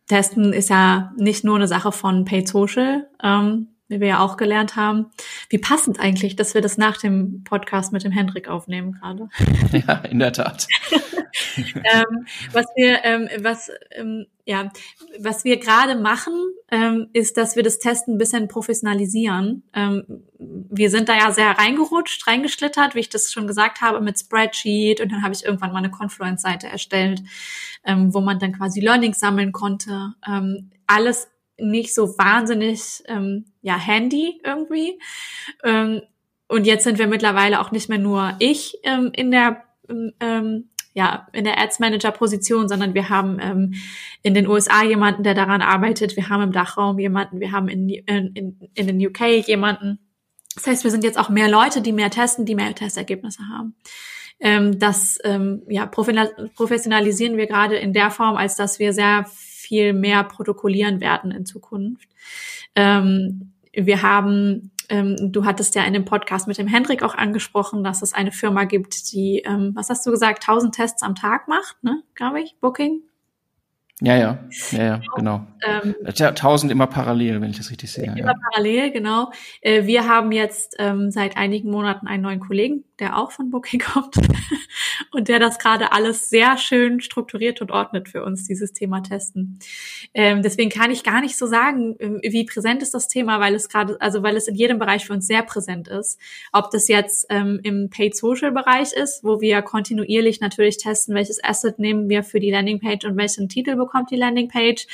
Testen 0.10 0.54
ist 0.54 0.70
ja 0.70 1.14
nicht 1.18 1.46
nur 1.46 1.56
eine 1.56 1.68
Sache 1.68 1.92
von 1.92 2.26
Paid 2.26 2.48
Social, 2.48 3.08
ähm, 3.24 3.68
wie 3.88 4.00
wir 4.00 4.08
ja 4.08 4.20
auch 4.20 4.38
gelernt 4.38 4.76
haben. 4.76 5.06
Wie 5.50 5.60
passend 5.60 6.00
eigentlich, 6.00 6.36
dass 6.36 6.54
wir 6.54 6.62
das 6.62 6.78
nach 6.78 6.98
dem 6.98 7.44
Podcast 7.44 7.94
mit 7.94 8.04
dem 8.04 8.12
Hendrik 8.12 8.50
aufnehmen 8.50 8.98
gerade. 9.00 9.30
Ja, 9.88 9.94
in 10.10 10.20
der 10.20 10.34
Tat. 10.34 10.68
ähm, 11.76 12.28
was 12.52 12.66
wir, 12.76 13.04
ähm, 13.04 13.30
was, 13.40 13.72
ähm, 13.92 14.26
ja, 14.46 14.72
was 15.20 15.44
wir 15.44 15.58
gerade 15.58 15.96
machen, 15.96 16.34
ähm, 16.72 17.10
ist, 17.14 17.38
dass 17.38 17.56
wir 17.56 17.64
das 17.64 17.80
Testen 17.80 18.16
ein 18.16 18.18
bisschen 18.18 18.48
professionalisieren. 18.48 19.64
Ähm, 19.74 20.24
wir 20.38 20.90
sind 20.90 21.10
da 21.10 21.18
ja 21.18 21.32
sehr 21.32 21.52
reingerutscht, 21.52 22.26
reingeschlittert, 22.28 22.96
wie 22.96 23.00
ich 23.00 23.10
das 23.10 23.32
schon 23.32 23.48
gesagt 23.48 23.82
habe, 23.82 24.02
mit 24.02 24.20
Spreadsheet 24.20 25.02
und 25.02 25.12
dann 25.12 25.24
habe 25.24 25.34
ich 25.34 25.46
irgendwann 25.46 25.72
mal 25.72 25.80
eine 25.80 25.92
Confluence-Seite 25.92 26.68
erstellt, 26.68 27.22
ähm, 27.86 28.14
wo 28.14 28.22
man 28.22 28.40
dann 28.40 28.54
quasi 28.54 28.80
Learning 28.80 29.14
sammeln 29.14 29.52
konnte. 29.52 30.14
Alles 30.88 31.28
nicht 31.58 31.94
so 31.94 32.18
wahnsinnig 32.18 33.04
ja 33.62 33.78
handy 33.78 34.42
irgendwie. 34.44 34.98
Und 36.50 36.66
jetzt 36.66 36.84
sind 36.84 36.98
wir 36.98 37.08
mittlerweile 37.08 37.62
auch 37.62 37.72
nicht 37.72 37.90
mehr 37.90 38.00
nur 38.00 38.36
ich 38.40 38.80
ähm, 38.84 39.12
in 39.16 39.30
der 39.30 39.64
ähm, 40.20 40.70
ja 40.94 41.28
in 41.34 41.44
der 41.44 41.60
Ads 41.60 41.80
Manager 41.80 42.12
Position, 42.12 42.68
sondern 42.68 42.94
wir 42.94 43.10
haben 43.10 43.38
ähm, 43.42 43.74
in 44.24 44.34
den 44.34 44.48
USA 44.48 44.84
jemanden, 44.84 45.24
der 45.24 45.34
daran 45.34 45.62
arbeitet. 45.62 46.16
Wir 46.16 46.30
haben 46.30 46.44
im 46.44 46.52
Dachraum 46.52 47.00
jemanden. 47.00 47.40
Wir 47.40 47.52
haben 47.52 47.68
in, 47.68 47.90
in, 47.90 48.34
in, 48.34 48.70
in 48.74 48.88
den 48.88 49.08
UK 49.08 49.48
jemanden. 49.48 50.00
Das 50.56 50.68
heißt, 50.68 50.84
wir 50.84 50.92
sind 50.92 51.04
jetzt 51.04 51.18
auch 51.18 51.30
mehr 51.30 51.50
Leute, 51.50 51.82
die 51.82 51.94
mehr 51.94 52.10
testen, 52.10 52.46
die 52.46 52.56
mehr 52.56 52.74
Testergebnisse 52.74 53.44
haben. 53.48 53.76
Ähm, 54.40 54.80
das 54.80 55.20
ähm, 55.24 55.64
ja, 55.68 55.86
professionalisieren 55.86 57.38
wir 57.38 57.48
gerade 57.48 57.76
in 57.76 57.94
der 57.94 58.10
Form, 58.10 58.36
als 58.36 58.56
dass 58.56 58.80
wir 58.80 58.94
sehr 58.94 59.26
viel 59.26 59.94
mehr 59.94 60.24
protokollieren 60.24 61.02
werden 61.02 61.32
in 61.32 61.46
Zukunft. 61.46 62.10
Ähm, 62.76 63.54
wir 63.74 64.02
haben, 64.02 64.72
ähm, 64.90 65.32
du 65.32 65.46
hattest 65.46 65.76
ja 65.76 65.84
in 65.84 65.94
dem 65.94 66.06
Podcast 66.06 66.48
mit 66.48 66.58
dem 66.58 66.68
Hendrik 66.68 67.04
auch 67.04 67.16
angesprochen, 67.16 67.84
dass 67.84 68.02
es 68.02 68.14
eine 68.14 68.32
Firma 68.32 68.66
gibt, 68.66 69.12
die, 69.12 69.44
ähm, 69.46 69.72
was 69.76 69.90
hast 69.90 70.06
du 70.06 70.12
gesagt, 70.12 70.48
1000 70.48 70.76
Tests 70.76 71.04
am 71.04 71.16
Tag 71.16 71.48
macht, 71.48 71.84
ne, 71.84 72.04
glaube 72.16 72.42
ich, 72.42 72.58
Booking. 72.60 73.02
Ja, 74.02 74.16
ja, 74.16 74.40
ja, 74.72 74.84
ja 74.84 75.02
genau. 75.16 75.46
Ähm, 75.62 75.94
ja, 76.16 76.32
tausend 76.32 76.72
immer 76.72 76.88
parallel, 76.88 77.42
wenn 77.42 77.50
ich 77.50 77.58
das 77.58 77.70
richtig 77.70 77.92
sehe. 77.92 78.06
Immer 78.06 78.18
ja. 78.18 78.34
parallel, 78.50 78.92
genau. 78.92 79.32
Äh, 79.60 79.86
wir 79.86 80.08
haben 80.08 80.32
jetzt 80.32 80.78
ähm, 80.80 81.12
seit 81.12 81.36
einigen 81.36 81.70
Monaten 81.70 82.08
einen 82.08 82.24
neuen 82.24 82.40
Kollegen, 82.40 82.86
der 83.00 83.18
auch 83.18 83.32
von 83.32 83.50
Booking 83.50 83.80
kommt 83.94 84.16
und 85.20 85.28
der 85.28 85.40
das 85.40 85.60
gerade 85.60 85.92
alles 85.92 86.30
sehr 86.30 86.58
schön 86.58 87.02
strukturiert 87.02 87.62
und 87.62 87.72
ordnet 87.72 88.08
für 88.08 88.24
uns, 88.24 88.48
dieses 88.48 88.72
Thema 88.72 89.02
Testen. 89.02 89.60
Ähm, 90.14 90.42
deswegen 90.42 90.70
kann 90.70 90.92
ich 90.92 91.04
gar 91.04 91.20
nicht 91.20 91.38
so 91.38 91.46
sagen, 91.46 91.98
ähm, 92.00 92.22
wie 92.24 92.46
präsent 92.46 92.82
ist 92.82 92.94
das 92.94 93.10
Thema, 93.10 93.42
weil 93.42 93.54
es 93.54 93.68
gerade, 93.68 94.00
also 94.00 94.24
weil 94.24 94.38
es 94.38 94.48
in 94.48 94.56
jedem 94.56 94.80
Bereich 94.80 95.06
für 95.06 95.14
uns 95.14 95.28
sehr 95.28 95.44
präsent 95.44 95.90
ist. 95.90 96.20
Ob 96.54 96.72
das 96.72 96.88
jetzt 96.88 97.26
ähm, 97.30 97.60
im 97.64 97.90
Paid 97.90 98.16
Social 98.16 98.52
Bereich 98.52 98.94
ist, 98.94 99.24
wo 99.24 99.42
wir 99.42 99.62
kontinuierlich 99.62 100.40
natürlich 100.40 100.78
testen, 100.78 101.16
welches 101.16 101.44
Asset 101.44 101.80
nehmen 101.80 102.08
wir 102.08 102.24
für 102.24 102.40
die 102.40 102.52
Landingpage 102.52 103.04
und 103.06 103.18
welchen 103.18 103.50
Titel 103.50 103.76
bekommt 103.76 104.12
die 104.12 104.16
Landingpage 104.16 104.88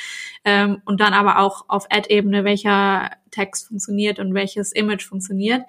ähm, 0.44 0.82
und 0.84 1.00
dann 1.00 1.14
aber 1.14 1.38
auch 1.38 1.66
auf 1.68 1.86
Ad-Ebene, 1.88 2.42
welcher 2.42 3.12
Text 3.36 3.68
funktioniert 3.68 4.18
und 4.18 4.34
welches 4.34 4.72
Image 4.72 5.04
funktioniert. 5.04 5.62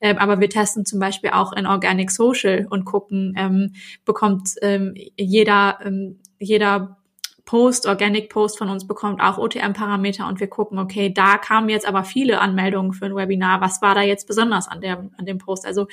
Ähm, 0.00 0.18
aber 0.18 0.40
wir 0.40 0.48
testen 0.48 0.86
zum 0.86 0.98
Beispiel 0.98 1.30
auch 1.30 1.52
in 1.52 1.66
Organic 1.66 2.10
Social 2.10 2.66
und 2.70 2.84
gucken, 2.84 3.34
ähm, 3.36 3.74
bekommt 4.04 4.50
ähm, 4.62 4.94
jeder, 5.16 5.78
ähm, 5.84 6.18
jeder 6.38 6.96
Post, 7.44 7.86
Organic 7.86 8.30
Post 8.30 8.58
von 8.58 8.68
uns 8.68 8.86
bekommt 8.86 9.20
auch 9.20 9.36
OTM-Parameter 9.36 10.28
und 10.28 10.38
wir 10.38 10.46
gucken, 10.46 10.78
okay, 10.78 11.12
da 11.12 11.36
kamen 11.36 11.68
jetzt 11.68 11.86
aber 11.86 12.04
viele 12.04 12.40
Anmeldungen 12.40 12.92
für 12.92 13.06
ein 13.06 13.16
Webinar. 13.16 13.60
Was 13.60 13.82
war 13.82 13.94
da 13.94 14.02
jetzt 14.02 14.28
besonders 14.28 14.68
an 14.68 14.80
dem, 14.80 15.10
an 15.18 15.26
dem 15.26 15.38
Post? 15.38 15.66
Also 15.66 15.88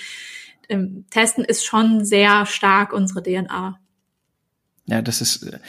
ähm, 0.69 1.05
Testen 1.09 1.43
ist 1.43 1.65
schon 1.65 2.05
sehr 2.05 2.45
stark 2.45 2.93
unsere 2.93 3.23
DNA. 3.23 3.79
Ja, 4.85 5.01
das 5.01 5.21
ist, 5.21 5.43
äh, 5.43 5.59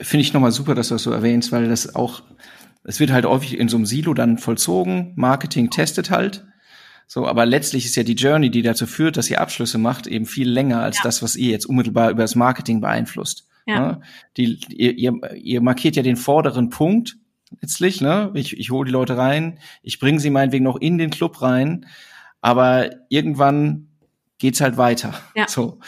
finde 0.00 0.22
ich 0.22 0.32
nochmal 0.32 0.52
super, 0.52 0.74
dass 0.74 0.88
du 0.88 0.94
das 0.94 1.02
so 1.02 1.10
erwähnst, 1.10 1.52
weil 1.52 1.68
das 1.68 1.94
auch 1.94 2.22
es 2.84 3.00
wird 3.00 3.10
halt 3.10 3.24
häufig 3.24 3.58
in 3.58 3.68
so 3.68 3.76
einem 3.76 3.86
Silo 3.86 4.14
dann 4.14 4.38
vollzogen. 4.38 5.12
Marketing 5.16 5.70
testet 5.70 6.10
halt. 6.10 6.46
So, 7.06 7.26
aber 7.26 7.44
letztlich 7.46 7.84
ist 7.84 7.96
ja 7.96 8.02
die 8.02 8.14
Journey, 8.14 8.50
die 8.50 8.62
dazu 8.62 8.86
führt, 8.86 9.16
dass 9.16 9.30
ihr 9.30 9.40
Abschlüsse 9.40 9.78
macht, 9.78 10.06
eben 10.06 10.26
viel 10.26 10.48
länger 10.48 10.82
als 10.82 10.98
ja. 10.98 11.02
das, 11.04 11.22
was 11.22 11.36
ihr 11.36 11.50
jetzt 11.50 11.66
unmittelbar 11.66 12.10
über 12.10 12.22
das 12.22 12.34
Marketing 12.34 12.80
beeinflusst. 12.80 13.48
Ja. 13.66 13.80
Ne? 13.80 14.00
Die, 14.36 14.58
ihr, 14.68 14.96
ihr, 14.96 15.12
ihr 15.34 15.60
markiert 15.60 15.96
ja 15.96 16.02
den 16.02 16.16
vorderen 16.16 16.70
Punkt 16.70 17.16
letztlich, 17.60 18.00
ne? 18.00 18.30
Ich, 18.34 18.58
ich 18.58 18.70
hole 18.70 18.86
die 18.86 18.92
Leute 18.92 19.16
rein, 19.16 19.58
ich 19.82 19.98
bringe 20.00 20.20
sie 20.20 20.30
meinetwegen 20.30 20.64
noch 20.64 20.76
in 20.76 20.98
den 20.98 21.10
Club 21.10 21.40
rein, 21.40 21.86
aber 22.40 22.90
irgendwann 23.08 23.88
geht's 24.38 24.60
halt 24.60 24.76
weiter. 24.76 25.14
Ja. 25.34 25.48
So. 25.48 25.78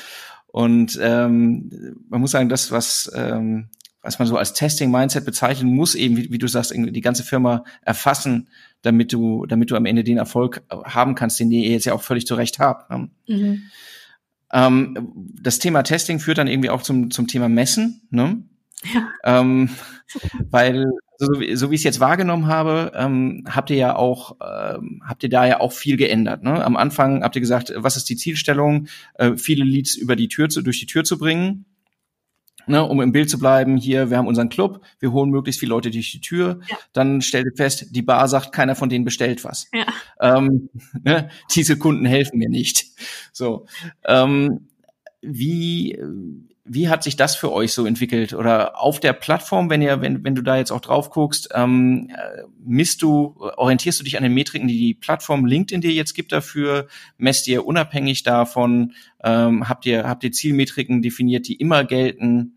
Und 0.47 0.99
ähm, 1.03 1.97
man 2.09 2.21
muss 2.21 2.31
sagen, 2.31 2.49
das, 2.49 2.71
was 2.71 3.11
ähm, 3.15 3.69
was 4.07 4.19
man 4.19 4.29
so 4.29 4.37
als 4.37 4.53
Testing-Mindset 4.55 5.25
bezeichnen 5.25 5.75
muss, 5.75 5.95
eben, 5.95 6.17
wie, 6.17 6.31
wie, 6.31 6.39
du 6.39 6.47
sagst, 6.47 6.73
die 6.75 7.01
ganze 7.01 7.25
Firma 7.25 7.65
erfassen, 7.83 8.49
damit 8.83 9.13
du, 9.13 9.47
damit 9.47 9.71
du 9.71 9.77
am 9.77 9.85
Ende 9.85 10.05
den 10.05 10.17
Erfolg 10.17 10.63
haben 10.71 11.17
kannst, 11.17 11.41
den 11.41 11.51
ihr 11.51 11.71
jetzt 11.71 11.87
ja 11.87 11.93
auch 11.93 12.03
völlig 12.03 12.27
zu 12.27 12.37
Recht 12.37 12.59
habt. 12.59 12.91
Ne? 12.91 13.11
Mhm. 13.27 13.63
Ähm, 14.53 15.13
das 15.43 15.59
Thema 15.59 15.83
Testing 15.83 16.21
führt 16.21 16.39
dann 16.39 16.47
irgendwie 16.47 16.71
auch 16.71 16.83
zum, 16.83 17.11
zum 17.11 17.27
Thema 17.27 17.49
Messen, 17.49 18.03
ne? 18.11 18.43
Ja. 18.95 19.09
Ähm, 19.25 19.71
weil 20.51 20.87
so, 21.19 21.33
so 21.55 21.71
wie 21.71 21.75
ich 21.75 21.81
es 21.81 21.85
jetzt 21.85 22.01
wahrgenommen 22.01 22.47
habe, 22.47 22.93
ähm, 22.95 23.45
habt 23.49 23.71
ihr 23.71 23.77
ja 23.77 23.97
auch, 23.97 24.37
ähm, 24.41 25.03
habt 25.05 25.25
ihr 25.25 25.31
da 25.31 25.47
ja 25.47 25.61
auch 25.61 25.73
viel 25.73 25.97
geändert. 25.97 26.45
Ne? 26.45 26.65
Am 26.65 26.77
Anfang 26.77 27.25
habt 27.25 27.35
ihr 27.35 27.41
gesagt, 27.41 27.73
was 27.75 27.97
ist 27.97 28.09
die 28.09 28.17
Zielstellung, 28.17 28.87
äh, 29.15 29.37
viele 29.37 29.65
Leads 29.65 29.97
über 29.97 30.15
die 30.15 30.29
Tür 30.29 30.49
zu, 30.49 30.63
durch 30.63 30.79
die 30.79 30.87
Tür 30.87 31.03
zu 31.05 31.19
bringen 31.19 31.65
ne, 32.67 32.85
um 32.85 33.01
im 33.01 33.13
Bild 33.13 33.31
zu 33.31 33.39
bleiben, 33.39 33.77
hier, 33.77 34.11
wir 34.11 34.19
haben 34.19 34.27
unseren 34.27 34.49
Club, 34.49 34.85
wir 34.99 35.13
holen 35.13 35.31
möglichst 35.31 35.61
viele 35.61 35.71
Leute 35.71 35.91
durch 35.91 36.13
die 36.13 36.21
Tür, 36.21 36.61
ja. 36.69 36.77
dann 36.93 37.21
stellt 37.21 37.47
ihr 37.47 37.57
fest, 37.57 37.87
die 37.91 38.03
Bar 38.03 38.29
sagt, 38.29 38.53
keiner 38.53 38.75
von 38.75 38.89
denen 38.89 39.05
bestellt 39.05 39.45
was. 39.45 39.69
Ja. 39.73 39.87
Ähm, 40.21 40.71
ne, 41.03 41.31
diese 41.55 41.79
Kunden 41.79 42.05
helfen 42.05 42.39
mir 42.39 42.49
nicht. 42.49 42.87
So. 43.33 43.67
Ähm, 44.05 44.69
wie, 45.23 45.99
wie 46.65 46.89
hat 46.89 47.03
sich 47.03 47.17
das 47.17 47.37
für 47.37 47.53
euch 47.53 47.73
so 47.73 47.87
entwickelt? 47.87 48.33
Oder 48.33 48.81
auf 48.81 49.01
der 49.01 49.13
Plattform, 49.13 49.71
wenn 49.71 49.83
ihr, 49.83 50.01
wenn, 50.01 50.25
wenn 50.25 50.35
du 50.35 50.43
da 50.43 50.57
jetzt 50.57 50.71
auch 50.71 50.81
drauf 50.81 51.11
guckst, 51.11 51.49
ähm, 51.55 52.11
äh, 52.11 52.43
misst 52.65 53.03
du, 53.03 53.35
orientierst 53.39 54.01
du 54.01 54.05
dich 54.05 54.17
an 54.17 54.23
den 54.23 54.35
Metriken, 54.35 54.69
die 54.69 54.79
die 54.79 54.95
Plattform 54.95 55.47
LinkedIn 55.47 55.81
dir 55.81 55.93
jetzt 55.93 56.15
gibt 56.15 56.33
dafür? 56.33 56.89
Messt 57.19 57.47
ihr 57.49 57.67
unabhängig 57.67 58.25
davon? 58.25 58.93
Ähm, 59.23 59.69
habt 59.69 59.87
ihr, 59.87 60.09
habt 60.09 60.25
ihr 60.25 60.33
Zielmetriken 60.33 61.03
definiert, 61.03 61.47
die 61.49 61.55
immer 61.55 61.85
gelten? 61.85 62.56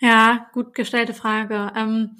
Ja, 0.00 0.46
gut 0.52 0.74
gestellte 0.74 1.14
Frage. 1.14 1.72
Ähm 1.74 2.16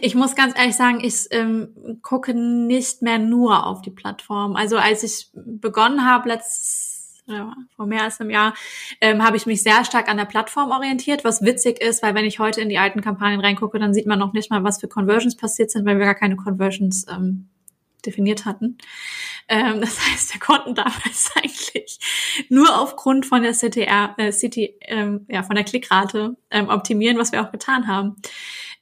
ich 0.00 0.14
muss 0.14 0.34
ganz 0.34 0.58
ehrlich 0.58 0.74
sagen, 0.74 1.00
ich 1.02 1.28
ähm, 1.30 1.98
gucke 2.02 2.34
nicht 2.34 3.02
mehr 3.02 3.18
nur 3.18 3.66
auf 3.66 3.80
die 3.82 3.90
Plattform. 3.90 4.56
Also 4.56 4.76
als 4.76 5.02
ich 5.02 5.30
begonnen 5.34 6.04
habe, 6.04 6.28
letztes 6.28 7.22
ja, 7.26 7.54
vor 7.76 7.86
mehr 7.86 8.02
als 8.02 8.20
einem 8.20 8.30
Jahr, 8.30 8.54
ähm, 9.00 9.22
habe 9.22 9.36
ich 9.36 9.46
mich 9.46 9.62
sehr 9.62 9.84
stark 9.84 10.08
an 10.08 10.16
der 10.16 10.24
Plattform 10.24 10.72
orientiert, 10.72 11.22
was 11.24 11.42
witzig 11.42 11.80
ist, 11.80 12.02
weil 12.02 12.16
wenn 12.16 12.24
ich 12.24 12.40
heute 12.40 12.60
in 12.60 12.68
die 12.68 12.78
alten 12.78 13.00
Kampagnen 13.00 13.40
reingucke, 13.40 13.78
dann 13.78 13.94
sieht 13.94 14.06
man 14.06 14.18
noch 14.18 14.32
nicht 14.32 14.50
mal, 14.50 14.64
was 14.64 14.80
für 14.80 14.88
Conversions 14.88 15.36
passiert 15.36 15.70
sind, 15.70 15.86
weil 15.86 15.98
wir 15.98 16.06
gar 16.06 16.16
keine 16.16 16.34
Conversions 16.34 17.06
ähm, 17.08 17.48
definiert 18.06 18.44
hatten. 18.44 18.78
Ähm, 19.48 19.80
das 19.80 19.98
heißt, 20.06 20.34
wir 20.34 20.40
konnten 20.40 20.74
damals 20.74 21.30
eigentlich 21.36 21.98
nur 22.48 22.80
aufgrund 22.80 23.26
von 23.26 23.42
der 23.42 23.52
CTR, 23.52 24.14
äh, 24.18 24.32
City, 24.32 24.76
ähm, 24.82 25.26
ja, 25.28 25.42
von 25.42 25.56
der 25.56 25.64
Klickrate 25.64 26.36
ähm, 26.50 26.68
optimieren, 26.68 27.18
was 27.18 27.32
wir 27.32 27.42
auch 27.42 27.52
getan 27.52 27.86
haben. 27.86 28.16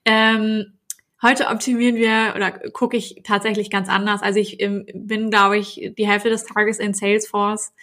Ähm, 0.04 0.74
Heute 1.22 1.48
optimieren 1.48 1.96
wir 1.96 2.32
oder 2.34 2.50
gucke 2.50 2.96
ich 2.96 3.20
tatsächlich 3.24 3.68
ganz 3.68 3.90
anders. 3.90 4.22
Also 4.22 4.40
ich 4.40 4.58
ähm, 4.62 4.86
bin, 4.94 5.28
glaube 5.28 5.58
ich, 5.58 5.92
die 5.98 6.08
Hälfte 6.08 6.30
des 6.30 6.44
Tages 6.46 6.78
in 6.78 6.94
Salesforce. 6.94 7.74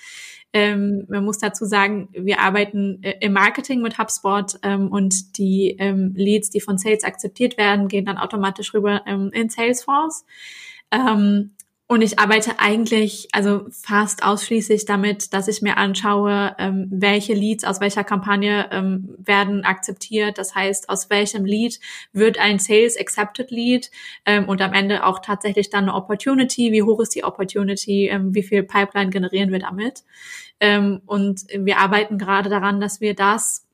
Ähm, 0.53 1.05
man 1.07 1.23
muss 1.23 1.38
dazu 1.38 1.65
sagen, 1.65 2.09
wir 2.13 2.39
arbeiten 2.39 3.03
äh, 3.03 3.13
im 3.19 3.33
Marketing 3.33 3.83
mit 3.83 3.99
HubSpot 3.99 4.57
ähm, 4.63 4.88
und 4.91 5.38
die 5.38 5.75
ähm, 5.77 6.13
Leads, 6.15 6.49
die 6.49 6.61
von 6.61 6.79
Sales 6.79 7.03
akzeptiert 7.03 7.57
werden, 7.57 7.89
gehen 7.89 8.05
dann 8.05 8.17
automatisch 8.17 8.73
rüber 8.73 9.03
ähm, 9.05 9.29
in 9.33 9.49
Salesforce. 9.49 10.25
Ähm, 10.91 11.51
und 11.89 12.01
ich 12.01 12.19
arbeite 12.19 12.59
eigentlich, 12.59 13.29
also 13.31 13.65
fast 13.71 14.21
ausschließlich 14.21 14.83
damit, 14.83 15.33
dass 15.33 15.47
ich 15.47 15.61
mir 15.61 15.77
anschaue, 15.77 16.53
ähm, 16.59 16.88
welche 16.91 17.33
Leads 17.33 17.63
aus 17.63 17.79
welcher 17.79 18.03
Kampagne 18.03 18.67
ähm, 18.71 19.15
werden 19.19 19.63
akzeptiert. 19.63 20.38
Das 20.38 20.53
heißt, 20.53 20.89
aus 20.89 21.09
welchem 21.09 21.45
Lead 21.45 21.79
wird 22.11 22.39
ein 22.39 22.59
Sales 22.59 22.99
Accepted 22.99 23.51
Lead 23.51 23.89
ähm, 24.25 24.49
und 24.49 24.61
am 24.61 24.73
Ende 24.73 25.05
auch 25.05 25.19
tatsächlich 25.19 25.69
dann 25.69 25.85
eine 25.85 25.93
Opportunity. 25.93 26.73
Wie 26.73 26.83
hoch 26.83 26.99
ist 26.99 27.15
die 27.15 27.23
Opportunity? 27.23 28.09
Ähm, 28.09 28.35
wie 28.35 28.43
viel 28.43 28.63
Pipeline 28.63 29.09
generieren 29.09 29.53
wir 29.53 29.59
damit? 29.59 30.03
Ähm, 30.59 31.01
und 31.05 31.45
wir 31.55 31.77
arbeiten 31.77 32.17
gerade 32.17 32.49
daran, 32.49 32.81
dass 32.81 32.99
wir 32.99 33.15
das 33.15 33.66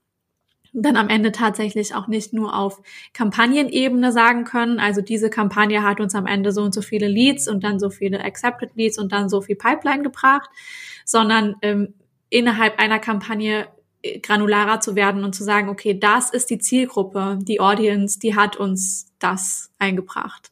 dann 0.74 0.97
am 0.97 1.09
Ende 1.09 1.32
tatsächlich 1.32 1.93
auch 1.93 2.07
nicht 2.07 2.34
nur 2.34 2.57
auf 2.57 2.82
Kampagnenebene 3.13 4.11
sagen 4.11 4.43
können, 4.43 4.80
also 4.80 5.01
diese 5.01 5.30
Kampagne 5.30 5.84
hat 5.84 5.99
uns 5.99 6.15
am 6.15 6.26
Ende 6.26 6.51
so 6.51 6.63
und 6.63 6.74
so 6.74 6.82
viele 6.82 7.07
Leads 7.07 7.47
und 7.47 7.63
dann 7.63 7.80
so 7.80 7.89
viele 7.89 8.24
Accepted 8.24 8.76
Leads 8.76 8.97
und 8.97 9.11
dann 9.11 9.30
so 9.30 9.41
viel 9.41 9.55
Pipeline 9.55 10.03
gebracht, 10.03 10.49
sondern 11.05 11.55
ähm, 11.61 11.93
innerhalb 12.30 12.80
einer 12.80 12.99
Kampagne 12.99 13.67
äh, 14.01 14.19
granularer 14.19 14.80
zu 14.80 14.95
werden 14.95 15.24
und 15.24 15.34
zu 15.34 15.43
sagen, 15.43 15.69
okay, 15.69 15.97
das 15.97 16.32
ist 16.32 16.49
die 16.49 16.57
Zielgruppe, 16.57 17.38
die 17.41 17.59
Audience, 17.59 18.19
die 18.19 18.36
hat 18.36 18.57
uns 18.57 19.13
das 19.19 19.71
eingebracht. 19.78 20.49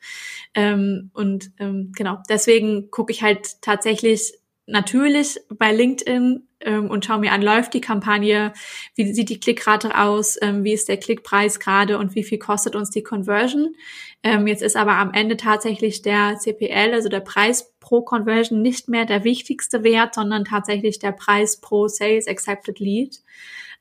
Ähm, 0.53 1.09
und 1.13 1.51
ähm, 1.59 1.91
genau, 1.95 2.19
deswegen 2.29 2.91
gucke 2.91 3.11
ich 3.11 3.23
halt 3.23 3.61
tatsächlich 3.61 4.33
natürlich 4.67 5.39
bei 5.49 5.73
LinkedIn 5.73 6.47
ähm, 6.65 6.89
und 6.89 7.05
schaue 7.05 7.19
mir 7.19 7.31
an, 7.31 7.41
läuft 7.41 7.73
die 7.73 7.81
Kampagne, 7.81 8.53
wie 8.95 9.13
sieht 9.13 9.29
die 9.29 9.39
Klickrate 9.39 9.97
aus, 9.97 10.37
ähm, 10.41 10.63
wie 10.63 10.73
ist 10.73 10.89
der 10.89 10.97
Klickpreis 10.97 11.59
gerade 11.59 11.97
und 11.97 12.15
wie 12.15 12.23
viel 12.23 12.39
kostet 12.39 12.75
uns 12.75 12.89
die 12.89 13.03
Conversion. 13.03 13.75
Ähm, 14.23 14.47
jetzt 14.47 14.61
ist 14.61 14.77
aber 14.77 14.93
am 14.93 15.13
Ende 15.13 15.37
tatsächlich 15.37 16.01
der 16.01 16.37
CPL, 16.37 16.93
also 16.93 17.09
der 17.09 17.21
Preis 17.21 17.73
pro 17.79 18.01
Conversion, 18.01 18.61
nicht 18.61 18.87
mehr 18.87 19.05
der 19.05 19.23
wichtigste 19.23 19.83
Wert, 19.83 20.15
sondern 20.15 20.45
tatsächlich 20.45 20.99
der 20.99 21.11
Preis 21.11 21.59
pro 21.59 21.87
Sales 21.87 22.27
Accepted 22.27 22.79
Lead. 22.79 23.21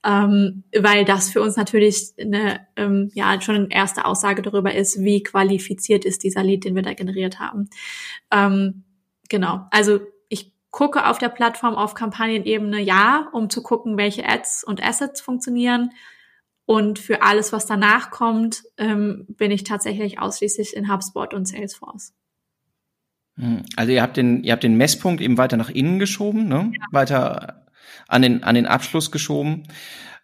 Ähm, 0.03 0.63
weil 0.75 1.05
das 1.05 1.29
für 1.29 1.43
uns 1.43 1.57
natürlich 1.57 2.15
eine, 2.19 2.67
ähm, 2.77 3.11
ja, 3.13 3.39
schon 3.43 3.55
eine 3.55 3.71
erste 3.71 4.07
Aussage 4.07 4.41
darüber 4.41 4.75
ist, 4.75 5.03
wie 5.03 5.23
qualifiziert 5.23 6.07
ist 6.07 6.25
dieser 6.25 6.43
Lead, 6.43 6.65
den 6.65 6.75
wir 6.75 6.83
da 6.83 6.95
generiert 6.95 7.39
haben. 7.39 7.69
Ähm, 8.31 8.85
genau, 9.29 9.67
also 9.71 10.01
gucke 10.71 11.07
auf 11.07 11.19
der 11.19 11.29
Plattform 11.29 11.75
auf 11.75 11.95
Kampagnenebene 11.95 12.81
ja, 12.81 13.29
um 13.33 13.51
zu 13.51 13.63
gucken, 13.63 13.97
welche 13.97 14.29
Ads 14.29 14.65
und 14.65 14.83
Assets 14.83 15.21
funktionieren. 15.21 15.91
Und 16.65 17.01
für 17.01 17.23
alles, 17.23 17.53
was 17.53 17.67
danach 17.67 18.11
kommt, 18.11 18.63
ähm, 18.79 19.27
bin 19.29 19.51
ich 19.51 19.65
tatsächlich 19.65 20.21
ausschließlich 20.21 20.77
in 20.77 20.93
HubSpot 20.93 21.35
und 21.35 21.47
Salesforce. 21.47 22.15
Hm, 23.37 23.65
also 23.75 23.91
ihr 23.91 24.03
habt 24.03 24.17
den, 24.17 24.45
ihr 24.45 24.53
habt 24.53 24.63
den 24.63 24.77
Messpunkt 24.77 25.21
eben 25.21 25.37
weiter 25.37 25.57
nach 25.57 25.71
innen 25.71 25.99
geschoben, 25.99 26.47
ne? 26.47 26.71
Ja. 26.73 26.87
weiter 26.93 27.67
an 28.07 28.23
den, 28.23 28.45
an 28.45 28.55
den 28.55 28.67
Abschluss 28.67 29.11
geschoben. 29.11 29.65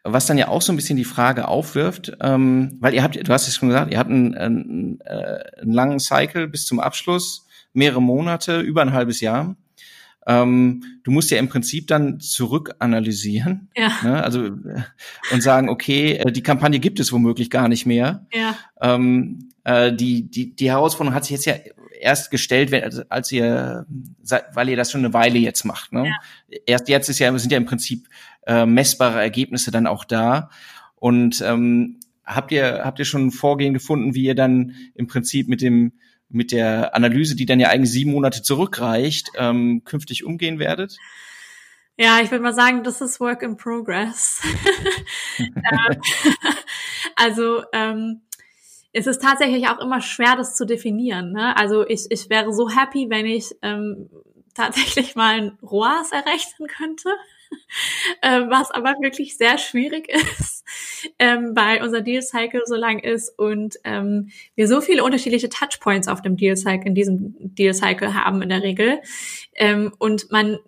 Was 0.04 0.26
dann 0.26 0.38
ja 0.38 0.46
auch 0.46 0.62
so 0.62 0.72
ein 0.72 0.76
bisschen 0.76 0.96
die 0.96 1.04
Frage 1.04 1.48
aufwirft, 1.48 2.16
ähm, 2.20 2.76
weil 2.80 2.94
ihr 2.94 3.02
habt, 3.02 3.16
du 3.16 3.32
hast 3.32 3.48
es 3.48 3.56
schon 3.56 3.70
gesagt, 3.70 3.90
ihr 3.90 3.98
habt 3.98 4.10
einen, 4.10 4.36
einen, 4.36 5.00
äh, 5.00 5.60
einen 5.62 5.72
langen 5.72 5.98
Cycle 5.98 6.46
bis 6.46 6.64
zum 6.64 6.78
Abschluss, 6.78 7.48
mehrere 7.72 8.00
Monate, 8.00 8.60
über 8.60 8.82
ein 8.82 8.92
halbes 8.92 9.20
Jahr. 9.20 9.56
Ähm, 10.26 10.82
du 11.04 11.12
musst 11.12 11.30
ja 11.30 11.38
im 11.38 11.48
Prinzip 11.48 11.86
dann 11.86 12.18
zurückanalysieren, 12.18 13.68
ja. 13.76 13.92
ne? 14.02 14.24
also 14.24 14.46
äh, 14.46 14.82
und 15.32 15.40
sagen, 15.40 15.68
okay, 15.68 16.14
äh, 16.14 16.32
die 16.32 16.42
Kampagne 16.42 16.80
gibt 16.80 16.98
es 16.98 17.12
womöglich 17.12 17.48
gar 17.48 17.68
nicht 17.68 17.86
mehr. 17.86 18.26
Ja. 18.32 18.56
Ähm, 18.80 19.50
äh, 19.62 19.92
die 19.92 20.28
die 20.28 20.56
die 20.56 20.70
Herausforderung 20.70 21.14
hat 21.14 21.24
sich 21.24 21.32
jetzt 21.32 21.46
ja 21.46 21.54
erst 22.00 22.30
gestellt, 22.30 22.70
wenn, 22.70 22.82
also 22.82 23.02
als 23.08 23.30
ihr, 23.32 23.86
weil 24.52 24.68
ihr 24.68 24.76
das 24.76 24.90
schon 24.90 25.04
eine 25.04 25.14
Weile 25.14 25.38
jetzt 25.38 25.64
macht. 25.64 25.92
Ne? 25.92 26.06
Ja. 26.06 26.58
Erst 26.66 26.88
jetzt 26.88 27.08
ist 27.08 27.18
ja 27.18 27.36
sind 27.38 27.52
ja 27.52 27.58
im 27.58 27.66
Prinzip 27.66 28.08
äh, 28.46 28.66
messbare 28.66 29.20
Ergebnisse 29.20 29.70
dann 29.70 29.86
auch 29.86 30.04
da 30.04 30.50
und 30.96 31.40
ähm, 31.46 32.00
habt 32.24 32.50
ihr 32.50 32.82
habt 32.84 32.98
ihr 32.98 33.04
schon 33.04 33.26
ein 33.26 33.30
Vorgehen 33.30 33.74
gefunden, 33.74 34.14
wie 34.14 34.24
ihr 34.24 34.34
dann 34.34 34.74
im 34.94 35.06
Prinzip 35.06 35.48
mit 35.48 35.62
dem 35.62 35.92
mit 36.28 36.52
der 36.52 36.94
Analyse, 36.94 37.36
die 37.36 37.46
dann 37.46 37.60
ja 37.60 37.68
eigentlich 37.68 37.92
sieben 37.92 38.12
Monate 38.12 38.42
zurückreicht, 38.42 39.30
ähm, 39.36 39.82
künftig 39.84 40.24
umgehen 40.24 40.58
werdet? 40.58 40.96
Ja, 41.98 42.20
ich 42.20 42.30
würde 42.30 42.42
mal 42.42 42.52
sagen, 42.52 42.82
das 42.84 43.00
ist 43.00 43.20
Work 43.20 43.42
in 43.42 43.56
Progress. 43.56 44.42
Also 47.18 47.62
ähm, 47.72 48.20
es 48.92 49.06
ist 49.06 49.22
tatsächlich 49.22 49.68
auch 49.68 49.78
immer 49.78 50.00
schwer, 50.00 50.36
das 50.36 50.54
zu 50.54 50.64
definieren. 50.64 51.32
Ne? 51.32 51.56
Also 51.56 51.86
ich, 51.86 52.06
ich 52.10 52.28
wäre 52.28 52.52
so 52.52 52.70
happy, 52.70 53.06
wenn 53.08 53.26
ich 53.26 53.54
ähm, 53.62 54.10
tatsächlich 54.54 55.14
mal 55.16 55.34
ein 55.34 55.58
ROAS 55.62 56.12
errechnen 56.12 56.68
könnte. 56.68 57.10
ähm, 58.22 58.50
was 58.50 58.70
aber 58.70 58.94
wirklich 59.00 59.36
sehr 59.36 59.58
schwierig 59.58 60.08
ist, 60.38 60.55
ähm, 61.18 61.52
weil 61.54 61.82
unser 61.82 62.00
Deal 62.00 62.22
Cycle 62.22 62.62
so 62.66 62.74
lang 62.74 62.98
ist 62.98 63.36
und 63.38 63.76
ähm, 63.84 64.30
wir 64.54 64.68
so 64.68 64.80
viele 64.80 65.04
unterschiedliche 65.04 65.48
Touchpoints 65.48 66.08
auf 66.08 66.22
dem 66.22 66.36
Deal 66.36 66.56
Cycle, 66.56 66.86
in 66.86 66.94
diesem 66.94 67.34
Deal 67.38 67.74
Cycle 67.74 68.14
haben 68.14 68.42
in 68.42 68.48
der 68.48 68.62
Regel. 68.62 69.00
Ähm, 69.54 69.92
und 69.98 70.30
man 70.30 70.58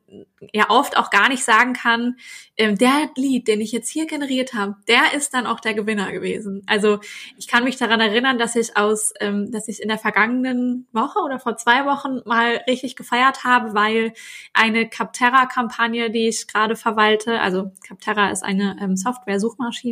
ja 0.52 0.70
oft 0.70 0.96
auch 0.96 1.10
gar 1.10 1.28
nicht 1.28 1.44
sagen 1.44 1.72
kann, 1.72 2.16
ähm, 2.56 2.78
der 2.78 3.10
Lead, 3.16 3.48
den 3.48 3.60
ich 3.60 3.72
jetzt 3.72 3.90
hier 3.90 4.06
generiert 4.06 4.54
habe, 4.54 4.76
der 4.86 5.14
ist 5.14 5.34
dann 5.34 5.46
auch 5.46 5.60
der 5.60 5.74
Gewinner 5.74 6.10
gewesen. 6.12 6.62
Also 6.66 7.00
ich 7.36 7.48
kann 7.48 7.64
mich 7.64 7.76
daran 7.76 8.00
erinnern, 8.00 8.38
dass 8.38 8.56
ich 8.56 8.76
aus, 8.76 9.12
ähm, 9.20 9.50
dass 9.50 9.68
ich 9.68 9.82
in 9.82 9.88
der 9.88 9.98
vergangenen 9.98 10.86
Woche 10.92 11.20
oder 11.20 11.38
vor 11.38 11.56
zwei 11.56 11.84
Wochen 11.86 12.20
mal 12.24 12.60
richtig 12.68 12.96
gefeiert 12.96 13.44
habe, 13.44 13.74
weil 13.74 14.12
eine 14.52 14.88
Capterra-Kampagne, 14.88 16.10
die 16.10 16.28
ich 16.28 16.46
gerade 16.46 16.76
verwalte, 16.76 17.40
also 17.40 17.72
Capterra 17.86 18.30
ist 18.30 18.42
eine 18.42 18.76
ähm, 18.80 18.96
Software-Suchmaschine 18.96 19.87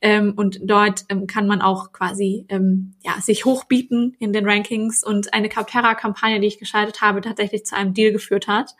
ähm, 0.00 0.34
und 0.36 0.60
dort 0.62 1.04
ähm, 1.08 1.26
kann 1.26 1.46
man 1.46 1.62
auch 1.62 1.92
quasi 1.92 2.44
ähm, 2.48 2.94
ja 3.04 3.20
sich 3.20 3.44
hochbieten 3.44 4.16
in 4.18 4.32
den 4.32 4.48
Rankings. 4.48 5.04
Und 5.04 5.32
eine 5.32 5.48
Capterra-Kampagne, 5.48 6.40
die 6.40 6.46
ich 6.46 6.58
geschaltet 6.58 7.00
habe, 7.00 7.20
tatsächlich 7.20 7.64
zu 7.64 7.76
einem 7.76 7.94
Deal 7.94 8.12
geführt 8.12 8.48
hat. 8.48 8.74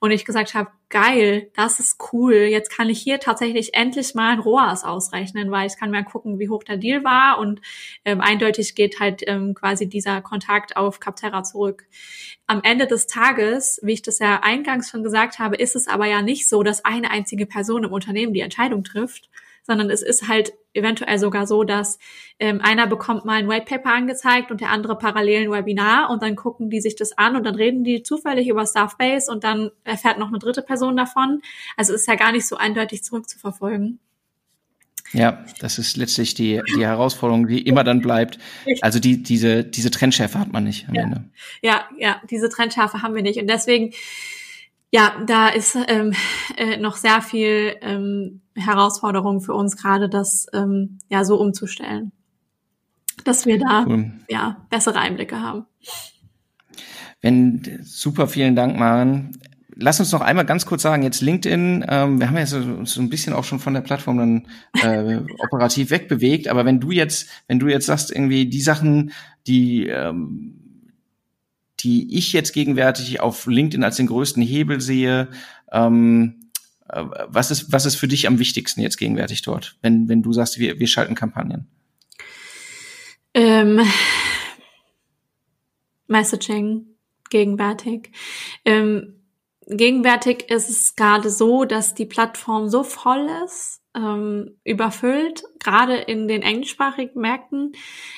Und 0.00 0.10
ich 0.10 0.24
gesagt 0.24 0.54
habe, 0.54 0.70
geil, 0.88 1.50
das 1.54 1.80
ist 1.80 1.98
cool. 2.12 2.34
Jetzt 2.34 2.70
kann 2.70 2.88
ich 2.88 3.00
hier 3.00 3.18
tatsächlich 3.18 3.74
endlich 3.74 4.14
mal 4.14 4.32
ein 4.32 4.38
ROAS 4.38 4.84
ausrechnen, 4.84 5.50
weil 5.50 5.66
ich 5.66 5.76
kann 5.76 5.90
mal 5.90 6.04
gucken, 6.04 6.38
wie 6.38 6.48
hoch 6.48 6.62
der 6.62 6.76
Deal 6.76 7.02
war. 7.04 7.38
Und 7.38 7.60
ähm, 8.04 8.20
eindeutig 8.20 8.74
geht 8.74 9.00
halt 9.00 9.22
ähm, 9.26 9.54
quasi 9.54 9.88
dieser 9.88 10.20
Kontakt 10.20 10.76
auf 10.76 11.00
Capterra 11.00 11.42
zurück. 11.42 11.86
Am 12.46 12.60
Ende 12.62 12.86
des 12.86 13.06
Tages, 13.06 13.80
wie 13.82 13.94
ich 13.94 14.02
das 14.02 14.20
ja 14.20 14.40
eingangs 14.42 14.90
schon 14.90 15.02
gesagt 15.02 15.38
habe, 15.38 15.56
ist 15.56 15.74
es 15.74 15.88
aber 15.88 16.06
ja 16.06 16.22
nicht 16.22 16.48
so, 16.48 16.62
dass 16.62 16.84
eine 16.84 17.10
einzige 17.10 17.46
Person 17.46 17.84
im 17.84 17.92
Unternehmen 17.92 18.32
die 18.32 18.40
Entscheidung 18.40 18.84
trifft, 18.84 19.28
sondern 19.66 19.90
es 19.90 20.02
ist 20.02 20.28
halt 20.28 20.52
eventuell 20.72 21.18
sogar 21.18 21.46
so, 21.46 21.64
dass 21.64 21.98
ähm, 22.38 22.60
einer 22.62 22.86
bekommt 22.86 23.24
mal 23.24 23.38
ein 23.38 23.48
White 23.48 23.66
Paper 23.66 23.92
angezeigt 23.92 24.50
und 24.50 24.60
der 24.60 24.70
andere 24.70 24.96
parallel 24.96 25.44
ein 25.44 25.50
Webinar 25.50 26.10
und 26.10 26.22
dann 26.22 26.36
gucken 26.36 26.70
die 26.70 26.80
sich 26.80 26.96
das 26.96 27.16
an 27.18 27.36
und 27.36 27.44
dann 27.44 27.54
reden 27.54 27.82
die 27.82 28.02
zufällig 28.02 28.48
über 28.48 28.66
Staffbase 28.66 29.30
und 29.30 29.44
dann 29.44 29.70
erfährt 29.84 30.18
noch 30.18 30.28
eine 30.28 30.38
dritte 30.38 30.62
Person 30.62 30.96
davon. 30.96 31.42
Also 31.76 31.92
ist 31.92 32.06
ja 32.06 32.14
gar 32.14 32.32
nicht 32.32 32.46
so 32.46 32.56
eindeutig 32.56 33.02
zurückzuverfolgen. 33.02 33.98
Ja, 35.12 35.44
das 35.60 35.78
ist 35.78 35.96
letztlich 35.96 36.34
die, 36.34 36.60
die 36.76 36.84
Herausforderung, 36.84 37.46
die 37.46 37.62
immer 37.62 37.84
dann 37.84 38.00
bleibt. 38.00 38.38
Also 38.80 38.98
die, 38.98 39.22
diese, 39.22 39.64
diese 39.64 39.90
Trendschärfe 39.90 40.38
hat 40.38 40.52
man 40.52 40.64
nicht 40.64 40.88
am 40.88 40.94
ja. 40.94 41.02
Ende. 41.02 41.24
Ja, 41.62 41.84
ja, 41.96 42.20
diese 42.28 42.48
Trendschärfe 42.48 43.02
haben 43.02 43.14
wir 43.14 43.22
nicht. 43.22 43.38
Und 43.38 43.46
deswegen, 43.46 43.92
ja, 44.96 45.14
da 45.26 45.48
ist 45.48 45.76
ähm, 45.88 46.14
äh, 46.56 46.78
noch 46.78 46.96
sehr 46.96 47.20
viel 47.20 47.76
ähm, 47.82 48.40
Herausforderung 48.54 49.42
für 49.42 49.52
uns 49.52 49.76
gerade, 49.76 50.08
das 50.08 50.46
ähm, 50.54 50.98
ja 51.10 51.24
so 51.24 51.38
umzustellen, 51.38 52.12
dass 53.24 53.44
wir 53.44 53.58
da 53.58 53.84
cool. 53.86 54.12
ja 54.28 54.64
bessere 54.70 54.98
Einblicke 54.98 55.40
haben. 55.40 55.66
Wenn 57.20 57.80
super, 57.82 58.26
vielen 58.26 58.56
Dank, 58.56 58.78
Maren 58.78 59.38
lass 59.78 60.00
uns 60.00 60.10
noch 60.12 60.22
einmal 60.22 60.46
ganz 60.46 60.64
kurz 60.64 60.80
sagen, 60.80 61.02
jetzt 61.02 61.20
LinkedIn, 61.20 61.84
ähm, 61.86 62.18
wir 62.18 62.28
haben 62.28 62.38
ja 62.38 62.46
so, 62.46 62.86
so 62.86 63.02
ein 63.02 63.10
bisschen 63.10 63.34
auch 63.34 63.44
schon 63.44 63.58
von 63.58 63.74
der 63.74 63.82
Plattform 63.82 64.16
dann 64.16 64.48
äh, 64.82 65.20
operativ 65.38 65.90
wegbewegt, 65.90 66.48
aber 66.48 66.64
wenn 66.64 66.80
du 66.80 66.92
jetzt, 66.92 67.28
wenn 67.46 67.58
du 67.58 67.68
jetzt 67.68 67.84
sagst, 67.84 68.10
irgendwie 68.10 68.46
die 68.46 68.62
Sachen, 68.62 69.12
die 69.46 69.86
ähm, 69.86 70.65
die 71.80 72.16
ich 72.16 72.32
jetzt 72.32 72.52
gegenwärtig 72.52 73.20
auf 73.20 73.46
LinkedIn 73.46 73.84
als 73.84 73.96
den 73.96 74.06
größten 74.06 74.42
Hebel 74.42 74.80
sehe, 74.80 75.28
ähm, 75.72 76.50
äh, 76.88 77.04
was 77.26 77.50
ist, 77.50 77.72
was 77.72 77.86
ist 77.86 77.96
für 77.96 78.08
dich 78.08 78.26
am 78.26 78.38
wichtigsten 78.38 78.80
jetzt 78.80 78.96
gegenwärtig 78.96 79.42
dort, 79.42 79.76
wenn, 79.82 80.08
wenn 80.08 80.22
du 80.22 80.32
sagst, 80.32 80.58
wir, 80.58 80.78
wir 80.78 80.86
schalten 80.86 81.14
Kampagnen? 81.14 81.68
Ähm, 83.34 83.80
Messaging 86.06 86.86
gegenwärtig. 87.30 88.10
Ähm, 88.64 89.20
gegenwärtig 89.66 90.48
ist 90.50 90.70
es 90.70 90.94
gerade 90.94 91.30
so, 91.30 91.64
dass 91.64 91.94
die 91.94 92.06
Plattform 92.06 92.68
so 92.68 92.82
voll 92.82 93.28
ist, 93.44 93.80
ähm, 93.96 94.58
überfüllt, 94.64 95.44
gerade 95.58 95.96
in 95.96 96.28
den 96.28 96.42
englischsprachigen 96.42 97.20
Märkten, 97.20 97.72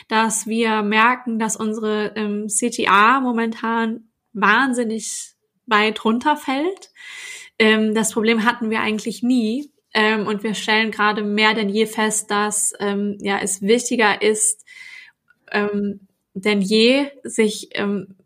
dass 0.09 0.47
wir 0.47 0.83
merken, 0.83 1.39
dass 1.39 1.57
unsere 1.57 2.13
ähm, 2.17 2.49
CTA 2.49 3.21
momentan 3.21 4.09
wahnsinnig 4.33 5.35
weit 5.67 6.05
runterfällt. 6.05 6.91
Ähm, 7.59 7.95
das 7.95 8.13
Problem 8.13 8.45
hatten 8.45 8.71
wir 8.71 8.81
eigentlich 8.81 9.23
nie. 9.23 9.71
Ähm, 9.95 10.27
und 10.27 10.43
wir 10.43 10.55
stellen 10.55 10.91
gerade 10.91 11.23
mehr 11.23 11.55
denn 11.55 11.71
je 11.71 11.87
fest, 11.87 12.31
dass 12.31 12.73
ähm, 12.79 13.17
ja, 13.21 13.39
es 13.41 13.63
wichtiger 13.63 14.21
ist, 14.21 14.67
ähm, 15.51 16.09
denn 16.35 16.61
je, 16.61 17.11
sich 17.23 17.71
ähm, 17.73 18.18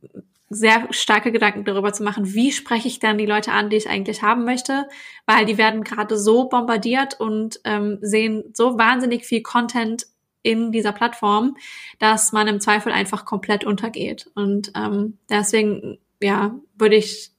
sehr 0.52 0.88
starke 0.90 1.32
Gedanken 1.32 1.64
darüber 1.64 1.92
zu 1.92 2.02
machen, 2.02 2.34
wie 2.34 2.52
spreche 2.52 2.88
ich 2.88 2.98
dann 2.98 3.18
die 3.18 3.26
Leute 3.26 3.52
an, 3.52 3.70
die 3.70 3.76
ich 3.76 3.88
eigentlich 3.88 4.22
haben 4.22 4.44
möchte, 4.44 4.88
weil 5.26 5.44
die 5.44 5.58
werden 5.58 5.84
gerade 5.84 6.16
so 6.16 6.48
bombardiert 6.48 7.18
und 7.20 7.60
ähm, 7.64 7.98
sehen 8.00 8.44
so 8.52 8.78
wahnsinnig 8.78 9.24
viel 9.24 9.42
Content 9.42 10.06
in 10.42 10.72
dieser 10.72 10.92
Plattform, 10.92 11.56
dass 11.98 12.32
man 12.32 12.48
im 12.48 12.60
Zweifel 12.60 12.92
einfach 12.92 13.24
komplett 13.24 13.64
untergeht. 13.64 14.30
Und 14.34 14.72
ähm, 14.74 15.18
deswegen, 15.28 15.98
ja, 16.20 16.54
würde 16.76 16.96
ich 16.96 17.30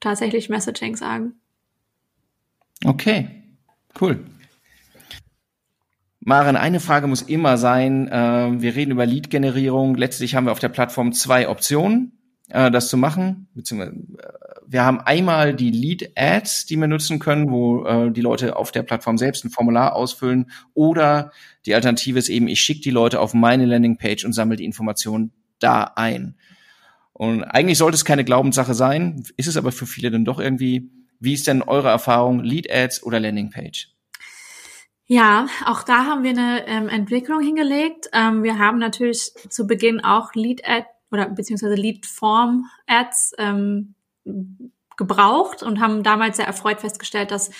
tatsächlich 0.00 0.48
Messaging 0.48 0.96
sagen. 0.96 1.34
Okay, 2.84 3.28
cool. 4.00 4.24
Maren, 6.20 6.56
eine 6.56 6.80
Frage 6.80 7.06
muss 7.06 7.22
immer 7.22 7.58
sein, 7.58 8.08
äh, 8.08 8.60
wir 8.60 8.74
reden 8.74 8.92
über 8.92 9.04
Lead-Generierung. 9.04 9.94
Letztlich 9.94 10.34
haben 10.34 10.46
wir 10.46 10.52
auf 10.52 10.58
der 10.58 10.70
Plattform 10.70 11.12
zwei 11.12 11.48
Optionen 11.48 12.18
äh, 12.48 12.70
das 12.70 12.88
zu 12.88 12.96
machen. 12.96 13.48
Beziehungsweise 13.54 13.92
äh, 13.92 14.44
wir 14.66 14.84
haben 14.84 15.00
einmal 15.00 15.54
die 15.54 15.70
Lead-Ads, 15.70 16.66
die 16.66 16.76
wir 16.76 16.86
nutzen 16.86 17.18
können, 17.18 17.50
wo 17.50 17.84
äh, 17.84 18.10
die 18.10 18.20
Leute 18.20 18.56
auf 18.56 18.72
der 18.72 18.82
Plattform 18.82 19.18
selbst 19.18 19.44
ein 19.44 19.50
Formular 19.50 19.94
ausfüllen. 19.94 20.50
Oder 20.74 21.32
die 21.66 21.74
Alternative 21.74 22.18
ist 22.18 22.28
eben, 22.28 22.48
ich 22.48 22.60
schicke 22.60 22.80
die 22.80 22.90
Leute 22.90 23.20
auf 23.20 23.34
meine 23.34 23.66
Landingpage 23.66 24.24
und 24.24 24.32
sammle 24.32 24.56
die 24.56 24.64
Informationen 24.64 25.32
da 25.58 25.92
ein. 25.96 26.36
Und 27.12 27.44
eigentlich 27.44 27.78
sollte 27.78 27.94
es 27.94 28.04
keine 28.04 28.24
Glaubenssache 28.24 28.74
sein, 28.74 29.22
ist 29.36 29.46
es 29.46 29.56
aber 29.56 29.70
für 29.70 29.86
viele 29.86 30.10
dann 30.10 30.24
doch 30.24 30.40
irgendwie. 30.40 30.90
Wie 31.20 31.32
ist 31.32 31.46
denn 31.46 31.62
eure 31.62 31.88
Erfahrung, 31.88 32.40
Lead-Ads 32.40 33.04
oder 33.04 33.20
Landingpage? 33.20 33.88
Ja, 35.06 35.46
auch 35.66 35.82
da 35.82 36.06
haben 36.06 36.22
wir 36.22 36.30
eine 36.30 36.66
ähm, 36.66 36.88
Entwicklung 36.88 37.40
hingelegt. 37.40 38.08
Ähm, 38.12 38.42
wir 38.42 38.58
haben 38.58 38.78
natürlich 38.78 39.32
zu 39.48 39.66
Beginn 39.66 40.02
auch 40.02 40.34
Lead-Ad 40.34 40.86
oder 41.14 41.28
beziehungsweise 41.28 41.74
Lead-Form-Ads 41.74 43.34
ähm, 43.38 43.94
gebraucht 44.96 45.62
und 45.62 45.80
haben 45.80 46.02
damals 46.02 46.36
sehr 46.36 46.46
erfreut 46.46 46.80
festgestellt, 46.80 47.30
dass 47.30 47.50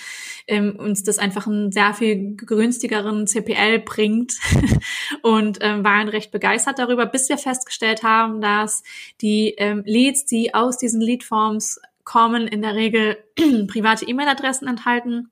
ähm, 0.47 0.75
uns 0.77 1.03
das 1.03 1.17
einfach 1.17 1.47
einen 1.47 1.71
sehr 1.71 1.93
viel 1.93 2.35
günstigeren 2.35 3.27
CPL 3.27 3.79
bringt 3.79 4.33
und 5.21 5.59
ähm, 5.61 5.83
waren 5.83 6.07
recht 6.07 6.31
begeistert 6.31 6.79
darüber, 6.79 7.05
bis 7.05 7.29
wir 7.29 7.37
festgestellt 7.37 8.03
haben, 8.03 8.41
dass 8.41 8.83
die 9.21 9.55
ähm, 9.57 9.83
Leads, 9.85 10.25
die 10.25 10.53
aus 10.53 10.77
diesen 10.77 11.01
Lead-Forms 11.01 11.79
kommen, 12.03 12.47
in 12.47 12.61
der 12.61 12.75
Regel 12.75 13.17
private 13.67 14.05
E-Mail-Adressen 14.05 14.67
enthalten 14.67 15.31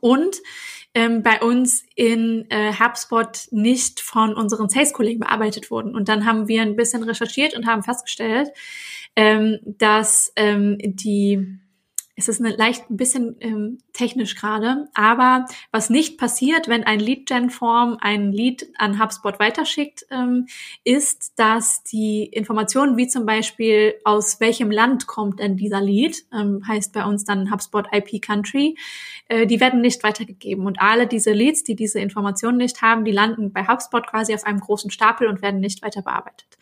und 0.00 0.36
ähm, 0.94 1.22
bei 1.22 1.40
uns 1.40 1.84
in 1.94 2.46
äh, 2.50 2.72
HubSpot 2.72 3.46
nicht 3.50 4.00
von 4.00 4.34
unseren 4.34 4.68
Sales-Kollegen 4.68 5.20
bearbeitet 5.20 5.70
wurden. 5.70 5.94
Und 5.94 6.08
dann 6.08 6.26
haben 6.26 6.48
wir 6.48 6.62
ein 6.62 6.76
bisschen 6.76 7.02
recherchiert 7.02 7.54
und 7.54 7.66
haben 7.66 7.82
festgestellt, 7.82 8.50
ähm, 9.16 9.58
dass 9.64 10.32
ähm, 10.36 10.78
die 10.80 11.58
es 12.16 12.28
ist 12.28 12.40
eine 12.40 12.54
leicht 12.54 12.90
ein 12.90 12.96
bisschen 12.96 13.36
ähm, 13.40 13.78
technisch 14.00 14.34
gerade, 14.34 14.88
aber 14.94 15.44
was 15.72 15.90
nicht 15.90 16.16
passiert, 16.16 16.68
wenn 16.68 16.84
ein 16.84 17.00
Lead-Gen-Form 17.00 17.98
ein 18.00 18.32
Lead 18.32 18.66
an 18.78 18.98
HubSpot 18.98 19.38
weiterschickt, 19.38 20.06
ähm, 20.10 20.46
ist, 20.84 21.38
dass 21.38 21.82
die 21.82 22.24
Informationen 22.24 22.96
wie 22.96 23.08
zum 23.08 23.26
Beispiel 23.26 23.94
aus 24.04 24.40
welchem 24.40 24.70
Land 24.70 25.06
kommt 25.06 25.38
denn 25.38 25.58
dieser 25.58 25.82
Lead, 25.82 26.16
ähm, 26.32 26.62
heißt 26.66 26.94
bei 26.94 27.04
uns 27.04 27.24
dann 27.24 27.52
HubSpot 27.52 27.88
IP 27.92 28.22
Country, 28.22 28.74
äh, 29.28 29.46
die 29.46 29.60
werden 29.60 29.82
nicht 29.82 30.02
weitergegeben 30.02 30.64
und 30.64 30.80
alle 30.80 31.06
diese 31.06 31.32
Leads, 31.32 31.64
die 31.64 31.76
diese 31.76 32.00
Informationen 32.00 32.56
nicht 32.56 32.80
haben, 32.80 33.04
die 33.04 33.12
landen 33.12 33.52
bei 33.52 33.66
HubSpot 33.66 34.06
quasi 34.06 34.32
auf 34.34 34.44
einem 34.44 34.60
großen 34.60 34.90
Stapel 34.90 35.28
und 35.28 35.42
werden 35.42 35.60
nicht 35.60 35.82
weiter 35.82 36.00
bearbeitet. 36.00 36.56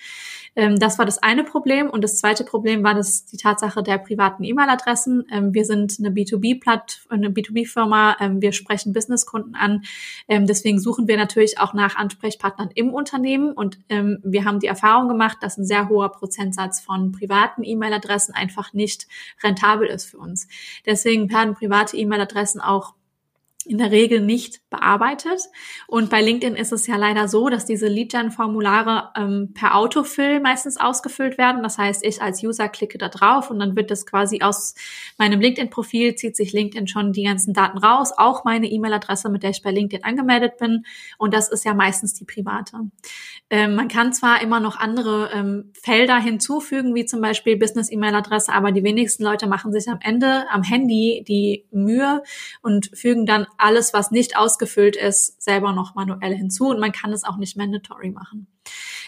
Ähm, 0.58 0.76
das 0.78 0.98
war 0.98 1.06
das 1.06 1.22
eine 1.22 1.44
Problem. 1.44 1.88
Und 1.88 2.02
das 2.02 2.18
zweite 2.18 2.44
Problem 2.44 2.82
war 2.82 2.94
das 2.94 3.24
die 3.26 3.36
Tatsache 3.36 3.82
der 3.82 3.98
privaten 3.98 4.42
E-Mail-Adressen. 4.42 5.24
Ähm, 5.30 5.54
wir 5.54 5.64
sind 5.64 5.96
eine 5.98 6.10
B2B-Platt, 6.10 7.02
eine 7.28 7.34
B2B-Firma. 7.34 8.16
Ähm, 8.20 8.40
wir 8.42 8.52
sprechen 8.52 8.92
Businesskunden 8.92 9.54
an. 9.54 9.82
Ähm, 10.28 10.46
deswegen 10.46 10.80
suchen 10.80 11.06
wir 11.08 11.16
natürlich 11.16 11.58
auch 11.58 11.74
nach 11.74 11.96
Ansprechpartnern 11.96 12.70
im 12.74 12.92
Unternehmen. 12.92 13.52
Und 13.52 13.78
ähm, 13.88 14.18
wir 14.22 14.44
haben 14.44 14.60
die 14.60 14.66
Erfahrung 14.66 15.08
gemacht, 15.08 15.38
dass 15.40 15.58
ein 15.58 15.64
sehr 15.64 15.88
hoher 15.88 16.10
Prozentsatz 16.10 16.80
von 16.80 17.12
privaten 17.12 17.62
E-Mail-Adressen 17.64 18.34
einfach 18.34 18.72
nicht 18.72 19.06
rentabel 19.42 19.88
ist 19.88 20.06
für 20.06 20.18
uns. 20.18 20.48
Deswegen 20.86 21.30
werden 21.30 21.54
private 21.54 21.96
E-Mail-Adressen 21.96 22.60
auch 22.60 22.94
in 23.68 23.78
der 23.78 23.90
Regel 23.90 24.20
nicht 24.20 24.60
bearbeitet. 24.70 25.40
Und 25.86 26.10
bei 26.10 26.20
LinkedIn 26.20 26.56
ist 26.56 26.72
es 26.72 26.86
ja 26.86 26.96
leider 26.96 27.28
so, 27.28 27.48
dass 27.48 27.64
diese 27.64 27.88
Lead-Gen-Formulare 27.88 29.10
ähm, 29.16 29.52
per 29.54 29.76
Autofill 29.76 30.40
meistens 30.40 30.78
ausgefüllt 30.78 31.38
werden. 31.38 31.62
Das 31.62 31.78
heißt, 31.78 32.04
ich 32.04 32.22
als 32.22 32.42
User 32.42 32.68
klicke 32.68 32.98
da 32.98 33.08
drauf 33.08 33.50
und 33.50 33.58
dann 33.58 33.76
wird 33.76 33.90
das 33.90 34.06
quasi 34.06 34.40
aus 34.42 34.74
meinem 35.18 35.40
LinkedIn-Profil 35.40 36.14
zieht 36.14 36.36
sich 36.36 36.52
LinkedIn 36.52 36.88
schon 36.88 37.12
die 37.12 37.24
ganzen 37.24 37.54
Daten 37.54 37.78
raus, 37.78 38.12
auch 38.16 38.44
meine 38.44 38.66
E-Mail-Adresse, 38.66 39.28
mit 39.28 39.42
der 39.42 39.50
ich 39.50 39.62
bei 39.62 39.70
LinkedIn 39.70 40.04
angemeldet 40.04 40.58
bin. 40.58 40.84
Und 41.18 41.34
das 41.34 41.48
ist 41.48 41.64
ja 41.64 41.74
meistens 41.74 42.14
die 42.14 42.24
private. 42.24 42.76
Ähm, 43.50 43.74
man 43.74 43.88
kann 43.88 44.12
zwar 44.12 44.42
immer 44.42 44.60
noch 44.60 44.78
andere 44.78 45.30
ähm, 45.32 45.72
Felder 45.80 46.18
hinzufügen, 46.18 46.94
wie 46.94 47.06
zum 47.06 47.20
Beispiel 47.20 47.56
Business-E-Mail-Adresse, 47.56 48.52
aber 48.52 48.72
die 48.72 48.84
wenigsten 48.84 49.24
Leute 49.24 49.46
machen 49.46 49.72
sich 49.72 49.88
am 49.88 49.98
Ende 50.02 50.44
am 50.50 50.62
Handy 50.62 51.24
die 51.26 51.64
Mühe 51.70 52.22
und 52.62 52.90
fügen 52.94 53.26
dann 53.26 53.46
alles, 53.58 53.92
was 53.92 54.10
nicht 54.10 54.36
ausgefüllt 54.36 54.96
ist, 54.96 55.42
selber 55.42 55.72
noch 55.72 55.94
manuell 55.94 56.34
hinzu 56.34 56.68
und 56.68 56.80
man 56.80 56.92
kann 56.92 57.12
es 57.12 57.24
auch 57.24 57.36
nicht 57.36 57.56
mandatory 57.56 58.10
machen. 58.10 58.46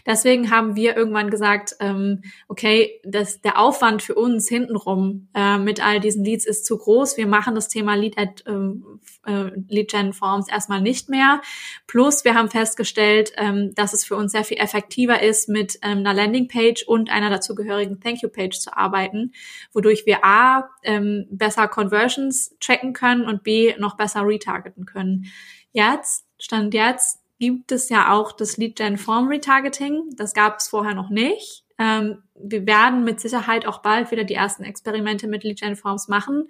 Deswegen 0.07 0.51
haben 0.51 0.77
wir 0.77 0.97
irgendwann 0.97 1.31
gesagt, 1.31 1.77
ähm, 1.81 2.23
okay, 2.49 3.01
das, 3.05 3.41
der 3.41 3.59
Aufwand 3.59 4.03
für 4.03 4.15
uns 4.15 4.49
hintenrum 4.49 5.29
äh, 5.35 5.59
mit 5.59 5.85
all 5.85 6.01
diesen 6.01 6.25
Leads 6.25 6.47
ist 6.47 6.67
zu 6.67 6.79
groß. 6.79 7.17
Wir 7.17 7.27
machen 7.27 7.55
das 7.55 7.69
Thema 7.69 7.95
Lead, 7.95 8.19
at, 8.19 8.45
ähm, 8.47 9.01
äh, 9.27 9.51
Lead 9.69 9.91
Gen 9.91 10.13
Forms 10.13 10.49
erstmal 10.49 10.81
nicht 10.81 11.09
mehr. 11.09 11.41
Plus 11.87 12.25
wir 12.25 12.35
haben 12.35 12.51
festgestellt, 12.51 13.33
ähm, 13.37 13.75
dass 13.75 13.93
es 13.93 14.05
für 14.05 14.17
uns 14.17 14.33
sehr 14.33 14.45
viel 14.45 14.59
effektiver 14.59 15.23
ist, 15.23 15.49
mit 15.49 15.79
ähm, 15.83 15.99
einer 15.99 16.15
Landingpage 16.15 16.85
und 16.87 17.11
einer 17.11 17.31
dazugehörigen 17.31 18.01
Thank 18.01 18.23
You 18.23 18.29
Page 18.29 18.59
zu 18.59 18.77
arbeiten, 18.77 19.33
wodurch 19.73 20.07
wir 20.07 20.25
a 20.25 20.71
ähm, 20.83 21.27
besser 21.31 21.69
Conversions 21.69 22.57
checken 22.61 22.93
können 22.93 23.25
und 23.25 23.43
b 23.43 23.75
noch 23.79 23.97
besser 23.97 24.27
retargeten 24.27 24.87
können. 24.87 25.27
jetzt, 25.73 26.27
Stand 26.39 26.73
jetzt, 26.73 27.20
gibt 27.41 27.73
es 27.73 27.89
ja 27.89 28.13
auch 28.13 28.33
das 28.33 28.59
Lead 28.59 28.77
Gen 28.77 28.99
Form 28.99 29.27
Retargeting. 29.29 30.15
Das 30.17 30.35
gab 30.35 30.59
es 30.59 30.69
vorher 30.69 30.95
noch 30.95 31.09
nicht. 31.09 31.65
Ähm, 31.79 32.23
wir 32.35 32.67
werden 32.67 33.03
mit 33.03 33.19
Sicherheit 33.19 33.67
auch 33.67 33.79
bald 33.79 34.11
wieder 34.11 34.25
die 34.25 34.35
ersten 34.35 34.63
Experimente 34.63 35.27
mit 35.27 35.43
Lead 35.43 35.59
Gen 35.59 35.75
Forms 35.75 36.07
machen, 36.09 36.49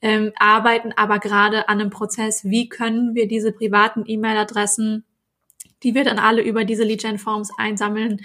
ähm, 0.00 0.32
arbeiten 0.38 0.92
aber 0.96 1.18
gerade 1.18 1.68
an 1.68 1.80
einem 1.80 1.90
Prozess, 1.90 2.44
wie 2.44 2.68
können 2.70 3.14
wir 3.14 3.28
diese 3.28 3.52
privaten 3.52 4.04
E-Mail-Adressen, 4.06 5.04
die 5.82 5.94
wir 5.94 6.04
dann 6.04 6.18
alle 6.18 6.42
über 6.42 6.64
diese 6.64 6.84
Lead 6.84 7.02
Gen 7.02 7.18
Forms 7.18 7.50
einsammeln, 7.58 8.22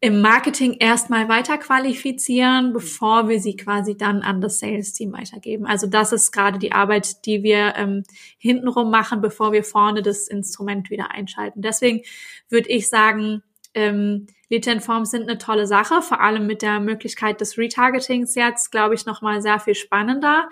im 0.00 0.20
Marketing 0.20 0.76
erstmal 0.78 1.28
weiter 1.28 1.58
qualifizieren, 1.58 2.72
bevor 2.72 3.28
wir 3.28 3.40
sie 3.40 3.56
quasi 3.56 3.96
dann 3.96 4.22
an 4.22 4.40
das 4.40 4.60
Sales-Team 4.60 5.12
weitergeben. 5.12 5.66
Also 5.66 5.88
das 5.88 6.12
ist 6.12 6.30
gerade 6.30 6.60
die 6.60 6.70
Arbeit, 6.70 7.26
die 7.26 7.42
wir 7.42 7.74
ähm, 7.76 8.04
hintenrum 8.38 8.90
machen, 8.90 9.20
bevor 9.20 9.52
wir 9.52 9.64
vorne 9.64 10.02
das 10.02 10.28
Instrument 10.28 10.90
wieder 10.90 11.10
einschalten. 11.10 11.62
Deswegen 11.62 12.02
würde 12.48 12.68
ich 12.68 12.88
sagen, 12.88 13.42
ähm, 13.74 14.26
Lead-Gen-Forms 14.50 15.10
sind 15.10 15.28
eine 15.28 15.38
tolle 15.38 15.66
Sache, 15.66 16.00
vor 16.00 16.20
allem 16.20 16.46
mit 16.46 16.62
der 16.62 16.80
Möglichkeit 16.80 17.40
des 17.40 17.58
Retargetings 17.58 18.34
jetzt, 18.34 18.70
glaube 18.70 18.94
ich, 18.94 19.04
nochmal 19.04 19.42
sehr 19.42 19.58
viel 19.58 19.74
spannender 19.74 20.48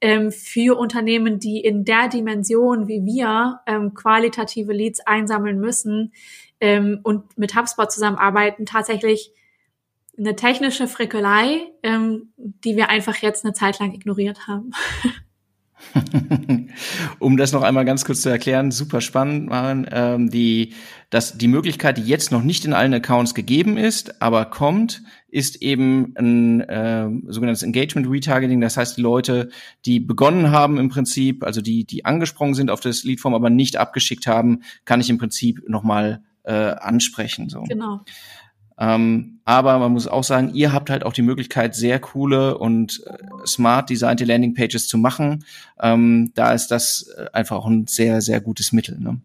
ähm, 0.00 0.32
für 0.32 0.78
Unternehmen, 0.78 1.38
die 1.38 1.60
in 1.60 1.84
der 1.84 2.08
Dimension 2.08 2.88
wie 2.88 3.04
wir 3.04 3.60
ähm, 3.66 3.92
qualitative 3.92 4.72
Leads 4.72 5.00
einsammeln 5.00 5.60
müssen, 5.60 6.12
ähm, 6.64 7.00
und 7.02 7.36
mit 7.36 7.54
HubSpot 7.54 7.92
zusammenarbeiten, 7.92 8.64
tatsächlich 8.64 9.32
eine 10.16 10.34
technische 10.34 10.88
Frickelei, 10.88 11.60
ähm, 11.82 12.32
die 12.38 12.74
wir 12.76 12.88
einfach 12.88 13.16
jetzt 13.16 13.44
eine 13.44 13.52
Zeit 13.52 13.78
lang 13.80 13.92
ignoriert 13.92 14.46
haben. 14.46 14.70
um 17.18 17.36
das 17.36 17.52
noch 17.52 17.60
einmal 17.60 17.84
ganz 17.84 18.06
kurz 18.06 18.22
zu 18.22 18.30
erklären, 18.30 18.70
super 18.70 19.02
spannend, 19.02 19.50
Maren, 19.50 19.86
ähm, 19.90 20.30
die, 20.30 20.72
dass 21.10 21.36
die 21.36 21.48
Möglichkeit, 21.48 21.98
die 21.98 22.04
jetzt 22.04 22.32
noch 22.32 22.42
nicht 22.42 22.64
in 22.64 22.72
allen 22.72 22.94
Accounts 22.94 23.34
gegeben 23.34 23.76
ist, 23.76 24.22
aber 24.22 24.46
kommt, 24.46 25.02
ist 25.28 25.60
eben 25.60 26.14
ein 26.16 26.62
äh, 26.62 27.10
sogenanntes 27.26 27.62
Engagement 27.62 28.08
Retargeting. 28.08 28.62
Das 28.62 28.78
heißt, 28.78 28.96
die 28.96 29.02
Leute, 29.02 29.50
die 29.84 30.00
begonnen 30.00 30.50
haben 30.50 30.78
im 30.78 30.88
Prinzip, 30.88 31.44
also 31.44 31.60
die, 31.60 31.84
die 31.84 32.06
angesprungen 32.06 32.54
sind 32.54 32.70
auf 32.70 32.80
das 32.80 33.04
Leadform, 33.04 33.34
aber 33.34 33.50
nicht 33.50 33.76
abgeschickt 33.76 34.26
haben, 34.26 34.62
kann 34.86 35.02
ich 35.02 35.10
im 35.10 35.18
Prinzip 35.18 35.68
nochmal 35.68 36.22
äh, 36.44 36.52
ansprechen. 36.52 37.48
So. 37.48 37.62
Genau. 37.62 38.00
Ähm, 38.76 39.40
aber 39.44 39.78
man 39.78 39.92
muss 39.92 40.08
auch 40.08 40.24
sagen, 40.24 40.52
ihr 40.54 40.72
habt 40.72 40.90
halt 40.90 41.04
auch 41.04 41.12
die 41.12 41.22
Möglichkeit, 41.22 41.74
sehr 41.74 42.00
coole 42.00 42.58
und 42.58 43.02
äh, 43.06 43.46
smart 43.46 43.90
designte 43.90 44.24
Landingpages 44.24 44.88
zu 44.88 44.98
machen. 44.98 45.44
Ähm, 45.80 46.32
da 46.34 46.52
ist 46.52 46.68
das 46.68 47.08
äh, 47.16 47.26
einfach 47.32 47.56
auch 47.56 47.66
ein 47.66 47.86
sehr, 47.86 48.20
sehr 48.20 48.40
gutes 48.40 48.72
Mittel. 48.72 48.98
Ne? 48.98 49.20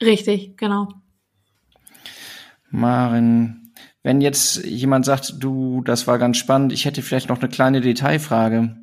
Richtig, 0.00 0.56
genau. 0.56 0.88
Marin, 2.70 3.72
wenn 4.02 4.20
jetzt 4.20 4.64
jemand 4.64 5.04
sagt, 5.04 5.34
du, 5.38 5.82
das 5.82 6.06
war 6.06 6.18
ganz 6.18 6.38
spannend, 6.38 6.72
ich 6.72 6.84
hätte 6.84 7.02
vielleicht 7.02 7.28
noch 7.28 7.40
eine 7.40 7.48
kleine 7.48 7.80
Detailfrage. 7.80 8.76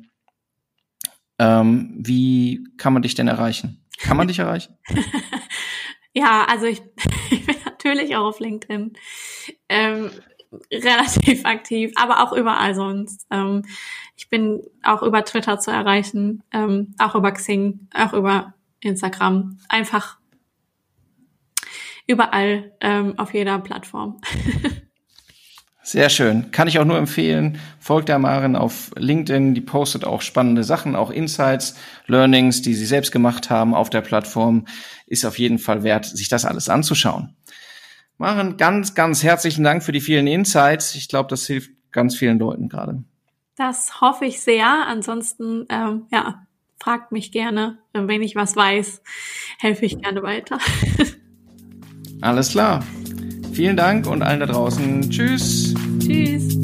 Ähm, 1.38 1.94
wie 1.98 2.66
kann 2.76 2.92
man 2.92 3.02
dich 3.02 3.14
denn 3.14 3.28
erreichen? 3.28 3.84
Kann 3.98 4.16
man 4.16 4.28
dich 4.28 4.38
erreichen? 4.38 4.76
ja, 6.12 6.46
also 6.48 6.66
ich, 6.66 6.82
ich 7.30 7.44
bin 7.44 7.55
natürlich 7.86 8.16
auch 8.16 8.26
auf 8.26 8.40
LinkedIn. 8.40 8.92
Ähm, 9.68 10.10
relativ 10.72 11.44
aktiv, 11.44 11.92
aber 11.96 12.22
auch 12.22 12.32
überall 12.32 12.74
sonst. 12.74 13.26
Ähm, 13.30 13.62
ich 14.16 14.28
bin 14.28 14.62
auch 14.82 15.02
über 15.02 15.24
Twitter 15.24 15.58
zu 15.58 15.70
erreichen, 15.70 16.42
ähm, 16.52 16.94
auch 16.98 17.14
über 17.14 17.32
Xing, 17.32 17.88
auch 17.94 18.12
über 18.12 18.54
Instagram. 18.80 19.58
Einfach 19.68 20.18
überall 22.06 22.72
ähm, 22.80 23.18
auf 23.18 23.34
jeder 23.34 23.58
Plattform. 23.58 24.20
Sehr 25.82 26.08
schön. 26.08 26.50
Kann 26.50 26.66
ich 26.66 26.80
auch 26.80 26.84
nur 26.84 26.98
empfehlen. 26.98 27.60
Folgt 27.78 28.08
der 28.08 28.18
Maren 28.18 28.56
auf 28.56 28.90
LinkedIn. 28.96 29.54
Die 29.54 29.60
postet 29.60 30.04
auch 30.04 30.20
spannende 30.20 30.64
Sachen, 30.64 30.96
auch 30.96 31.12
Insights, 31.12 31.76
Learnings, 32.08 32.60
die 32.60 32.74
sie 32.74 32.86
selbst 32.86 33.12
gemacht 33.12 33.50
haben 33.50 33.72
auf 33.72 33.88
der 33.88 34.00
Plattform. 34.00 34.66
Ist 35.06 35.24
auf 35.24 35.38
jeden 35.38 35.60
Fall 35.60 35.84
wert, 35.84 36.04
sich 36.04 36.28
das 36.28 36.44
alles 36.44 36.68
anzuschauen. 36.68 37.36
Maren, 38.18 38.56
ganz, 38.56 38.94
ganz 38.94 39.22
herzlichen 39.22 39.62
Dank 39.62 39.82
für 39.82 39.92
die 39.92 40.00
vielen 40.00 40.26
Insights. 40.26 40.94
Ich 40.94 41.08
glaube, 41.08 41.28
das 41.28 41.46
hilft 41.46 41.70
ganz 41.92 42.16
vielen 42.16 42.38
Leuten 42.38 42.68
gerade. 42.68 43.04
Das 43.56 44.00
hoffe 44.00 44.24
ich 44.24 44.40
sehr. 44.40 44.86
Ansonsten, 44.86 45.66
ähm, 45.68 46.06
ja, 46.10 46.46
fragt 46.78 47.12
mich 47.12 47.32
gerne. 47.32 47.78
Wenn 47.92 48.22
ich 48.22 48.36
was 48.36 48.56
weiß, 48.56 49.02
helfe 49.58 49.86
ich 49.86 50.00
gerne 50.00 50.22
weiter. 50.22 50.58
Alles 52.20 52.50
klar. 52.50 52.82
Vielen 53.52 53.76
Dank 53.76 54.06
und 54.06 54.22
allen 54.22 54.40
da 54.40 54.46
draußen. 54.46 55.10
Tschüss. 55.10 55.74
Tschüss. 55.98 56.58